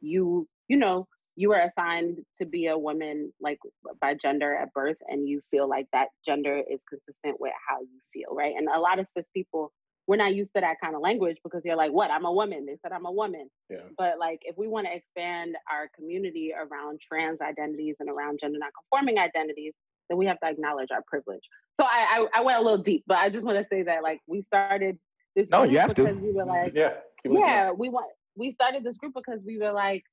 you 0.00 0.46
you 0.68 0.76
know 0.76 1.06
you 1.36 1.52
are 1.52 1.60
assigned 1.60 2.18
to 2.36 2.44
be 2.44 2.66
a 2.66 2.76
woman 2.78 3.32
like 3.40 3.58
by 4.00 4.14
gender 4.14 4.54
at 4.54 4.72
birth 4.72 4.96
and 5.08 5.28
you 5.28 5.40
feel 5.50 5.68
like 5.68 5.86
that 5.92 6.08
gender 6.26 6.62
is 6.70 6.82
consistent 6.88 7.40
with 7.40 7.52
how 7.68 7.80
you 7.80 8.00
feel 8.12 8.34
right 8.34 8.54
and 8.56 8.68
a 8.68 8.78
lot 8.78 8.98
of 8.98 9.06
cis 9.08 9.24
people 9.34 9.72
we're 10.06 10.16
not 10.16 10.34
used 10.34 10.54
to 10.54 10.60
that 10.60 10.76
kind 10.82 10.94
of 10.94 11.00
language 11.02 11.36
because 11.44 11.62
they're 11.62 11.76
like 11.76 11.92
what 11.92 12.10
i'm 12.10 12.24
a 12.24 12.32
woman 12.32 12.66
they 12.66 12.76
said 12.82 12.92
i'm 12.92 13.06
a 13.06 13.12
woman 13.12 13.48
yeah. 13.70 13.78
but 13.96 14.18
like 14.18 14.40
if 14.44 14.56
we 14.56 14.68
want 14.68 14.86
to 14.86 14.94
expand 14.94 15.56
our 15.70 15.88
community 15.96 16.52
around 16.54 17.00
trans 17.00 17.40
identities 17.40 17.96
and 18.00 18.08
around 18.08 18.38
gender 18.40 18.58
nonconforming 18.58 19.18
identities 19.18 19.74
then 20.08 20.16
we 20.18 20.26
have 20.26 20.38
to 20.40 20.46
acknowledge 20.46 20.90
our 20.90 21.02
privilege 21.06 21.42
so 21.72 21.84
i 21.84 22.26
i, 22.34 22.40
I 22.40 22.42
went 22.42 22.58
a 22.58 22.62
little 22.62 22.82
deep 22.82 23.04
but 23.06 23.18
i 23.18 23.28
just 23.30 23.46
want 23.46 23.58
to 23.58 23.64
say 23.64 23.82
that 23.84 24.02
like 24.02 24.20
we 24.26 24.42
started 24.42 24.98
this 25.36 25.50
No, 25.50 25.62
you 25.62 25.70
group 25.70 25.80
have 25.80 25.94
to. 25.94 26.04
because 26.04 26.20
we 26.20 26.32
were 26.32 26.44
like 26.46 26.72
Yeah. 26.74 26.94
people 27.22 27.36
need 27.36 27.42
to 27.42 27.46
know. 27.46 27.54
yeah 27.54 27.70
we 27.72 27.88
want 27.90 28.10
we 28.36 28.50
started 28.50 28.84
this 28.84 28.96
group 28.98 29.12
because 29.14 29.40
we 29.44 29.58
were 29.58 29.72
like 29.72 30.04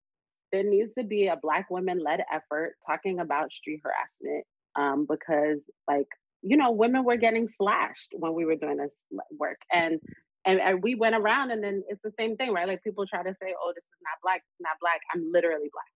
there 0.55 0.63
needs 0.63 0.93
to 0.97 1.03
be 1.03 1.27
a 1.27 1.35
black 1.35 1.69
women 1.69 2.01
led 2.01 2.23
effort 2.33 2.75
talking 2.85 3.19
about 3.19 3.51
street 3.51 3.81
harassment 3.83 4.45
um, 4.77 5.05
because 5.09 5.63
like 5.85 6.07
you 6.41 6.55
know 6.55 6.71
women 6.71 7.03
were 7.03 7.17
getting 7.17 7.47
slashed 7.47 8.13
when 8.13 8.33
we 8.33 8.45
were 8.45 8.55
doing 8.55 8.77
this 8.77 9.03
work. 9.37 9.59
And, 9.71 9.99
and 10.45 10.61
and 10.61 10.81
we 10.81 10.95
went 10.95 11.15
around 11.15 11.51
and 11.51 11.61
then 11.61 11.83
it's 11.89 12.03
the 12.03 12.13
same 12.17 12.37
thing 12.37 12.53
right? 12.53 12.67
Like 12.67 12.83
people 12.83 13.05
try 13.05 13.21
to 13.21 13.33
say 13.33 13.53
oh 13.61 13.73
this 13.75 13.83
is 13.83 13.99
not 14.01 14.17
black 14.23 14.43
not 14.61 14.77
black. 14.79 15.01
I'm 15.13 15.29
literally 15.29 15.69
black. 15.73 15.91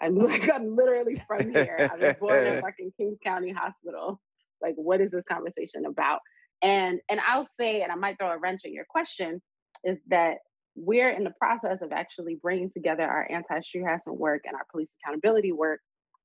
I'm 0.00 0.14
like 0.30 0.52
i'm 0.54 0.76
literally 0.76 1.20
from 1.26 1.50
here. 1.50 1.90
I 1.92 1.96
was 1.96 2.14
born 2.20 2.46
in 2.46 2.60
fucking 2.62 2.92
kings 2.96 3.18
county 3.24 3.50
hospital. 3.50 4.20
Like 4.62 4.74
what 4.76 5.00
is 5.00 5.10
this 5.10 5.24
conversation 5.24 5.84
about? 5.84 6.20
And 6.62 7.00
and 7.10 7.20
i'll 7.26 7.46
say 7.46 7.82
and 7.82 7.92
i 7.92 7.96
might 7.96 8.16
throw 8.18 8.30
a 8.30 8.38
wrench 8.38 8.62
in 8.64 8.72
your 8.72 8.86
question 8.88 9.42
is 9.84 9.98
that 10.08 10.38
we're 10.76 11.10
in 11.10 11.24
the 11.24 11.32
process 11.38 11.80
of 11.82 11.92
actually 11.92 12.36
bringing 12.36 12.70
together 12.70 13.02
our 13.04 13.26
anti-street 13.30 13.82
harassment 13.82 14.18
work 14.20 14.42
and 14.44 14.54
our 14.54 14.66
police 14.70 14.94
accountability 15.02 15.52
work 15.52 15.80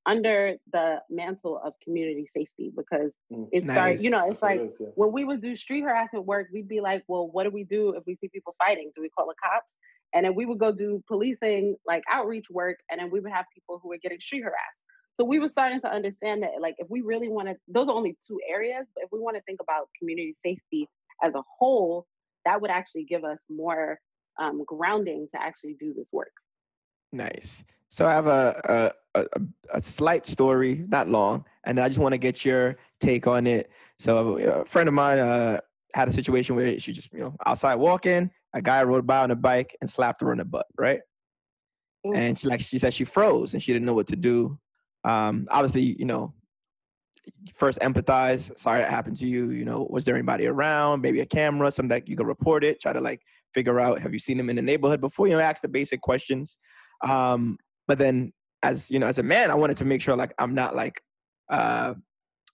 under 0.06 0.56
the 0.74 0.98
mantle 1.10 1.62
of 1.64 1.74
community 1.84 2.26
safety 2.28 2.72
because 2.76 3.12
Mm. 3.32 3.48
it 3.52 3.64
starts 3.64 4.04
you 4.04 4.10
know 4.10 4.28
it's 4.28 4.42
what 4.42 4.54
it 4.54 4.62
like 4.62 4.72
is, 4.72 4.78
yeah. 4.80 4.88
when 4.96 5.12
we 5.12 5.24
would 5.24 5.40
do 5.42 5.56
street 5.56 5.82
harassment 5.82 6.26
work 6.26 6.48
we'd 6.52 6.68
be 6.68 6.82
like 6.82 7.04
well 7.08 7.30
what 7.30 7.44
do 7.44 7.52
we 7.52 7.64
do 7.64 7.94
if 7.96 8.04
we 8.08 8.16
see 8.16 8.28
people 8.30 8.56
fighting 8.58 8.92
do 8.96 9.02
we 9.02 9.10
call 9.10 9.28
the 9.28 9.36
cops 9.42 9.78
and 10.14 10.26
then 10.26 10.34
we 10.36 10.46
would 10.46 10.58
go 10.58 10.72
do 10.72 11.04
policing 11.08 11.76
like 11.86 12.04
outreach 12.10 12.48
work 12.50 12.78
and 12.90 13.00
then 13.00 13.12
we 13.12 13.20
would 13.20 13.32
have 13.32 13.46
people 13.54 13.80
who 13.82 13.90
were 13.90 13.98
getting 14.00 14.20
street 14.20 14.42
harassed 14.42 14.86
so 15.14 15.24
we 15.24 15.38
were 15.38 15.48
starting 15.48 15.80
to 15.80 15.90
understand 15.90 16.42
that 16.42 16.50
like 16.60 16.76
if 16.80 16.90
we 16.90 17.02
really 17.02 17.30
want 17.30 17.48
to 17.48 17.56
those 17.68 17.88
are 17.88 17.96
only 17.96 18.18
two 18.28 18.40
areas 18.50 18.88
but 18.96 19.04
if 19.04 19.12
we 19.12 19.20
want 19.20 19.38
to 19.38 19.44
think 19.44 19.60
about 19.62 19.88
community 20.00 20.34
safety 20.36 20.88
as 21.24 21.36
a 21.36 21.44
whole 21.60 22.08
that 22.44 22.60
would 22.60 22.72
actually 22.72 23.04
give 23.04 23.24
us 23.24 23.40
more 23.50 24.00
um, 24.42 24.64
grounding 24.66 25.28
to 25.32 25.42
actually 25.42 25.76
do 25.80 25.94
this 25.94 26.10
work 26.12 26.32
Nice. 27.12 27.66
So 27.90 28.08
I 28.08 28.12
have 28.12 28.28
a 28.28 28.94
a, 29.16 29.22
a, 29.22 29.42
a 29.74 29.82
slight 29.82 30.26
story, 30.26 30.86
not 30.88 31.10
long, 31.10 31.46
and 31.66 31.80
I 31.80 31.88
just 31.88 32.00
want 32.00 32.14
to 32.14 32.18
get 32.18 32.46
your 32.46 32.78
take 33.00 33.28
on 33.28 33.48
it. 33.48 33.70
So 34.00 34.38
a 34.38 34.66
friend 34.66 34.88
of 34.88 34.94
mine 34.94 35.20
uh, 35.20 35.60
had 35.94 36.08
a 36.08 36.12
situation 36.12 36.56
where 36.56 36.80
she 36.80 36.94
just 36.94 37.12
you 37.12 37.20
know 37.20 37.36
outside 37.46 37.76
walking, 37.76 38.32
a 38.54 38.62
guy 38.62 38.84
rode 38.84 39.06
by 39.06 39.20
on 39.20 39.32
a 39.32 39.36
bike 39.36 39.76
and 39.82 39.90
slapped 39.90 40.22
her 40.22 40.32
on 40.32 40.38
the 40.38 40.46
butt, 40.46 40.68
right? 40.78 41.02
Ooh. 42.08 42.14
And 42.14 42.38
she 42.38 42.48
like 42.48 42.62
she 42.62 42.80
said 42.80 42.94
she 42.94 43.04
froze 43.04 43.54
and 43.54 43.62
she 43.62 43.74
didn't 43.74 43.86
know 43.86 43.94
what 43.94 44.08
to 44.08 44.16
do. 44.16 44.58
Um, 45.04 45.48
obviously, 45.52 45.82
you 46.00 46.06
know, 46.06 46.34
first 47.54 47.80
empathize. 47.80 48.58
Sorry 48.58 48.82
that 48.82 48.90
happened 48.90 49.18
to 49.18 49.28
you. 49.28 49.52
You 49.52 49.66
know, 49.66 49.88
was 49.90 50.06
there 50.06 50.16
anybody 50.16 50.48
around? 50.48 51.02
Maybe 51.02 51.22
a 51.22 51.26
camera, 51.26 51.72
something 51.72 51.90
that 51.90 52.08
you 52.08 52.16
could 52.16 52.28
report 52.28 52.64
it. 52.64 52.82
Try 52.82 52.94
to 52.94 53.02
like 53.02 53.22
figure 53.54 53.80
out 53.80 54.00
have 54.00 54.14
you 54.14 54.20
seen 54.20 54.40
him 54.40 54.50
in 54.50 54.56
the 54.56 54.62
neighborhood 54.62 55.02
before? 55.02 55.28
You 55.28 55.34
know, 55.34 55.40
ask 55.40 55.62
the 55.62 55.68
basic 55.68 56.02
questions. 56.02 56.58
Um, 57.04 57.58
but 57.88 57.98
then 57.98 58.34
as 58.64 58.90
you 58.92 59.00
know, 59.00 59.08
as 59.08 59.18
a 59.18 59.24
man, 59.24 59.52
I 59.52 59.56
wanted 59.56 59.78
to 59.78 59.86
make 59.86 60.02
sure 60.02 60.16
like 60.16 60.34
I'm 60.40 60.54
not 60.54 60.76
like 60.76 61.02
uh 61.50 61.94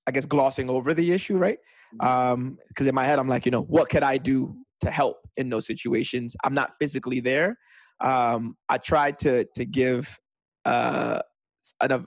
I 0.05 0.11
guess 0.11 0.25
glossing 0.25 0.69
over 0.69 0.93
the 0.93 1.11
issue, 1.11 1.37
right? 1.37 1.59
Um, 1.99 2.57
because 2.69 2.87
in 2.87 2.95
my 2.95 3.03
head 3.03 3.19
I'm 3.19 3.27
like, 3.27 3.45
you 3.45 3.51
know, 3.51 3.63
what 3.63 3.89
could 3.89 4.03
I 4.03 4.17
do 4.17 4.55
to 4.81 4.89
help 4.89 5.17
in 5.35 5.49
those 5.49 5.65
situations? 5.65 6.35
I'm 6.43 6.53
not 6.53 6.71
physically 6.79 7.19
there. 7.19 7.57
Um, 7.99 8.55
I 8.69 8.77
tried 8.77 9.19
to 9.19 9.45
to 9.55 9.65
give 9.65 10.19
uh 10.65 11.21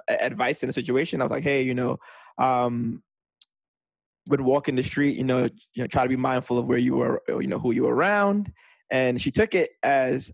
advice 0.08 0.62
in 0.62 0.68
a 0.68 0.72
situation. 0.72 1.20
I 1.20 1.24
was 1.24 1.30
like, 1.30 1.42
hey, 1.42 1.62
you 1.62 1.74
know, 1.74 1.98
um 2.40 3.02
when 4.26 4.44
walking 4.44 4.76
the 4.76 4.82
street, 4.82 5.16
you 5.16 5.24
know, 5.24 5.44
you 5.74 5.82
know, 5.82 5.86
try 5.86 6.02
to 6.02 6.08
be 6.08 6.16
mindful 6.16 6.58
of 6.58 6.66
where 6.66 6.78
you 6.78 6.94
were, 6.94 7.22
you 7.28 7.46
know, 7.46 7.58
who 7.58 7.72
you 7.72 7.82
were 7.82 7.94
around. 7.94 8.52
And 8.90 9.20
she 9.20 9.30
took 9.30 9.54
it 9.54 9.70
as 9.82 10.32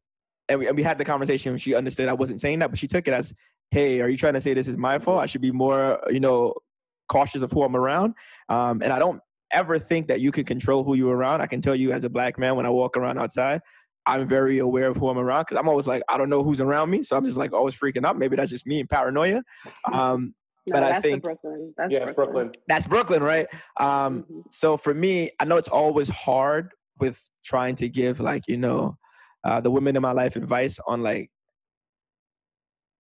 and 0.49 0.61
we, 0.61 0.69
and 0.69 0.77
we 0.77 0.83
had 0.83 0.99
the 0.99 1.05
conversation. 1.05 1.57
She 1.59 1.75
understood 1.75 2.09
I 2.09 2.13
wasn't 2.13 2.41
saying 2.41 2.61
that, 2.61 2.71
but 2.71 2.79
she 2.79 2.87
took 2.87 3.09
it 3.09 3.15
as, 3.15 3.35
"Hey, 3.71 4.01
are 4.01 4.09
you 4.09 4.17
trying 4.17 4.35
to 4.35 4.41
say 4.41 4.55
this 4.55 4.69
is 4.69 4.77
my 4.77 4.99
fault? 4.99 5.23
I 5.23 5.27
should 5.27 5.41
be 5.41 5.51
more, 5.51 6.01
you 6.11 6.21
know, 6.21 6.55
cautious 7.09 7.43
of 7.43 7.51
who 7.53 7.63
I'm 7.63 7.77
around." 7.77 8.15
Um, 8.49 8.83
and 8.83 8.93
I 8.93 8.99
don't 8.99 9.21
ever 9.53 9.79
think 9.79 10.09
that 10.09 10.21
you 10.21 10.33
can 10.33 10.45
control 10.45 10.85
who 10.85 10.95
you're 10.95 11.17
around. 11.17 11.41
I 11.41 11.47
can 11.47 11.61
tell 11.61 11.75
you 11.75 11.93
as 11.93 12.05
a 12.05 12.11
black 12.11 12.39
man 12.39 12.57
when 12.57 12.67
I 12.67 12.71
walk 12.71 12.97
around 12.97 13.19
outside, 13.19 13.61
I'm 14.07 14.27
very 14.27 14.59
aware 14.59 14.89
of 14.89 14.97
who 14.97 15.09
I'm 15.09 15.19
around 15.19 15.43
because 15.43 15.59
I'm 15.59 15.69
always 15.69 15.87
like, 15.87 16.03
I 16.09 16.17
don't 16.17 16.31
know 16.31 16.43
who's 16.43 16.61
around 16.61 16.91
me, 16.91 17.03
so 17.03 17.17
I'm 17.17 17.25
just 17.25 17.37
like 17.37 17.53
always 17.53 17.77
freaking 17.77 18.05
out. 18.07 18.19
Maybe 18.19 18.37
that's 18.37 18.51
just 18.51 18.67
me 18.67 18.81
and 18.81 18.89
paranoia. 18.89 19.43
Um, 19.93 20.35
no 20.69 20.81
But 20.81 20.83
I 20.83 21.01
think- 21.01 21.23
brooklyn 21.23 21.75
that's 21.77 21.93
yeah, 21.93 22.07
it's 22.07 22.15
Brooklyn. 22.17 22.53
that's 22.69 22.87
Brooklyn, 22.87 23.23
right? 23.23 23.47
Um, 23.79 24.25
Mhm. 24.31 24.43
so 24.53 24.77
for 24.77 24.95
me, 24.95 25.31
I 25.41 25.45
know 25.45 25.57
it's 25.57 25.69
always 25.69 26.09
hard 26.09 26.73
with 26.99 27.21
trying 27.45 27.75
to 27.77 27.89
give 27.89 28.21
like 28.21 28.43
you 28.49 28.57
know 28.57 28.97
uh, 29.45 29.61
the 29.61 29.71
women 29.71 29.95
in 29.97 30.03
my 30.03 30.13
life 30.13 30.35
advice 30.37 30.79
on 30.89 31.03
like 31.03 31.31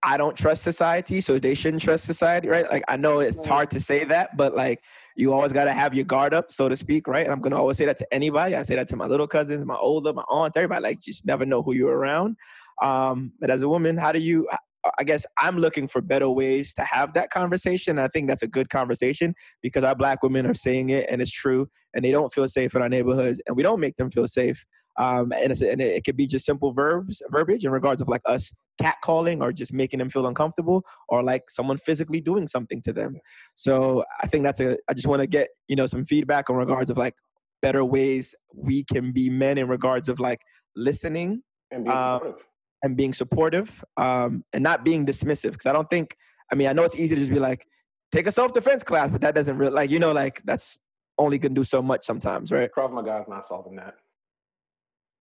I 0.03 0.17
don't 0.17 0.37
trust 0.37 0.63
society, 0.63 1.21
so 1.21 1.39
they 1.39 1.55
shouldn't 1.55 1.83
trust 1.83 2.05
society, 2.05 2.47
right? 2.49 2.71
Like 2.71 2.85
I 2.87 2.97
know 2.97 3.19
it's 3.21 3.45
hard 3.45 3.71
to 3.71 3.81
say 3.81 4.05
that, 4.05 4.37
but 4.37 4.55
like 4.55 4.81
you 5.17 5.33
always 5.33 5.53
got 5.53 5.65
to 5.65 5.73
have 5.73 5.95
your 5.95 6.05
guard 6.05 6.33
up, 6.35 6.53
so 6.53 6.69
to 6.69 6.77
speak, 6.77 7.09
right? 7.09 7.25
And 7.25 7.33
I'm 7.33 7.41
gonna 7.41 7.57
always 7.59 7.77
say 7.79 7.87
that 7.87 7.97
to 7.97 8.15
anybody. 8.15 8.55
I 8.55 8.63
say 8.63 8.77
that 8.77 8.87
to 8.89 8.97
my 8.97 9.07
little 9.07 9.27
cousins, 9.27 9.65
my 9.65 9.75
older, 9.75 10.13
my 10.13 10.23
aunt, 10.29 10.57
everybody. 10.57 10.83
Like, 10.83 11.01
just 11.01 11.27
never 11.27 11.45
know 11.45 11.61
who 11.63 11.73
you're 11.75 11.97
around. 11.97 12.37
Um, 12.83 13.33
but 13.41 13.51
as 13.51 13.63
a 13.63 13.69
woman, 13.69 13.97
how 13.97 14.13
do 14.13 14.21
you? 14.21 14.47
I 14.99 15.05
guess 15.05 15.27
I'm 15.39 15.57
looking 15.59 15.89
for 15.89 16.01
better 16.01 16.29
ways 16.29 16.75
to 16.75 16.83
have 16.83 17.13
that 17.15 17.31
conversation. 17.31 17.99
I 17.99 18.09
think 18.09 18.29
that's 18.29 18.43
a 18.43 18.49
good 18.49 18.71
conversation 18.71 19.35
because 19.63 19.85
our 19.85 19.95
black 19.95 20.23
women 20.23 20.47
are 20.47 20.55
saying 20.55 20.91
it 20.91 21.07
and 21.11 21.21
it's 21.23 21.31
true, 21.31 21.69
and 21.95 22.05
they 22.05 22.11
don't 22.11 22.33
feel 22.33 22.49
safe 22.49 22.75
in 22.75 22.83
our 22.83 22.89
neighborhoods, 22.89 23.41
and 23.47 23.57
we 23.57 23.63
don't 23.63 23.81
make 23.81 23.97
them 23.97 24.11
feel 24.11 24.29
safe. 24.29 24.65
Um, 24.99 25.31
and, 25.33 25.53
it's, 25.53 25.61
and 25.61 25.81
it, 25.81 25.97
it 25.97 26.05
could 26.05 26.17
be 26.17 26.27
just 26.27 26.47
simple 26.47 26.73
verbs, 26.73 27.23
verbiage 27.31 27.67
in 27.67 27.71
regards 27.71 28.01
of 28.01 28.09
like 28.09 28.23
us 28.25 28.51
catcalling 28.81 29.43
or 29.43 29.53
just 29.53 29.75
making 29.75 29.99
them 29.99 30.09
feel 30.09 30.27
uncomfortable 30.27 30.85
or 31.11 31.23
like 31.23 31.51
someone 31.51 31.77
physically 31.77 32.19
doing 32.19 32.47
something 32.47 32.81
to 32.81 32.95
them. 32.95 33.19
So 33.57 34.05
I 34.23 34.27
think 34.27 34.45
that's 34.45 34.59
a, 34.61 34.79
I 34.89 34.95
just 34.95 35.07
want 35.07 35.21
to 35.21 35.27
get, 35.27 35.49
you 35.69 35.77
know, 35.77 35.85
some 35.85 36.07
feedback 36.07 36.49
in 36.49 36.57
regards 36.57 36.89
of 36.89 36.97
like 36.97 37.15
better 37.61 37.85
ways 37.85 38.35
we 38.55 38.85
can 38.85 39.13
be 39.13 39.29
men 39.29 39.59
in 39.59 39.69
regards 39.69 40.09
of 40.09 40.19
like 40.19 40.41
listening 40.77 41.43
And 41.71 41.85
being 41.85 41.95
Um, 41.95 42.19
supportive. 42.21 42.45
And 42.83 42.97
being 42.97 43.13
supportive 43.13 43.85
um, 43.97 44.45
and 44.53 44.63
not 44.63 44.85
being 44.85 45.05
dismissive. 45.07 45.53
Because 45.53 45.67
I 45.67 45.73
don't 45.73 45.89
think, 45.91 46.17
I 46.53 46.55
mean, 46.55 46.69
I 46.69 46.73
know 46.73 46.85
it's 46.85 46.95
easy 46.97 47.15
to 47.15 47.21
just 47.21 47.33
be 47.33 47.39
like, 47.41 47.67
take 48.13 48.27
a 48.27 48.33
self 48.33 48.53
defense 48.53 48.83
class, 48.83 49.11
but 49.11 49.21
that 49.23 49.35
doesn't 49.35 49.57
really, 49.59 49.73
like, 49.73 49.91
you 49.91 49.99
know, 49.99 50.13
like 50.13 50.43
that's 50.45 50.79
only 51.19 51.39
can 51.39 51.55
do 51.55 51.65
so 51.65 51.81
much 51.83 52.05
sometimes, 52.05 52.53
right? 52.53 52.71
Krav 52.77 52.93
Maga 52.93 53.21
is 53.23 53.29
not 53.29 53.47
solving 53.47 53.77
that. 53.77 53.95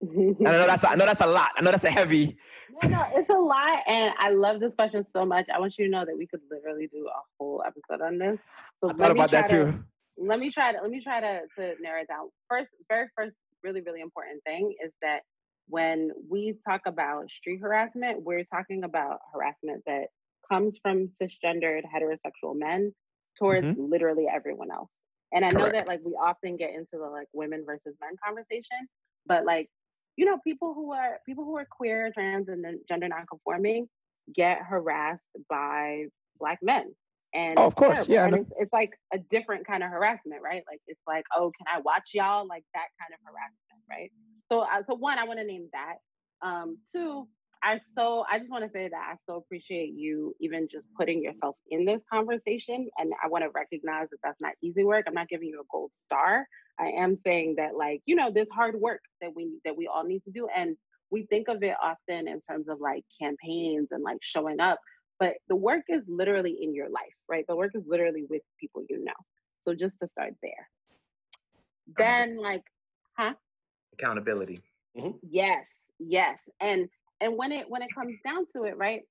I 0.04 0.52
know 0.52 0.68
that's, 0.68 0.84
I 0.84 0.96
know 0.96 1.06
that's 1.06 1.22
a 1.22 1.28
lot. 1.28 1.52
I 1.56 1.62
know 1.62 1.72
that's 1.72 1.86
a 1.86 1.90
heavy. 1.92 2.36
No, 2.84 2.90
no, 2.90 3.06
it's 3.16 3.30
a 3.30 3.38
lot, 3.38 3.80
and 3.88 4.12
I 4.18 4.32
love 4.32 4.60
this 4.60 4.76
question 4.76 5.04
so 5.04 5.26
much. 5.26 5.46
I 5.54 5.60
want 5.60 5.78
you 5.78 5.86
to 5.86 5.92
know 5.92 6.04
that 6.06 6.18
we 6.18 6.28
could 6.28 6.42
literally 6.52 6.88
do 6.88 7.08
a 7.08 7.20
whole 7.40 7.64
episode 7.66 8.04
on 8.04 8.18
this. 8.18 8.42
So 8.76 8.90
I 8.90 8.92
let 8.94 8.98
thought 8.98 9.14
me 9.14 9.20
about 9.20 9.32
that 9.32 9.48
try 9.48 9.58
to- 9.60 9.72
too. 9.72 9.84
let 10.18 10.40
me 10.40 10.50
try 10.52 10.74
to 10.74 10.80
let 10.82 10.90
me 10.92 11.00
try 11.00 11.22
to 11.22 11.42
to 11.58 11.76
narrow 11.82 12.02
it 12.02 12.08
down. 12.10 12.30
First, 12.50 12.70
very 12.92 13.08
first, 13.16 13.38
really 13.64 13.80
really 13.82 14.02
important 14.02 14.44
thing 14.44 14.76
is 14.84 14.92
that 15.02 15.22
when 15.68 16.12
we 16.30 16.56
talk 16.66 16.82
about 16.86 17.32
street 17.32 17.60
harassment, 17.62 18.24
we're 18.24 18.44
talking 18.44 18.84
about 18.84 19.20
harassment 19.34 19.84
that 19.88 20.08
comes 20.50 20.78
from 20.82 21.10
cisgendered 21.22 21.82
heterosexual 21.84 22.58
men 22.58 22.94
towards 23.38 23.74
mm-hmm. 23.74 23.92
literally 23.92 24.28
everyone 24.34 24.72
else. 24.72 25.02
And 25.32 25.44
I 25.44 25.50
know 25.50 25.72
that 25.72 25.88
like 25.88 26.02
we 26.06 26.12
often 26.12 26.58
get 26.58 26.76
into 26.76 26.98
the 26.98 27.10
like 27.10 27.28
women 27.34 27.64
versus 27.66 27.98
men 28.00 28.12
conversation, 28.24 28.88
but 29.26 29.46
like 29.46 29.68
you 30.16 30.26
know 30.26 30.38
people 30.44 30.76
who 30.76 30.92
are 30.92 31.18
people 31.26 31.44
who 31.44 31.58
are 31.58 31.66
queer, 31.70 32.12
trans, 32.14 32.50
and 32.50 32.64
gender 32.88 33.08
nonconforming 33.08 33.88
get 34.34 34.60
harassed 34.62 35.30
by 35.50 36.06
black 36.40 36.60
men. 36.62 36.94
And 37.34 37.58
Oh, 37.58 37.66
of 37.66 37.76
course. 37.76 38.06
terrible. 38.06 38.14
Yeah, 38.14 38.26
And 38.26 38.36
it's, 38.36 38.52
it's 38.60 38.74
like 38.74 38.92
a 39.12 39.18
different 39.18 39.66
kind 39.66 39.82
of 39.82 39.90
harassment, 39.90 40.42
right? 40.44 40.64
Like 40.70 40.82
it's 40.88 41.02
like, 41.08 41.26
oh, 41.36 41.52
can 41.58 41.66
I 41.68 41.80
watch 41.80 42.12
y'all? 42.14 42.48
Like 42.48 42.64
that 42.76 42.88
kind 43.02 43.12
of 43.12 43.20
harassment, 43.26 43.82
right? 43.90 44.12
So, 44.52 44.62
uh, 44.62 44.84
so 44.84 44.96
one, 44.96 45.20
I 45.20 45.24
want 45.26 45.40
to 45.40 45.46
name 45.46 45.70
that. 45.74 45.96
Um, 46.46 46.78
two, 46.92 47.28
I 47.64 47.78
so 47.78 48.26
I 48.30 48.40
just 48.40 48.52
want 48.52 48.66
to 48.66 48.70
say 48.70 48.90
that 48.90 48.96
I 49.12 49.16
so 49.26 49.38
appreciate 49.38 49.94
you 49.96 50.36
even 50.42 50.68
just 50.70 50.88
putting 50.98 51.24
yourself 51.24 51.56
in 51.70 51.86
this 51.86 52.04
conversation, 52.12 52.90
and 52.98 53.14
I 53.24 53.30
want 53.30 53.46
to 53.46 53.50
recognize 53.50 54.10
that 54.10 54.18
that's 54.24 54.42
not 54.42 54.54
easy 54.62 54.84
work. 54.84 55.06
I'm 55.08 55.14
not 55.14 55.30
giving 55.30 55.48
you 55.48 55.62
a 55.62 55.64
gold 55.72 55.92
star. 55.94 56.46
I 56.80 56.88
am 56.88 57.16
saying 57.16 57.56
that, 57.58 57.76
like, 57.78 58.02
you 58.06 58.16
know, 58.16 58.32
there's 58.34 58.50
hard 58.50 58.76
work 58.76 59.02
that 59.22 59.34
we 59.34 59.60
that 59.64 59.78
we 59.78 59.88
all 59.88 60.04
need 60.04 60.24
to 60.24 60.32
do, 60.32 60.48
and 60.54 60.76
we 61.10 61.26
think 61.28 61.48
of 61.48 61.64
it 61.64 61.76
often 61.82 62.28
in 62.28 62.42
terms 62.42 62.68
of 62.68 62.82
like 62.82 63.06
campaigns 63.22 63.90
and 63.92 64.04
like 64.04 64.18
showing 64.22 64.60
up, 64.60 64.80
but 65.20 65.36
the 65.48 65.56
work 65.56 65.84
is 65.88 66.02
literally 66.08 66.58
in 66.60 66.74
your 66.74 66.90
life, 66.90 67.16
right? 67.30 67.46
The 67.48 67.56
work 67.56 67.72
is 67.76 67.84
literally 67.88 68.26
with 68.30 68.42
people 68.60 68.84
you 68.90 69.04
know. 69.04 69.14
So 69.62 69.74
just 69.74 70.00
to 70.00 70.08
start 70.08 70.34
there. 70.42 70.68
Then 71.98 72.38
like, 72.42 72.64
huh? 73.18 73.34
Accountability. 73.94 74.62
Mm-hmm. 74.98 75.18
Yes, 75.30 75.92
yes. 76.00 76.50
And 76.60 76.90
and 77.22 77.38
when 77.38 77.52
it 77.52 77.70
when 77.70 77.82
it 77.82 77.90
comes 77.94 78.16
down 78.24 78.46
to 78.54 78.64
it, 78.64 78.78
right? 78.78 79.02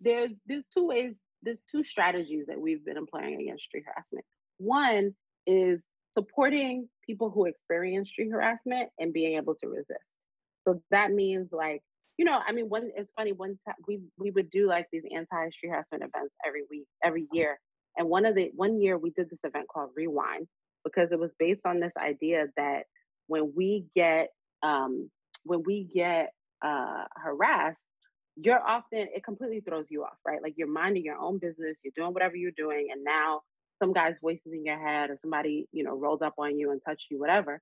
There's 0.00 0.40
there's 0.46 0.66
two 0.66 0.86
ways, 0.86 1.20
there's 1.42 1.60
two 1.60 1.82
strategies 1.82 2.46
that 2.46 2.60
we've 2.60 2.84
been 2.84 2.96
employing 2.96 3.40
against 3.40 3.64
street 3.64 3.84
harassment. 3.86 4.24
One 4.58 5.14
is 5.46 5.82
supporting 6.12 6.88
people 7.04 7.30
who 7.30 7.46
experience 7.46 8.08
street 8.08 8.30
harassment 8.30 8.90
and 8.98 9.12
being 9.12 9.36
able 9.36 9.54
to 9.56 9.68
resist. 9.68 9.98
So 10.66 10.82
that 10.90 11.12
means 11.12 11.52
like, 11.52 11.82
you 12.18 12.24
know, 12.24 12.38
I 12.46 12.52
mean, 12.52 12.68
one 12.68 12.90
it's 12.94 13.12
funny, 13.16 13.32
one 13.32 13.58
time 13.64 13.74
we 13.88 14.00
we 14.18 14.30
would 14.30 14.50
do 14.50 14.68
like 14.68 14.86
these 14.92 15.04
anti-street 15.12 15.70
harassment 15.70 16.04
events 16.04 16.36
every 16.46 16.62
week, 16.70 16.86
every 17.02 17.26
year. 17.32 17.58
And 17.96 18.08
one 18.08 18.24
of 18.24 18.34
the 18.34 18.50
one 18.54 18.80
year 18.80 18.98
we 18.98 19.10
did 19.10 19.30
this 19.30 19.44
event 19.44 19.66
called 19.68 19.90
Rewind 19.96 20.46
because 20.84 21.12
it 21.12 21.18
was 21.18 21.30
based 21.38 21.66
on 21.66 21.80
this 21.80 21.92
idea 21.96 22.46
that 22.56 22.84
when 23.26 23.52
we 23.54 23.86
get 23.94 24.30
um, 24.62 25.10
when 25.44 25.62
we 25.64 25.84
get 25.84 26.32
uh, 26.62 27.04
harassed, 27.16 27.86
you're 28.36 28.60
often 28.60 29.08
it 29.14 29.24
completely 29.24 29.60
throws 29.60 29.90
you 29.90 30.04
off, 30.04 30.18
right? 30.26 30.42
Like 30.42 30.54
you're 30.56 30.68
minding 30.68 31.04
your 31.04 31.18
own 31.18 31.38
business, 31.38 31.80
you're 31.84 31.92
doing 31.94 32.12
whatever 32.12 32.36
you're 32.36 32.52
doing, 32.52 32.88
and 32.92 33.04
now 33.04 33.40
some 33.78 33.92
guy's 33.92 34.14
voice 34.20 34.40
is 34.46 34.54
in 34.54 34.64
your 34.64 34.78
head, 34.78 35.10
or 35.10 35.16
somebody 35.16 35.66
you 35.72 35.84
know 35.84 35.96
rolls 35.96 36.22
up 36.22 36.34
on 36.38 36.58
you 36.58 36.70
and 36.70 36.80
touch 36.84 37.08
you, 37.10 37.18
whatever. 37.18 37.60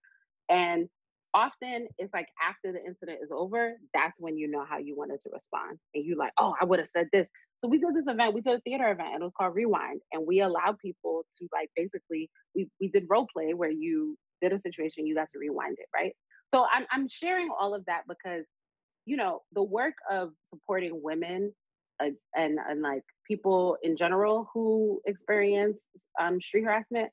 And 0.49 0.89
often 1.35 1.89
it's 1.99 2.13
like 2.13 2.29
after 2.43 2.73
the 2.73 2.85
incident 2.85 3.19
is 3.23 3.31
over, 3.33 3.75
that's 3.95 4.21
when 4.21 4.37
you 4.37 4.49
know 4.49 4.65
how 4.69 4.79
you 4.79 4.97
wanted 4.97 5.21
to 5.21 5.31
respond, 5.33 5.79
and 5.95 6.05
you 6.05 6.17
like, 6.17 6.33
oh, 6.39 6.55
I 6.61 6.65
would 6.65 6.79
have 6.79 6.89
said 6.89 7.09
this. 7.13 7.29
So 7.59 7.69
we 7.69 7.79
did 7.79 7.95
this 7.95 8.09
event, 8.09 8.35
we 8.35 8.41
did 8.41 8.55
a 8.55 8.61
theater 8.61 8.91
event, 8.91 9.11
and 9.15 9.23
it 9.23 9.25
was 9.25 9.33
called 9.37 9.55
Rewind, 9.55 10.01
and 10.13 10.27
we 10.27 10.41
allowed 10.41 10.79
people 10.79 11.25
to 11.39 11.49
like 11.53 11.71
basically 11.77 12.31
we 12.55 12.69
we 12.81 12.89
did 12.89 13.07
role 13.09 13.27
play 13.33 13.55
where 13.55 13.71
you 13.71 14.17
did 14.41 14.53
a 14.53 14.59
situation, 14.59 15.07
you 15.07 15.15
got 15.15 15.29
to 15.29 15.39
rewind 15.39 15.77
it, 15.79 15.87
right? 15.95 16.13
So 16.49 16.67
I'm 16.73 16.87
I'm 16.91 17.09
sharing 17.09 17.51
all 17.59 17.75
of 17.75 17.85
that 17.87 18.03
because 18.09 18.45
you 19.07 19.17
know 19.17 19.41
the 19.53 19.63
work 19.63 19.95
of 20.11 20.31
supporting 20.45 21.01
women 21.03 21.53
uh, 22.03 22.11
and 22.35 22.59
and 22.69 22.83
like 22.83 23.03
people 23.27 23.77
in 23.83 23.97
general 23.97 24.49
who 24.53 25.01
experience 25.07 25.87
um, 26.21 26.41
street 26.41 26.65
harassment 26.65 27.11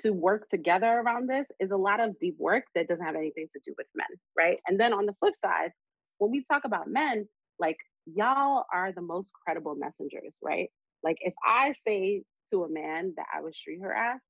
to 0.00 0.12
work 0.12 0.48
together 0.48 0.86
around 0.86 1.28
this 1.28 1.46
is 1.58 1.70
a 1.70 1.76
lot 1.76 2.00
of 2.00 2.18
deep 2.18 2.36
work 2.38 2.64
that 2.74 2.88
doesn't 2.88 3.04
have 3.04 3.16
anything 3.16 3.48
to 3.52 3.60
do 3.64 3.74
with 3.76 3.86
men, 3.94 4.06
right? 4.36 4.58
And 4.66 4.78
then 4.80 4.92
on 4.92 5.06
the 5.06 5.14
flip 5.20 5.34
side, 5.36 5.70
when 6.18 6.30
we 6.30 6.44
talk 6.44 6.62
about 6.64 6.88
men, 6.88 7.26
like 7.58 7.76
y'all 8.06 8.64
are 8.72 8.92
the 8.92 9.02
most 9.02 9.32
credible 9.44 9.74
messengers, 9.74 10.36
right? 10.42 10.68
Like 11.02 11.18
if 11.20 11.34
I 11.46 11.72
say 11.72 12.22
to 12.50 12.64
a 12.64 12.70
man 12.70 13.14
that 13.16 13.26
I 13.34 13.40
was 13.40 13.56
street 13.56 13.80
harassed, 13.82 14.24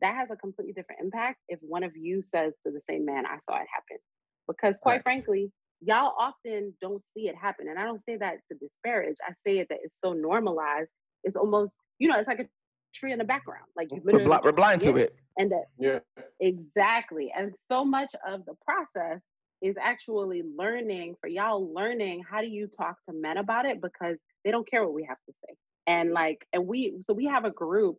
that 0.00 0.14
has 0.14 0.30
a 0.30 0.36
completely 0.36 0.72
different 0.72 1.02
impact 1.02 1.38
if 1.48 1.58
one 1.62 1.82
of 1.82 1.92
you 1.96 2.22
says 2.22 2.52
to 2.62 2.70
the 2.70 2.80
same 2.80 3.04
man, 3.04 3.24
I 3.26 3.38
saw 3.42 3.56
it 3.56 3.66
happen. 3.72 3.98
Because 4.46 4.78
quite 4.78 5.04
Correct. 5.04 5.04
frankly, 5.04 5.52
y'all 5.80 6.14
often 6.18 6.74
don't 6.80 7.02
see 7.02 7.28
it 7.28 7.34
happen. 7.36 7.66
And 7.68 7.78
I 7.78 7.84
don't 7.84 8.04
say 8.04 8.16
that 8.16 8.36
to 8.48 8.58
disparage. 8.58 9.16
I 9.26 9.32
say 9.32 9.58
it 9.58 9.68
that 9.70 9.78
it's 9.82 10.00
so 10.00 10.12
normalized. 10.12 10.92
It's 11.24 11.36
almost, 11.36 11.80
you 11.98 12.08
know, 12.08 12.18
it's 12.18 12.28
like 12.28 12.40
a 12.40 12.48
tree 12.96 13.12
in 13.12 13.18
the 13.18 13.24
background. 13.24 13.66
Like 13.76 13.88
you 13.92 14.00
We're, 14.04 14.24
bl- 14.24 14.34
we're 14.42 14.52
blind 14.52 14.82
see 14.82 14.92
to 14.92 14.98
it. 14.98 15.14
And 15.38 15.50
that 15.52 15.64
Yeah. 15.78 15.98
Exactly. 16.40 17.32
And 17.36 17.54
so 17.56 17.84
much 17.84 18.14
of 18.26 18.44
the 18.46 18.54
process 18.64 19.22
is 19.62 19.76
actually 19.80 20.42
learning 20.56 21.14
for 21.20 21.28
y'all 21.28 21.72
learning 21.72 22.22
how 22.28 22.40
do 22.40 22.46
you 22.46 22.66
talk 22.66 22.96
to 23.04 23.12
men 23.12 23.38
about 23.38 23.66
it 23.66 23.80
because 23.80 24.16
they 24.44 24.50
don't 24.50 24.68
care 24.68 24.84
what 24.84 24.94
we 24.94 25.04
have 25.04 25.18
to 25.26 25.34
say. 25.44 25.54
And 25.86 26.12
like 26.12 26.46
and 26.52 26.66
we 26.66 26.96
so 27.00 27.14
we 27.14 27.26
have 27.26 27.44
a 27.44 27.50
group 27.50 27.96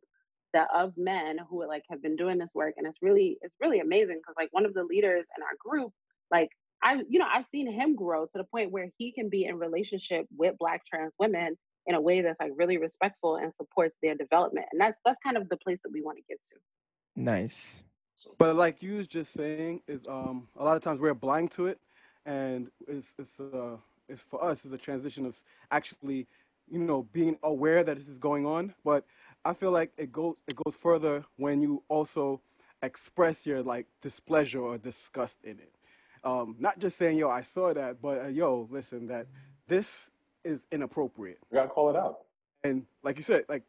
that 0.53 0.67
of 0.73 0.93
men 0.97 1.37
who 1.49 1.67
like 1.67 1.83
have 1.89 2.01
been 2.01 2.15
doing 2.15 2.37
this 2.37 2.51
work 2.55 2.75
and 2.77 2.87
it's 2.87 2.99
really 3.01 3.37
it's 3.41 3.55
really 3.61 3.79
amazing 3.79 4.17
because 4.17 4.35
like 4.37 4.49
one 4.51 4.65
of 4.65 4.73
the 4.73 4.83
leaders 4.83 5.25
in 5.37 5.43
our 5.43 5.55
group 5.59 5.91
like 6.31 6.49
I 6.81 7.01
you 7.09 7.19
know 7.19 7.27
I've 7.31 7.45
seen 7.45 7.71
him 7.71 7.95
grow 7.95 8.25
to 8.25 8.37
the 8.37 8.43
point 8.43 8.71
where 8.71 8.87
he 8.97 9.11
can 9.11 9.29
be 9.29 9.45
in 9.45 9.57
relationship 9.57 10.25
with 10.35 10.55
black 10.57 10.85
trans 10.85 11.13
women 11.19 11.57
in 11.87 11.95
a 11.95 12.01
way 12.01 12.21
that's 12.21 12.39
like 12.39 12.51
really 12.55 12.77
respectful 12.77 13.37
and 13.37 13.55
supports 13.55 13.95
their 14.03 14.13
development. 14.13 14.67
And 14.71 14.79
that's 14.79 14.97
that's 15.05 15.17
kind 15.19 15.37
of 15.37 15.49
the 15.49 15.57
place 15.57 15.81
that 15.83 15.91
we 15.91 16.01
want 16.01 16.17
to 16.17 16.23
get 16.27 16.43
to. 16.43 16.55
Nice. 17.15 17.83
But 18.37 18.55
like 18.55 18.83
you 18.83 18.97
was 18.97 19.07
just 19.07 19.33
saying, 19.33 19.81
is 19.87 20.01
um 20.07 20.49
a 20.55 20.63
lot 20.63 20.75
of 20.75 20.83
times 20.83 20.99
we're 20.99 21.13
blind 21.13 21.51
to 21.51 21.67
it, 21.67 21.79
and 22.25 22.69
it's 22.87 23.15
it's 23.17 23.39
uh 23.39 23.77
it's 24.09 24.21
for 24.21 24.43
us 24.43 24.65
is 24.65 24.71
a 24.71 24.77
transition 24.77 25.25
of 25.25 25.41
actually, 25.71 26.27
you 26.69 26.79
know, 26.79 27.03
being 27.13 27.37
aware 27.41 27.83
that 27.83 27.97
this 27.97 28.07
is 28.07 28.19
going 28.19 28.45
on. 28.45 28.73
But 28.83 29.05
I 29.45 29.53
feel 29.53 29.71
like 29.71 29.91
it 29.97 30.11
goes 30.11 30.35
it 30.47 30.55
goes 30.55 30.75
further 30.75 31.23
when 31.37 31.61
you 31.61 31.83
also 31.87 32.41
express 32.83 33.47
your 33.47 33.63
like 33.63 33.87
displeasure 34.01 34.59
or 34.59 34.77
disgust 34.77 35.39
in 35.43 35.59
it. 35.59 35.71
Um, 36.23 36.57
not 36.59 36.79
just 36.79 36.97
saying 36.97 37.17
yo 37.17 37.29
I 37.29 37.43
saw 37.43 37.73
that, 37.73 38.01
but 38.01 38.25
uh, 38.25 38.27
yo 38.27 38.67
listen 38.69 39.07
that 39.07 39.27
this 39.67 40.11
is 40.47 40.65
inappropriate. 40.71 41.39
We 41.51 41.55
gotta 41.55 41.69
call 41.69 41.89
it 41.89 41.95
out. 41.95 42.19
And 42.63 42.85
like 43.03 43.17
you 43.17 43.23
said, 43.23 43.45
like 43.47 43.63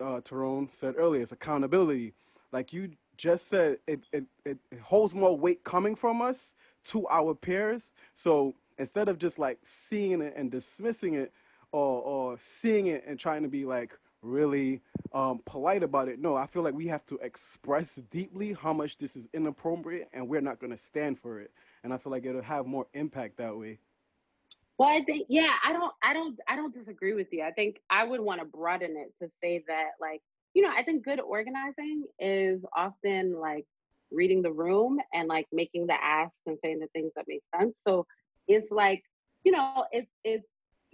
uh, 0.00 0.20
Tyrone 0.20 0.68
said 0.70 0.94
earlier, 0.98 1.22
it's 1.22 1.32
accountability. 1.32 2.14
Like 2.52 2.72
you 2.72 2.90
just 3.16 3.48
said, 3.48 3.78
it, 3.86 4.00
it, 4.12 4.24
it, 4.44 4.58
it 4.70 4.80
holds 4.80 5.14
more 5.14 5.36
weight 5.36 5.64
coming 5.64 5.94
from 5.94 6.20
us 6.20 6.54
to 6.86 7.06
our 7.08 7.34
peers. 7.34 7.90
So 8.14 8.54
instead 8.78 9.08
of 9.08 9.18
just 9.18 9.38
like 9.38 9.58
seeing 9.64 10.20
it 10.20 10.34
and 10.36 10.50
dismissing 10.50 11.14
it, 11.14 11.32
or 11.72 12.02
or 12.02 12.36
seeing 12.38 12.86
it 12.86 13.04
and 13.04 13.18
trying 13.18 13.42
to 13.42 13.48
be 13.48 13.64
like 13.64 13.98
really 14.22 14.80
um, 15.12 15.40
polite 15.44 15.82
about 15.82 16.08
it. 16.08 16.18
No, 16.18 16.34
I 16.34 16.46
feel 16.46 16.62
like 16.62 16.74
we 16.74 16.86
have 16.86 17.04
to 17.06 17.16
express 17.18 17.96
deeply 18.10 18.52
how 18.52 18.72
much 18.72 18.96
this 18.96 19.16
is 19.16 19.28
inappropriate, 19.34 20.08
and 20.12 20.28
we're 20.28 20.40
not 20.40 20.60
going 20.60 20.70
to 20.70 20.78
stand 20.78 21.18
for 21.18 21.40
it. 21.40 21.50
And 21.82 21.92
I 21.92 21.98
feel 21.98 22.10
like 22.10 22.24
it'll 22.24 22.42
have 22.42 22.66
more 22.66 22.86
impact 22.94 23.36
that 23.38 23.56
way. 23.56 23.80
Well, 24.78 24.88
I 24.88 25.04
think 25.04 25.26
yeah, 25.28 25.52
I 25.62 25.72
don't, 25.72 25.92
I 26.02 26.12
don't, 26.12 26.38
I 26.48 26.56
don't 26.56 26.74
disagree 26.74 27.14
with 27.14 27.28
you. 27.32 27.42
I 27.42 27.52
think 27.52 27.80
I 27.90 28.04
would 28.04 28.20
want 28.20 28.40
to 28.40 28.46
broaden 28.46 28.96
it 28.96 29.14
to 29.22 29.30
say 29.30 29.62
that, 29.68 29.90
like, 30.00 30.20
you 30.52 30.62
know, 30.62 30.70
I 30.76 30.82
think 30.82 31.04
good 31.04 31.20
organizing 31.20 32.04
is 32.18 32.64
often 32.76 33.38
like 33.38 33.66
reading 34.10 34.42
the 34.42 34.52
room 34.52 34.98
and 35.12 35.28
like 35.28 35.46
making 35.52 35.86
the 35.86 35.94
asks 36.02 36.40
and 36.46 36.58
saying 36.60 36.80
the 36.80 36.88
things 36.88 37.12
that 37.16 37.26
make 37.28 37.42
sense. 37.58 37.74
So 37.82 38.06
it's 38.48 38.70
like, 38.70 39.02
you 39.44 39.52
know, 39.52 39.84
it's 39.92 40.10
it's 40.24 40.46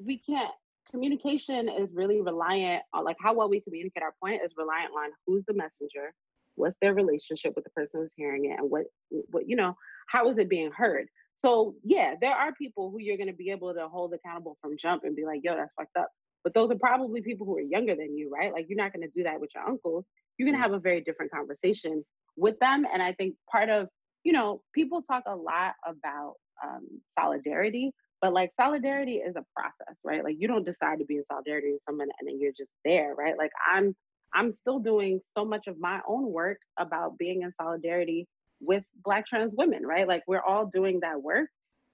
we 0.04 0.18
can't 0.18 0.50
communication 0.90 1.68
is 1.68 1.88
really 1.94 2.20
reliant 2.20 2.82
on 2.92 3.04
like 3.04 3.16
how 3.20 3.32
well 3.34 3.48
we 3.48 3.60
communicate 3.60 4.02
our 4.02 4.14
point 4.22 4.42
is 4.44 4.52
reliant 4.56 4.90
on 4.96 5.10
who's 5.26 5.44
the 5.46 5.54
messenger, 5.54 6.12
what's 6.56 6.76
their 6.80 6.94
relationship 6.94 7.52
with 7.54 7.64
the 7.64 7.70
person 7.70 8.00
who's 8.00 8.14
hearing 8.14 8.46
it, 8.46 8.58
and 8.58 8.70
what 8.70 8.84
what 9.30 9.48
you 9.48 9.56
know, 9.56 9.76
how 10.08 10.28
is 10.28 10.38
it 10.38 10.48
being 10.48 10.72
heard. 10.72 11.06
So 11.40 11.74
yeah, 11.82 12.16
there 12.20 12.34
are 12.34 12.52
people 12.52 12.90
who 12.90 13.00
you're 13.00 13.16
gonna 13.16 13.32
be 13.32 13.50
able 13.50 13.72
to 13.72 13.88
hold 13.88 14.12
accountable 14.12 14.58
from 14.60 14.76
jump 14.76 15.04
and 15.04 15.16
be 15.16 15.24
like, 15.24 15.40
yo, 15.42 15.56
that's 15.56 15.72
fucked 15.74 15.96
up. 15.98 16.08
But 16.44 16.52
those 16.52 16.70
are 16.70 16.78
probably 16.78 17.22
people 17.22 17.46
who 17.46 17.56
are 17.56 17.62
younger 17.62 17.96
than 17.96 18.14
you, 18.14 18.30
right? 18.30 18.52
Like 18.52 18.66
you're 18.68 18.76
not 18.76 18.92
gonna 18.92 19.08
do 19.16 19.22
that 19.22 19.40
with 19.40 19.48
your 19.54 19.66
uncles. 19.66 20.04
You're 20.36 20.50
gonna 20.50 20.62
have 20.62 20.74
a 20.74 20.78
very 20.78 21.00
different 21.00 21.32
conversation 21.32 22.04
with 22.36 22.58
them. 22.58 22.84
And 22.92 23.02
I 23.02 23.14
think 23.14 23.36
part 23.50 23.70
of, 23.70 23.88
you 24.22 24.34
know, 24.34 24.60
people 24.74 25.00
talk 25.00 25.22
a 25.26 25.34
lot 25.34 25.76
about 25.86 26.34
um, 26.62 26.86
solidarity, 27.06 27.90
but 28.20 28.34
like 28.34 28.52
solidarity 28.52 29.16
is 29.16 29.36
a 29.36 29.44
process, 29.56 29.98
right? 30.04 30.22
Like 30.22 30.36
you 30.38 30.46
don't 30.46 30.64
decide 30.64 30.98
to 30.98 31.06
be 31.06 31.16
in 31.16 31.24
solidarity 31.24 31.72
with 31.72 31.82
someone 31.82 32.08
and 32.20 32.28
then 32.28 32.38
you're 32.38 32.52
just 32.54 32.72
there, 32.84 33.14
right? 33.14 33.38
Like 33.38 33.52
I'm 33.66 33.96
I'm 34.34 34.52
still 34.52 34.78
doing 34.78 35.20
so 35.36 35.46
much 35.46 35.68
of 35.68 35.80
my 35.80 36.00
own 36.06 36.30
work 36.30 36.58
about 36.78 37.16
being 37.16 37.42
in 37.42 37.52
solidarity 37.52 38.28
with 38.60 38.84
black 39.04 39.26
trans 39.26 39.54
women, 39.56 39.84
right? 39.84 40.06
Like 40.06 40.22
we're 40.26 40.42
all 40.42 40.66
doing 40.66 41.00
that 41.00 41.22
work 41.22 41.48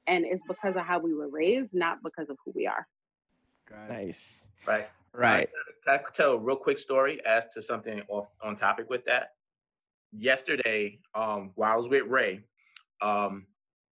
and 0.06 0.24
it's 0.24 0.42
because 0.46 0.76
of 0.76 0.82
how 0.82 0.98
we 0.98 1.14
were 1.14 1.28
raised, 1.28 1.74
not 1.74 1.98
because 2.02 2.28
of 2.30 2.36
who 2.44 2.52
we 2.54 2.66
are. 2.66 2.86
Nice. 3.88 4.48
Right. 4.66 4.88
Right. 5.12 5.48
Can 5.86 5.98
I 5.98 6.00
tell 6.12 6.32
a 6.32 6.38
real 6.38 6.56
quick 6.56 6.78
story 6.78 7.24
as 7.26 7.46
to 7.54 7.62
something 7.62 8.02
off 8.08 8.28
on 8.42 8.54
topic 8.54 8.90
with 8.90 9.04
that? 9.06 9.32
Yesterday, 10.12 10.98
um, 11.14 11.52
while 11.54 11.72
I 11.72 11.76
was 11.76 11.88
with 11.88 12.04
Ray, 12.06 12.42
um, 13.02 13.46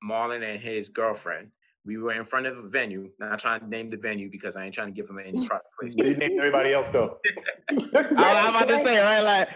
Marlon 0.03 0.43
and 0.43 0.61
his 0.61 0.89
girlfriend, 0.89 1.49
we 1.85 1.97
were 1.97 2.13
in 2.13 2.23
front 2.25 2.45
of 2.45 2.57
a 2.57 2.67
venue. 2.67 3.09
Not 3.19 3.39
trying 3.39 3.61
to 3.61 3.67
name 3.67 3.89
the 3.89 3.97
venue 3.97 4.29
because 4.29 4.55
I 4.55 4.65
ain't 4.65 4.73
trying 4.73 4.87
to 4.87 4.93
give 4.93 5.07
them 5.07 5.19
any 5.25 5.47
product 5.47 5.67
You 5.81 5.89
placement. 5.89 6.17
named 6.19 6.39
everybody 6.39 6.73
else 6.73 6.87
though. 6.89 7.17
I, 7.69 7.75
I'm 8.17 8.49
about 8.55 8.67
to 8.67 8.79
say, 8.79 9.01
right? 9.01 9.21
Like, 9.21 9.49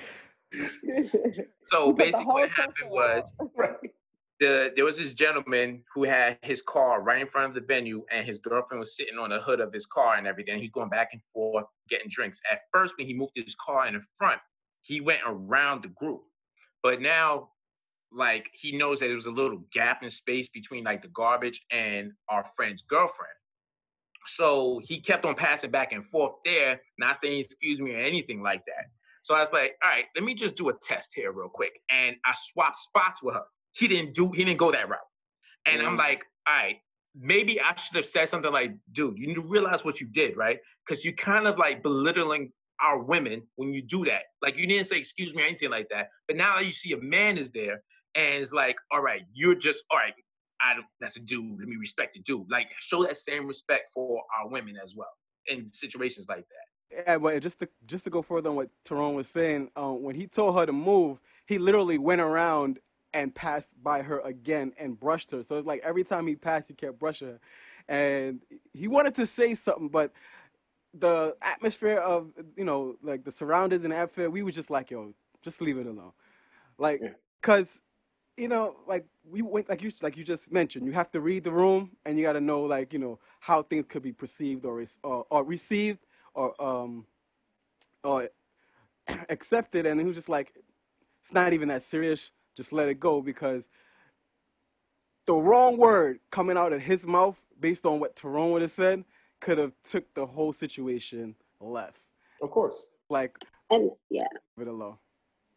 So 1.67 1.87
You 1.87 1.93
put 1.93 1.97
the 1.97 2.11
basically, 2.11 2.25
what 2.25 2.49
happened 2.51 2.89
was 2.89 3.33
the 4.39 4.71
there 4.75 4.85
was 4.85 4.97
this 4.97 5.13
gentleman 5.13 5.83
who 5.93 6.03
had 6.03 6.37
his 6.41 6.61
car 6.61 7.01
right 7.01 7.21
in 7.21 7.27
front 7.27 7.49
of 7.49 7.55
the 7.55 7.61
venue, 7.67 8.05
and 8.11 8.25
his 8.25 8.39
girlfriend 8.39 8.79
was 8.79 8.95
sitting 8.95 9.17
on 9.17 9.31
the 9.31 9.39
hood 9.39 9.59
of 9.59 9.73
his 9.73 9.85
car 9.85 10.15
and 10.15 10.27
everything. 10.27 10.59
He's 10.59 10.71
going 10.71 10.89
back 10.89 11.09
and 11.11 11.21
forth 11.33 11.65
getting 11.89 12.07
drinks. 12.09 12.39
At 12.49 12.61
first, 12.73 12.93
when 12.97 13.07
he 13.07 13.13
moved 13.13 13.33
his 13.35 13.55
car 13.55 13.87
in 13.87 13.95
the 13.95 14.01
front, 14.17 14.39
he 14.81 15.01
went 15.01 15.21
around 15.25 15.83
the 15.83 15.89
group, 15.89 16.21
but 16.83 17.01
now. 17.01 17.49
Like 18.09 18.49
he 18.53 18.77
knows 18.77 19.01
that 19.01 19.07
there 19.07 19.15
was 19.15 19.25
a 19.25 19.31
little 19.31 19.61
gap 19.73 20.01
in 20.01 20.09
space 20.09 20.47
between 20.47 20.85
like 20.85 21.01
the 21.01 21.09
garbage 21.09 21.61
and 21.71 22.13
our 22.29 22.45
friend's 22.55 22.81
girlfriend. 22.83 23.33
So 24.27 24.79
he 24.83 24.99
kept 25.01 25.25
on 25.25 25.35
passing 25.35 25.71
back 25.71 25.91
and 25.91 26.05
forth 26.05 26.33
there, 26.45 26.81
not 26.97 27.17
saying 27.17 27.39
excuse 27.39 27.81
me 27.81 27.93
or 27.95 27.99
anything 27.99 28.41
like 28.41 28.63
that. 28.65 28.85
So 29.27 29.35
I 29.35 29.41
was 29.41 29.51
like, 29.51 29.75
all 29.83 29.89
right, 29.89 30.05
let 30.15 30.23
me 30.23 30.33
just 30.33 30.55
do 30.55 30.69
a 30.69 30.73
test 30.81 31.11
here 31.13 31.33
real 31.33 31.49
quick. 31.49 31.73
And 31.91 32.15
I 32.25 32.33
swapped 32.33 32.77
spots 32.77 33.21
with 33.21 33.35
her. 33.35 33.43
He 33.73 33.85
didn't 33.89 34.15
do, 34.15 34.31
he 34.31 34.45
didn't 34.45 34.57
go 34.57 34.71
that 34.71 34.87
route. 34.87 35.01
And 35.65 35.81
I'm 35.81 35.95
Mm. 35.95 35.99
like, 35.99 36.23
all 36.47 36.55
right, 36.55 36.77
maybe 37.13 37.59
I 37.59 37.75
should 37.75 37.97
have 37.97 38.05
said 38.05 38.29
something 38.29 38.53
like, 38.53 38.71
dude, 38.93 39.19
you 39.19 39.27
need 39.27 39.33
to 39.33 39.41
realize 39.41 39.83
what 39.83 39.99
you 39.99 40.07
did, 40.07 40.37
right? 40.37 40.59
Because 40.85 41.03
you 41.03 41.13
kind 41.13 41.45
of 41.45 41.57
like 41.57 41.83
belittling 41.83 42.53
our 42.79 42.99
women 42.99 43.45
when 43.57 43.73
you 43.73 43.81
do 43.81 44.05
that. 44.05 44.23
Like 44.41 44.57
you 44.57 44.65
didn't 44.65 44.87
say 44.87 44.97
excuse 44.97 45.35
me 45.35 45.43
or 45.43 45.45
anything 45.45 45.71
like 45.71 45.89
that. 45.89 46.07
But 46.29 46.37
now 46.37 46.59
you 46.59 46.71
see 46.71 46.93
a 46.93 46.97
man 46.97 47.37
is 47.37 47.51
there 47.51 47.83
and 48.15 48.41
it's 48.41 48.53
like, 48.53 48.77
all 48.93 49.01
right, 49.01 49.23
you're 49.33 49.55
just 49.55 49.83
all 49.91 49.97
right. 49.97 50.13
I 50.61 50.73
don't, 50.75 50.85
that's 51.01 51.17
a 51.17 51.19
dude. 51.19 51.59
Let 51.59 51.67
me 51.67 51.75
respect 51.75 52.13
the 52.13 52.21
dude. 52.21 52.49
Like 52.49 52.71
show 52.79 53.03
that 53.03 53.17
same 53.17 53.45
respect 53.45 53.89
for 53.93 54.23
our 54.39 54.47
women 54.47 54.77
as 54.81 54.95
well 54.95 55.11
in 55.47 55.67
situations 55.67 56.27
like 56.29 56.45
that. 56.47 56.66
Yeah, 56.91 57.17
but 57.17 57.41
just 57.41 57.59
to 57.59 57.69
just 57.85 58.05
to 58.05 58.09
go 58.09 58.21
further 58.21 58.49
on 58.49 58.55
what 58.55 58.69
Tyrone 58.85 59.15
was 59.15 59.27
saying, 59.27 59.69
um, 59.75 60.03
when 60.03 60.15
he 60.15 60.25
told 60.27 60.55
her 60.57 60.65
to 60.65 60.71
move, 60.71 61.19
he 61.45 61.57
literally 61.57 61.97
went 61.97 62.21
around 62.21 62.79
and 63.13 63.33
passed 63.33 63.81
by 63.83 64.01
her 64.01 64.19
again 64.21 64.73
and 64.77 64.99
brushed 64.99 65.31
her. 65.31 65.43
So 65.43 65.57
it's 65.57 65.67
like 65.67 65.81
every 65.83 66.03
time 66.03 66.27
he 66.27 66.35
passed, 66.35 66.67
he 66.69 66.73
kept 66.73 66.97
brushing 66.97 67.27
her, 67.29 67.39
and 67.89 68.41
he 68.73 68.87
wanted 68.87 69.15
to 69.15 69.25
say 69.25 69.53
something, 69.53 69.89
but 69.89 70.11
the 70.93 71.35
atmosphere 71.43 71.99
of 71.99 72.31
you 72.57 72.65
know 72.65 72.95
like 73.03 73.23
the 73.25 73.31
surroundings 73.31 73.83
and 73.85 73.93
atmosphere, 73.93 74.29
we 74.29 74.43
were 74.43 74.51
just 74.51 74.71
like, 74.71 74.91
yo, 74.91 75.13
just 75.43 75.61
leave 75.61 75.77
it 75.77 75.87
alone, 75.87 76.13
like, 76.77 77.01
Yeah. 77.01 77.09
cause 77.41 77.81
you 78.37 78.47
know, 78.47 78.77
like 78.87 79.05
we 79.29 79.43
went, 79.43 79.69
like 79.69 79.83
you, 79.83 79.91
like 80.01 80.17
you 80.17 80.23
just 80.25 80.51
mentioned, 80.51 80.85
you 80.87 80.93
have 80.93 81.11
to 81.11 81.21
read 81.21 81.43
the 81.43 81.51
room, 81.51 81.91
and 82.05 82.17
you 82.17 82.25
got 82.25 82.33
to 82.33 82.41
know, 82.41 82.61
like, 82.63 82.93
you 82.93 82.99
know, 82.99 83.19
how 83.41 83.61
things 83.63 83.85
could 83.87 84.01
be 84.03 84.13
perceived 84.13 84.65
or 84.65 84.83
or, 85.03 85.25
or 85.29 85.43
received 85.43 85.99
or 86.37 86.61
um 86.63 87.05
or 88.03 88.29
accepted. 89.29 89.85
And 89.85 89.99
he 89.99 90.05
was 90.05 90.15
just 90.15 90.29
like, 90.29 90.53
it's 91.21 91.33
not 91.33 91.53
even 91.53 91.67
that 91.69 91.83
serious. 91.83 92.31
Just 92.55 92.73
let 92.73 92.89
it 92.89 92.99
go 92.99 93.21
because 93.21 93.67
the 95.25 95.35
wrong 95.35 95.77
word 95.77 96.19
coming 96.31 96.57
out 96.57 96.73
of 96.73 96.81
his 96.81 97.05
mouth, 97.05 97.45
based 97.59 97.85
on 97.85 97.99
what 97.99 98.15
Tyrone 98.15 98.51
would 98.51 98.61
have 98.61 98.71
said, 98.71 99.03
could 99.41 99.57
have 99.57 99.73
took 99.83 100.13
the 100.13 100.25
whole 100.25 100.53
situation 100.53 101.35
left. 101.59 102.01
Of 102.41 102.51
course. 102.51 102.81
Like, 103.09 103.37
And 103.69 103.91
yeah. 104.09 104.27
leave 104.57 104.67
it 104.67 104.71
alone. 104.71 104.97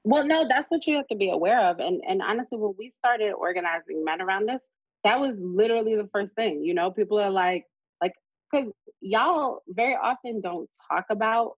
Well, 0.05 0.27
no, 0.27 0.47
that's 0.49 0.71
what 0.71 0.87
you 0.87 0.97
have 0.97 1.09
to 1.09 1.17
be 1.17 1.31
aware 1.31 1.69
of. 1.69 1.79
And 1.79 2.03
and 2.09 2.23
honestly, 2.23 2.59
when 2.59 2.75
we 2.79 2.91
started 2.91 3.33
organizing 3.33 4.05
men 4.05 4.23
around 4.23 4.49
this, 4.49 4.63
that 5.05 5.21
was 5.21 5.39
literally 5.41 5.97
the 5.97 6.09
first 6.13 6.35
thing. 6.35 6.65
You 6.65 6.75
know, 6.75 6.91
people 6.91 7.19
are 7.21 7.31
like, 7.31 7.67
like, 7.67 7.67
because 8.51 8.73
y'all 9.01 9.63
very 9.69 9.95
often 9.95 10.41
don't 10.41 10.69
talk 10.91 11.07
about 11.11 11.53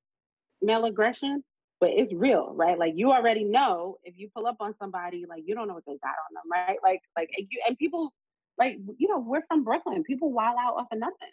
male 0.61 0.85
aggression, 0.85 1.43
but 1.81 1.91
it's 1.91 2.13
real, 2.15 2.53
right? 2.55 2.79
Like 2.79 2.95
you 2.97 3.13
already 3.13 3.45
know 3.45 3.99
if 4.05 4.15
you 4.17 4.29
pull 4.35 4.47
up 4.47 4.57
on 4.61 4.75
somebody, 4.79 5.25
like 5.29 5.43
you 5.47 5.55
don't 5.55 5.69
know 5.69 5.75
what 5.75 5.85
they 5.87 5.99
got 6.03 6.09
on 6.11 6.35
them, 6.35 6.45
right? 6.51 6.79
Like, 6.83 7.01
like 7.17 7.31
and 7.37 7.47
you 7.51 7.61
and 7.67 7.77
people, 7.79 8.13
like 8.59 8.79
you 8.99 9.09
know, 9.09 9.19
we're 9.19 9.43
from 9.49 9.65
Brooklyn. 9.65 10.03
People 10.05 10.33
wild 10.33 10.57
out 10.61 10.75
off 10.77 10.87
of 10.93 10.99
nothing. 10.99 11.29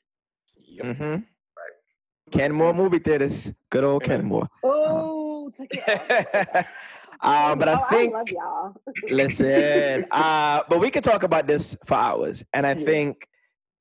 mm-hmm. 0.83 1.03
Right. 1.03 2.31
Kenmore 2.31 2.73
movie 2.73 2.99
theaters. 2.99 3.53
Good 3.69 3.83
old 3.83 4.03
Kenmore. 4.03 4.47
Oh, 4.63 5.51
took 5.55 5.67
it. 5.71 5.83
um, 7.21 7.59
but 7.59 7.67
I 7.67 7.75
Oh, 7.75 7.85
think 7.89 8.13
I 8.13 8.19
love 8.19 8.27
y'all. 8.31 8.75
Listen, 9.09 10.05
uh, 10.11 10.61
but 10.69 10.79
we 10.79 10.89
could 10.89 11.03
talk 11.03 11.23
about 11.23 11.47
this 11.47 11.75
for 11.85 11.95
hours, 11.95 12.43
and 12.53 12.65
I 12.65 12.75
Yeah. 12.75 12.85
think 12.85 13.27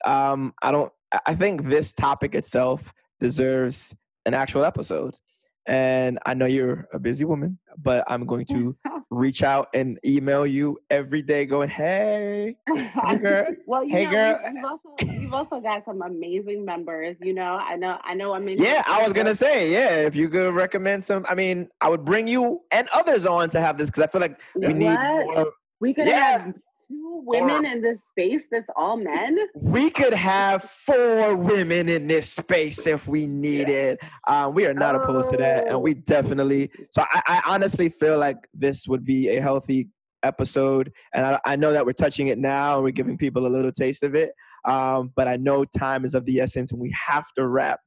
um, 0.05 0.55
I 0.62 0.70
don't. 0.72 0.93
I- 1.26 1.34
think 1.34 1.64
this 1.64 1.92
topic 1.92 2.34
itself 2.34 2.92
deserves 3.20 3.94
an 4.26 4.34
actual 4.34 4.64
episode. 4.64 5.18
And 5.66 6.18
I 6.24 6.34
know 6.34 6.46
you're 6.46 6.88
a 6.92 6.98
busy 6.98 7.24
woman, 7.24 7.59
but 7.76 8.04
I'm 8.09 8.24
going 8.24 8.46
to 8.46 8.74
reach 9.11 9.42
out 9.42 9.68
and 9.74 9.98
email 10.04 10.46
you 10.46 10.78
every 10.90 11.20
day, 11.22 11.44
going, 11.44 11.68
"Hey, 11.68 12.56
hey 12.66 13.16
girl, 13.22 13.46
well, 13.66 13.84
you 13.84 13.90
hey, 13.90 14.04
know, 14.06 14.11
girl." 14.11 14.38
We've 14.54 14.64
also 14.64 14.88
we've 15.18 15.34
also 15.34 15.61
got 15.61 15.84
some 15.84 16.00
amazing 16.02 16.64
members. 16.64 17.16
You 17.20 17.34
know, 17.34 17.56
I 17.61 17.76
know 17.76 17.98
I 18.02 18.14
know. 18.14 18.32
I 18.32 18.38
mentioned 18.38 18.66
Yeah, 18.66 18.82
I 18.86 19.02
was 19.02 19.12
gonna 19.12 19.34
say, 19.34 19.70
yeah, 19.70 20.06
if 20.06 20.16
you 20.16 20.28
could 20.30 20.54
recommend 20.54 21.04
some, 21.04 21.24
I 21.28 21.34
mean, 21.34 21.68
I 21.82 21.88
would 21.90 22.04
bring 22.04 22.26
you 22.28 22.61
and 22.70 22.88
others 22.94 23.26
on 23.26 23.50
to 23.50 23.61
have 23.61 23.76
this 23.76 23.90
because 23.90 24.04
I 24.04 24.06
feel 24.06 24.22
like 24.22 24.40
we 24.54 24.72
need 24.72 24.86
What? 24.94 25.26
more. 25.36 25.52
we 25.80 25.92
could 25.92 26.09
Yeah. 26.09 26.38
have 26.38 26.54
two 26.89 27.22
women 27.24 27.64
in 27.64 27.82
this 27.82 28.05
space 28.05 28.49
that's 28.51 28.68
all 28.76 28.97
men. 28.97 29.39
We 29.55 29.91
could 29.91 30.14
have 30.14 30.62
four 30.64 31.36
women 31.36 31.89
in 31.89 32.07
this 32.07 32.32
space 32.32 32.86
if 32.86 33.07
we 33.07 33.26
needed. 33.26 33.99
Um, 34.26 34.55
we 34.55 34.66
are 34.66 34.74
not 34.74 34.95
opposed 34.95 35.30
to 35.32 35.36
that, 35.39 35.66
and 35.66 35.74
Oh. 35.76 35.78
we 35.78 35.95
definitely. 35.95 36.70
So 36.93 37.03
I, 37.12 37.20
I 37.26 37.43
honestly 37.47 37.89
feel 37.89 38.18
like 38.18 38.49
this 38.55 38.86
would 38.89 39.05
be 39.05 39.28
a 39.36 39.41
healthy 39.41 39.89
episode, 40.22 40.91
and 41.14 41.26
I, 41.26 41.41
I 41.45 41.57
know 41.57 41.72
that 41.72 41.84
we're 41.86 41.93
touching 41.93 42.28
it 42.28 42.39
now, 42.39 42.74
and 42.76 42.84
we're 42.84 42.91
giving 42.91 43.18
people 43.18 43.47
a 43.47 43.49
little 43.49 43.72
taste 43.72 44.03
of 44.03 44.14
it. 44.14 44.32
Um, 44.64 45.12
but 45.14 45.28
I 45.28 45.36
know 45.36 45.64
time 45.64 46.05
is 46.05 46.14
of 46.14 46.24
the 46.24 46.41
essence, 46.41 46.72
and 46.72 46.80
we 46.80 46.95
have 47.09 47.26
to 47.36 47.47
wrap. 47.47 47.80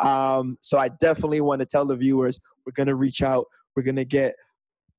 Um, 0.00 0.58
so 0.60 0.78
I 0.78 0.88
definitely 0.88 1.40
want 1.40 1.60
to 1.60 1.66
tell 1.66 1.84
the 1.86 1.96
viewers 1.96 2.38
we're 2.66 2.72
gonna 2.72 2.94
reach 2.94 3.22
out. 3.22 3.46
We're 3.74 3.82
gonna 3.82 4.04
get 4.04 4.34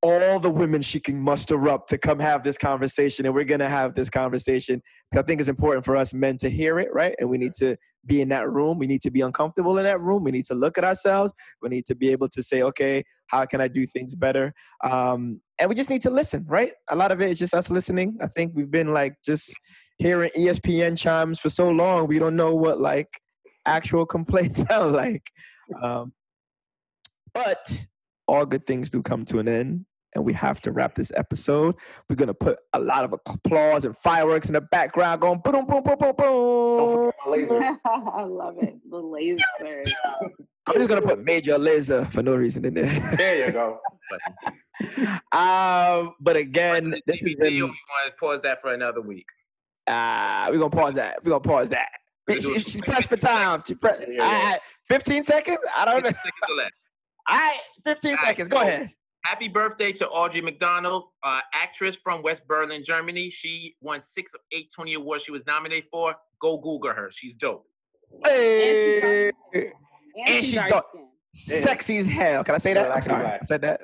all 0.02 0.40
the 0.40 0.50
women 0.50 0.82
she 0.82 1.00
can 1.00 1.20
muster 1.20 1.68
up 1.68 1.88
to 1.88 1.98
come 1.98 2.20
have 2.20 2.44
this 2.44 2.58
conversation. 2.58 3.26
And 3.26 3.36
we're 3.36 3.44
going 3.44 3.60
to 3.60 3.70
have 3.70 3.96
this 3.96 4.10
conversation 4.10 4.82
because 5.10 5.24
I 5.24 5.26
think 5.26 5.42
it's 5.42 5.50
important 5.50 5.84
for 5.84 5.96
us 5.96 6.14
men 6.14 6.38
to 6.38 6.50
hear 6.50 6.80
it, 6.80 6.90
right? 6.94 7.16
And 7.20 7.30
we 7.30 7.38
need 7.38 7.54
to 7.56 7.76
be 8.06 8.22
in 8.22 8.30
that 8.30 8.50
room. 8.50 8.80
We 8.80 8.88
need 8.88 9.02
to 9.02 9.12
be 9.12 9.22
uncomfortable 9.22 9.78
in 9.78 9.84
that 9.84 10.00
room. 10.00 10.24
We 10.24 10.32
need 10.32 10.46
to 10.46 10.54
look 10.54 10.78
at 10.78 10.86
ourselves. 10.86 11.34
We 11.62 11.70
need 11.70 11.86
to 11.86 11.96
be 11.96 12.10
able 12.10 12.30
to 12.30 12.42
say, 12.42 12.62
okay, 12.64 13.04
how 13.28 13.46
can 13.46 13.60
I 13.60 13.68
do 13.68 13.86
things 13.86 14.16
better? 14.16 14.54
Um, 14.84 15.42
and 15.60 15.68
we 15.68 15.76
just 15.76 15.90
need 15.90 16.02
to 16.04 16.10
listen, 16.10 16.46
right? 16.48 16.72
A 16.90 16.96
lot 16.96 17.12
of 17.12 17.22
it 17.22 17.30
is 17.32 17.40
just 17.40 17.54
us 17.54 17.70
listening. 17.70 18.18
I 18.22 18.28
think 18.28 18.54
we've 18.56 18.72
been 18.72 18.94
like 18.94 19.16
just 19.26 19.54
hearing 19.98 20.30
ESPN 20.38 20.98
chimes 20.98 21.40
for 21.40 21.50
so 21.50 21.70
long, 21.70 22.08
we 22.08 22.20
don't 22.20 22.38
know 22.38 22.54
what 22.54 22.80
like 22.80 23.10
actual 23.66 24.06
complaints 24.16 24.64
sound 24.68 24.94
like. 24.94 25.24
Um, 25.84 26.14
but 27.34 27.86
all 28.28 28.46
good 28.46 28.66
things 28.66 28.90
do 28.90 29.04
come 29.04 29.26
to 29.26 29.40
an 29.40 29.48
end 29.48 29.86
and 30.16 30.24
we 30.24 30.34
have 30.34 30.62
to 30.62 30.72
wrap 30.72 30.96
this 30.96 31.12
episode. 31.16 31.76
We're 32.10 32.16
gonna 32.16 32.34
put 32.34 32.60
a 32.74 32.80
lot 32.80 33.04
of 33.04 33.14
applause 33.14 33.86
and 33.86 33.96
fireworks 33.98 34.48
in 34.48 34.54
the 34.54 34.62
background, 34.62 35.22
going 35.22 35.40
boom, 35.40 35.66
boom, 35.66 35.84
boom, 35.84 35.98
boom, 35.98 36.14
boom. 36.18 37.12
I 37.86 38.24
love 38.24 38.56
it. 38.62 38.76
The 38.90 38.98
laser. 38.98 39.44
I'm 40.66 40.76
just 40.76 40.90
gonna 40.90 41.02
put 41.02 41.24
Major 41.24 41.58
Lazer 41.58 42.12
for 42.12 42.22
no 42.22 42.36
reason 42.36 42.66
in 42.66 42.74
there. 42.76 43.16
There 43.16 43.48
you 43.48 43.52
go. 43.52 43.80
um, 45.32 46.14
but 46.20 46.38
again, 46.38 46.96
this 47.06 47.22
has 47.22 47.36
DVD, 47.36 47.40
been. 47.40 47.54
we 47.54 47.62
want 47.64 47.76
to 48.08 48.14
pause 48.20 48.42
that 48.42 48.62
for 48.62 48.74
another 48.74 49.02
week. 49.02 49.26
Uh, 49.88 50.48
we're 50.52 50.60
gonna 50.60 50.70
pause 50.70 50.96
that. 50.96 51.24
We're 51.24 51.32
gonna 51.32 51.42
pause 51.42 51.70
that. 51.70 51.90
She, 52.32 52.60
she 52.60 52.82
pressed 52.82 53.10
for 53.10 53.18
time. 53.18 53.62
She 53.66 53.74
pressed. 53.74 54.02
Yeah, 54.02 54.08
yeah. 54.12 54.24
All 54.24 54.52
right, 54.52 54.60
15 54.88 55.24
seconds? 55.24 55.58
I 55.76 55.86
don't 55.86 56.04
know. 56.04 56.10
15 56.10 56.14
seconds 56.14 56.34
or 56.48 56.56
less. 56.56 56.72
All 57.28 57.38
right, 57.38 57.60
15 57.86 58.10
All 58.10 58.16
right, 58.16 58.26
seconds. 58.26 58.50
Go 58.50 58.62
ahead. 58.62 58.90
Happy 59.26 59.48
birthday 59.50 59.92
to 59.92 60.06
Audra 60.08 60.42
McDonald, 60.44 61.06
uh, 61.24 61.42
actress 61.54 61.96
from 61.96 62.22
West 62.22 62.48
Berlin, 62.48 62.84
Germany. 62.84 63.30
She 63.30 63.76
won 63.82 64.02
six 64.02 64.34
of 64.34 64.40
eight 64.52 64.72
Tony 64.76 64.94
Awards 64.94 65.24
she 65.24 65.32
was 65.32 65.46
nominated 65.46 65.90
for. 65.92 66.16
Go 66.42 66.58
Google 66.58 66.92
her. 66.94 67.10
She's 67.12 67.36
dope. 67.36 67.66
Hey, 68.26 69.30
And, 69.54 69.72
And 70.26 70.28
she's 70.38 70.50
she 70.52 70.56
dark 70.56 70.70
dark. 70.70 70.86
sexy 71.34 71.98
as 71.98 72.08
hell. 72.08 72.44
Can 72.44 72.56
I 72.56 72.58
say 72.60 72.74
that? 72.74 72.96
I'm 72.96 73.02
sorry. 73.02 73.24
black. 73.24 73.40
I 73.42 73.46
said 73.46 73.62
that. 73.64 73.82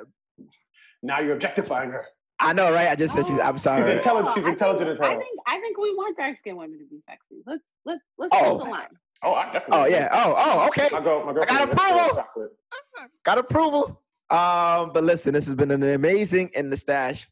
Now 1.03 1.19
you're 1.19 1.33
objectifying 1.35 1.91
her. 1.91 2.05
I 2.39 2.53
know, 2.53 2.71
right? 2.73 2.89
I 2.89 2.95
just 2.95 3.13
said 3.13 3.25
she's. 3.25 3.37
I'm 3.39 3.55
She's 3.55 3.63
sorry. 3.63 3.97
intelligent. 3.97 4.35
She's 4.35 4.45
I 4.45 4.49
intelligent 4.49 4.89
as 4.89 4.97
think, 4.99 5.11
I 5.11 5.15
think 5.17 5.39
I 5.47 5.57
think 5.59 5.77
we 5.77 5.93
want 5.95 6.17
dark 6.17 6.35
skinned 6.37 6.57
women 6.57 6.79
to 6.79 6.85
be 6.85 6.99
sexy. 7.07 7.41
Let's 7.45 7.71
let's 7.85 8.01
let's 8.17 8.33
Oh. 8.35 8.57
the 8.57 8.63
line. 8.65 8.87
Oh, 9.23 9.33
I 9.33 9.45
definitely. 9.53 9.77
Oh 9.77 9.85
yeah. 9.85 10.09
Oh 10.11 10.33
oh. 10.37 10.67
Okay. 10.67 10.87
My 10.91 11.01
girl, 11.01 11.25
my 11.25 11.33
girl. 11.33 11.45
got 11.45 11.71
approval. 11.71 12.25
got 13.23 13.37
approval. 13.37 14.01
Um, 14.29 14.91
but 14.93 15.03
listen, 15.03 15.33
this 15.33 15.45
has 15.45 15.55
been 15.55 15.71
an 15.71 15.83
amazing 15.83 16.49
in 16.55 16.69
the 16.69 16.77
stash 16.77 17.27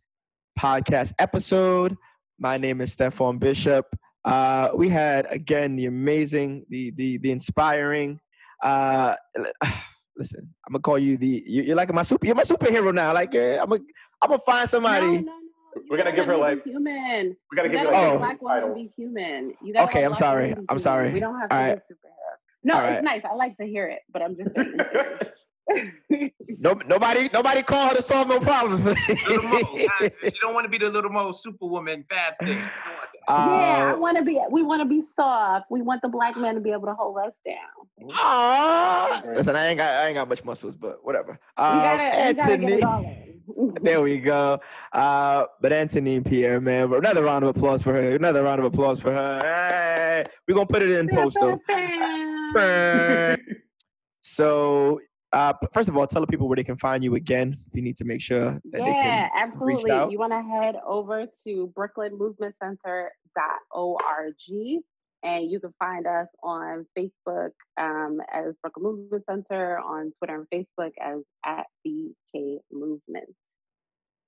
podcast 0.59 1.13
episode. 1.19 1.95
My 2.39 2.57
name 2.57 2.81
is 2.81 2.95
Stephon 2.95 3.39
Bishop. 3.39 3.85
Uh, 4.25 4.69
we 4.75 4.89
had 4.89 5.25
again 5.29 5.75
the 5.75 5.85
amazing, 5.87 6.65
the 6.69 6.91
the 6.91 7.17
the 7.17 7.31
inspiring. 7.31 8.19
Uh, 8.61 9.15
listen, 10.17 10.47
I'm 10.67 10.73
gonna 10.73 10.81
call 10.81 10.99
you 10.99 11.17
the. 11.17 11.43
you- 11.45 11.63
You're 11.63 11.75
like 11.75 11.91
my 11.93 12.03
super. 12.03 12.25
You're 12.25 12.35
my 12.35 12.43
superhero 12.43 12.93
now. 12.93 13.13
Like 13.13 13.33
I'm 13.35 13.69
gonna 13.69 13.81
I'm 14.21 14.29
gonna 14.29 14.39
find 14.45 14.69
somebody. 14.69 15.07
No, 15.07 15.13
no, 15.13 15.21
no. 15.21 15.33
You 15.75 15.83
We're 15.89 15.97
gonna 15.97 16.15
give 16.15 16.25
her, 16.27 16.37
let 16.37 16.49
me 16.51 16.55
like- 16.57 16.63
human. 16.65 17.35
We 17.51 17.55
gotta 17.55 17.69
You 17.69 17.73
give 17.73 17.83
you 17.85 17.91
gotta 17.91 17.97
like 17.97 18.13
Oh. 18.13 18.17
black 18.19 18.41
women 18.41 18.61
titles. 18.61 18.77
be 18.95 19.03
human. 19.03 19.53
You 19.63 19.73
gotta 19.73 19.85
Okay, 19.89 20.03
I'm 20.03 20.13
sorry. 20.13 20.51
I'm 20.51 20.57
human. 20.59 20.79
sorry. 20.79 21.11
We 21.11 21.19
don't 21.19 21.39
have 21.39 21.49
to 21.49 21.55
All 21.55 21.63
be 21.63 21.69
right. 21.71 21.79
superheroes. 21.79 22.37
No, 22.63 22.75
All 22.75 22.79
it's 22.81 22.89
right. 22.95 23.03
nice. 23.03 23.21
I 23.29 23.33
like 23.33 23.57
to 23.57 23.65
hear 23.65 23.87
it, 23.87 23.99
but 24.11 24.21
I'm 24.21 24.35
just 24.37 24.55
saying. 24.55 24.77
No, 26.59 26.73
nobody, 26.85 27.29
nobody 27.33 27.61
call 27.61 27.89
her 27.89 27.95
to 27.95 28.01
solve 28.01 28.27
no 28.27 28.39
problems. 28.39 28.83
Little 28.83 29.43
Mo. 29.43 29.57
uh, 30.01 30.07
she 30.23 30.39
don't 30.41 30.53
want 30.53 30.65
to 30.65 30.69
be 30.69 30.77
the 30.77 30.89
little 30.89 31.09
Mo 31.11 31.31
superwoman 31.31 32.05
fab 32.09 32.35
stage. 32.35 32.47
She 32.47 32.53
don't 32.53 32.95
want 32.95 33.09
that. 33.27 33.33
yeah, 33.45 33.85
I 33.89 33.93
Uh, 33.93 33.97
want 33.97 34.17
to 34.17 34.23
be. 34.23 34.41
We 34.49 34.63
want 34.63 34.81
to 34.81 34.87
be 34.87 35.01
soft. 35.01 35.65
We 35.69 35.81
want 35.81 36.01
the 36.01 36.09
black 36.09 36.37
man 36.37 36.55
to 36.55 36.61
be 36.61 36.71
able 36.71 36.85
to 36.87 36.93
hold 36.93 37.17
us 37.19 37.33
down. 37.45 38.11
Ah, 38.13 39.21
listen, 39.25 39.55
I 39.55 39.67
ain't 39.67 39.77
got, 39.77 39.89
I 39.89 40.07
ain't 40.07 40.15
got 40.15 40.27
much 40.27 40.43
muscles, 40.43 40.75
but 40.75 41.03
whatever. 41.03 41.39
Um, 41.57 41.81
gotta, 41.81 42.27
we 42.27 42.33
gotta 42.33 42.57
get 42.57 42.71
Anthony, 42.71 42.73
it 42.73 42.83
all 42.83 43.05
in. 43.05 43.73
there 43.81 44.01
we 44.01 44.19
go. 44.19 44.59
Uh, 44.91 45.45
but 45.61 45.71
Anthonine 45.71 46.25
Pierre, 46.25 46.59
man, 46.61 46.91
another 46.93 47.23
round 47.23 47.43
of 47.43 47.55
applause 47.55 47.81
for 47.81 47.93
her. 47.93 48.15
Another 48.15 48.43
round 48.43 48.59
of 48.59 48.65
applause 48.65 48.99
for 48.99 49.11
her. 49.11 49.39
Hey, 49.41 50.23
we're 50.47 50.55
gonna 50.55 50.65
put 50.65 50.81
it 50.81 50.91
in 50.91 51.07
post 51.09 51.37
though. 51.39 51.59
So, 54.25 55.01
uh, 55.33 55.51
first 55.73 55.89
of 55.89 55.97
all, 55.97 56.07
tell 56.07 56.21
the 56.21 56.27
people 56.27 56.47
where 56.47 56.55
they 56.55 56.63
can 56.63 56.77
find 56.77 57.03
you 57.03 57.15
again. 57.15 57.57
We 57.73 57.81
need 57.81 57.97
to 57.97 58.05
make 58.05 58.21
sure 58.21 58.51
that 58.51 58.61
they 58.71 58.79
can. 58.79 58.95
Yeah, 58.95 59.27
absolutely. 59.35 59.91
out. 59.91 60.09
You 60.11 60.19
want 60.19 60.31
to 60.31 60.41
head 60.41 60.77
over 60.85 61.25
to 61.43 61.73
brooklynmovementcenter.org 61.75 64.35
and 65.23 65.49
you 65.49 65.59
can 65.59 65.73
find 65.79 66.05
us 66.05 66.27
on 66.43 66.85
Facebook 66.97 67.51
um, 67.77 68.21
as 68.31 68.53
Brooklyn 68.61 68.85
Movement 68.85 69.23
Center, 69.27 69.79
on 69.79 70.11
Twitter 70.19 70.35
and 70.35 70.47
Facebook 70.53 70.91
as 71.01 71.19
at 71.45 71.65
BK 71.85 72.59
Movement. 72.71 73.25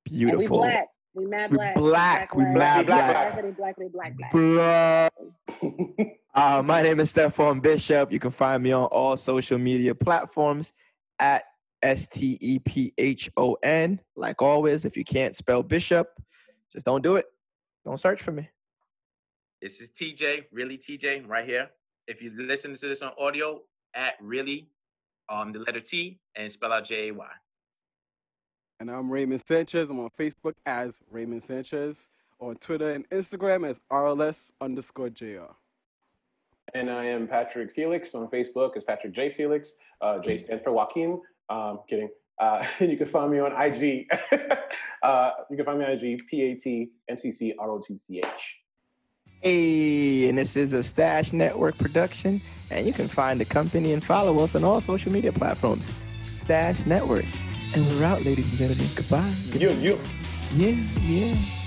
And 0.08 0.16
we 0.16 0.18
Beautiful. 0.18 0.58
black. 0.58 0.88
We 1.14 1.26
mad 1.26 1.52
We 1.52 1.58
black. 1.58 1.76
black, 1.76 2.36
we 2.36 2.44
black, 2.44 2.58
mad 2.58 2.86
black. 2.88 3.34
black. 3.34 3.58
Black, 3.58 3.76
black, 3.78 4.16
black, 4.18 4.32
black. 4.32 5.14
Uh, 6.36 6.62
my 6.62 6.82
name 6.82 7.00
is 7.00 7.14
Stephon 7.14 7.62
Bishop. 7.62 8.12
You 8.12 8.20
can 8.20 8.30
find 8.30 8.62
me 8.62 8.74
on 8.74 8.88
all 8.88 9.16
social 9.16 9.58
media 9.58 9.96
platforms 9.96 10.74
at 11.20 11.44
S 11.82 12.08
T 12.08 12.38
E 12.42 12.60
P 12.60 12.94
H 12.98 13.30
O 13.38 13.58
N. 13.64 14.00
Like 14.16 14.42
always, 14.42 14.86
if 14.86 14.98
you 14.98 15.04
can't 15.04 15.36
spell 15.36 15.64
Bishop, 15.64 16.08
just 16.72 16.86
don't 16.86 17.04
do 17.04 17.16
it. 17.16 17.26
Don't 17.86 18.00
search 18.00 18.22
for 18.22 18.32
me. 18.32 18.50
This 19.62 19.80
is 19.80 19.90
TJ, 19.90 20.46
really 20.52 20.78
TJ, 20.78 21.28
right 21.28 21.46
here. 21.46 21.70
If 22.08 22.22
you 22.22 22.32
listen 22.36 22.76
to 22.76 22.88
this 22.88 23.02
on 23.02 23.14
audio, 23.20 23.62
at 23.96 24.16
really, 24.22 24.68
um, 25.30 25.52
the 25.52 25.60
letter 25.60 25.80
T 25.80 26.20
and 26.36 26.52
spell 26.52 26.72
out 26.72 26.86
J 26.86 27.10
A 27.10 27.14
Y. 27.14 27.28
And 28.80 28.92
I'm 28.92 29.10
Raymond 29.10 29.42
Sanchez. 29.48 29.90
I'm 29.90 30.00
on 30.00 30.10
Facebook 30.20 30.54
as 30.66 31.00
Raymond 31.10 31.44
Sanchez, 31.44 32.10
on 32.40 32.56
Twitter 32.58 32.92
and 32.92 33.10
Instagram 33.10 33.68
as 33.68 33.80
RLS 33.92 34.52
underscore 34.60 35.10
JR. 35.10 35.54
And 36.74 36.90
I 36.90 37.06
am 37.06 37.28
Patrick 37.28 37.74
Felix 37.76 38.16
on 38.16 38.28
Facebook 38.28 38.76
as 38.76 38.84
Patrick 38.84 39.14
J 39.14 39.34
Felix. 39.36 39.74
Uh, 40.02 40.20
J 40.20 40.38
stands 40.38 40.64
for 40.64 40.72
Joaquin. 40.72 41.22
Um, 41.50 41.80
kidding. 41.90 42.10
Uh, 42.40 42.66
and 42.80 42.92
you 42.92 42.98
can 42.98 43.08
find 43.08 43.32
me 43.32 43.40
on 43.40 43.52
IG. 43.52 44.08
uh, 45.04 45.32
you 45.50 45.58
can 45.58 45.66
find 45.66 45.80
me 45.80 45.86
on 45.86 45.92
IG, 45.92 46.28
P 46.28 46.42
A 46.42 46.56
T 46.56 46.90
M 47.08 47.20
C 47.20 47.32
C 47.32 47.54
R 47.58 47.70
O 47.70 47.82
T 47.86 47.98
C 47.98 48.20
H. 48.20 48.26
Hey, 49.42 50.28
and 50.28 50.38
this 50.38 50.56
is 50.56 50.74
a 50.74 50.82
Stash 50.82 51.34
Network 51.34 51.78
production. 51.78 52.42
And 52.72 52.88
you 52.88 52.94
can 52.94 53.08
find 53.08 53.40
the 53.40 53.46
company 53.46 53.94
and 53.94 54.04
follow 54.04 54.40
us 54.40 54.56
on 54.56 54.64
all 54.64 54.82
social 54.82 55.12
media 55.12 55.32
platforms. 55.32 55.94
Stash 56.22 56.86
Network. 56.86 57.26
And 57.76 57.86
we're 57.88 58.06
out, 58.06 58.24
ladies 58.24 58.50
and 58.50 58.58
gentlemen. 58.58 58.88
Goodbye. 58.96 59.34
You, 59.54 59.72
you. 59.72 60.00
Yeah, 60.54 60.76
yeah. 61.02 61.65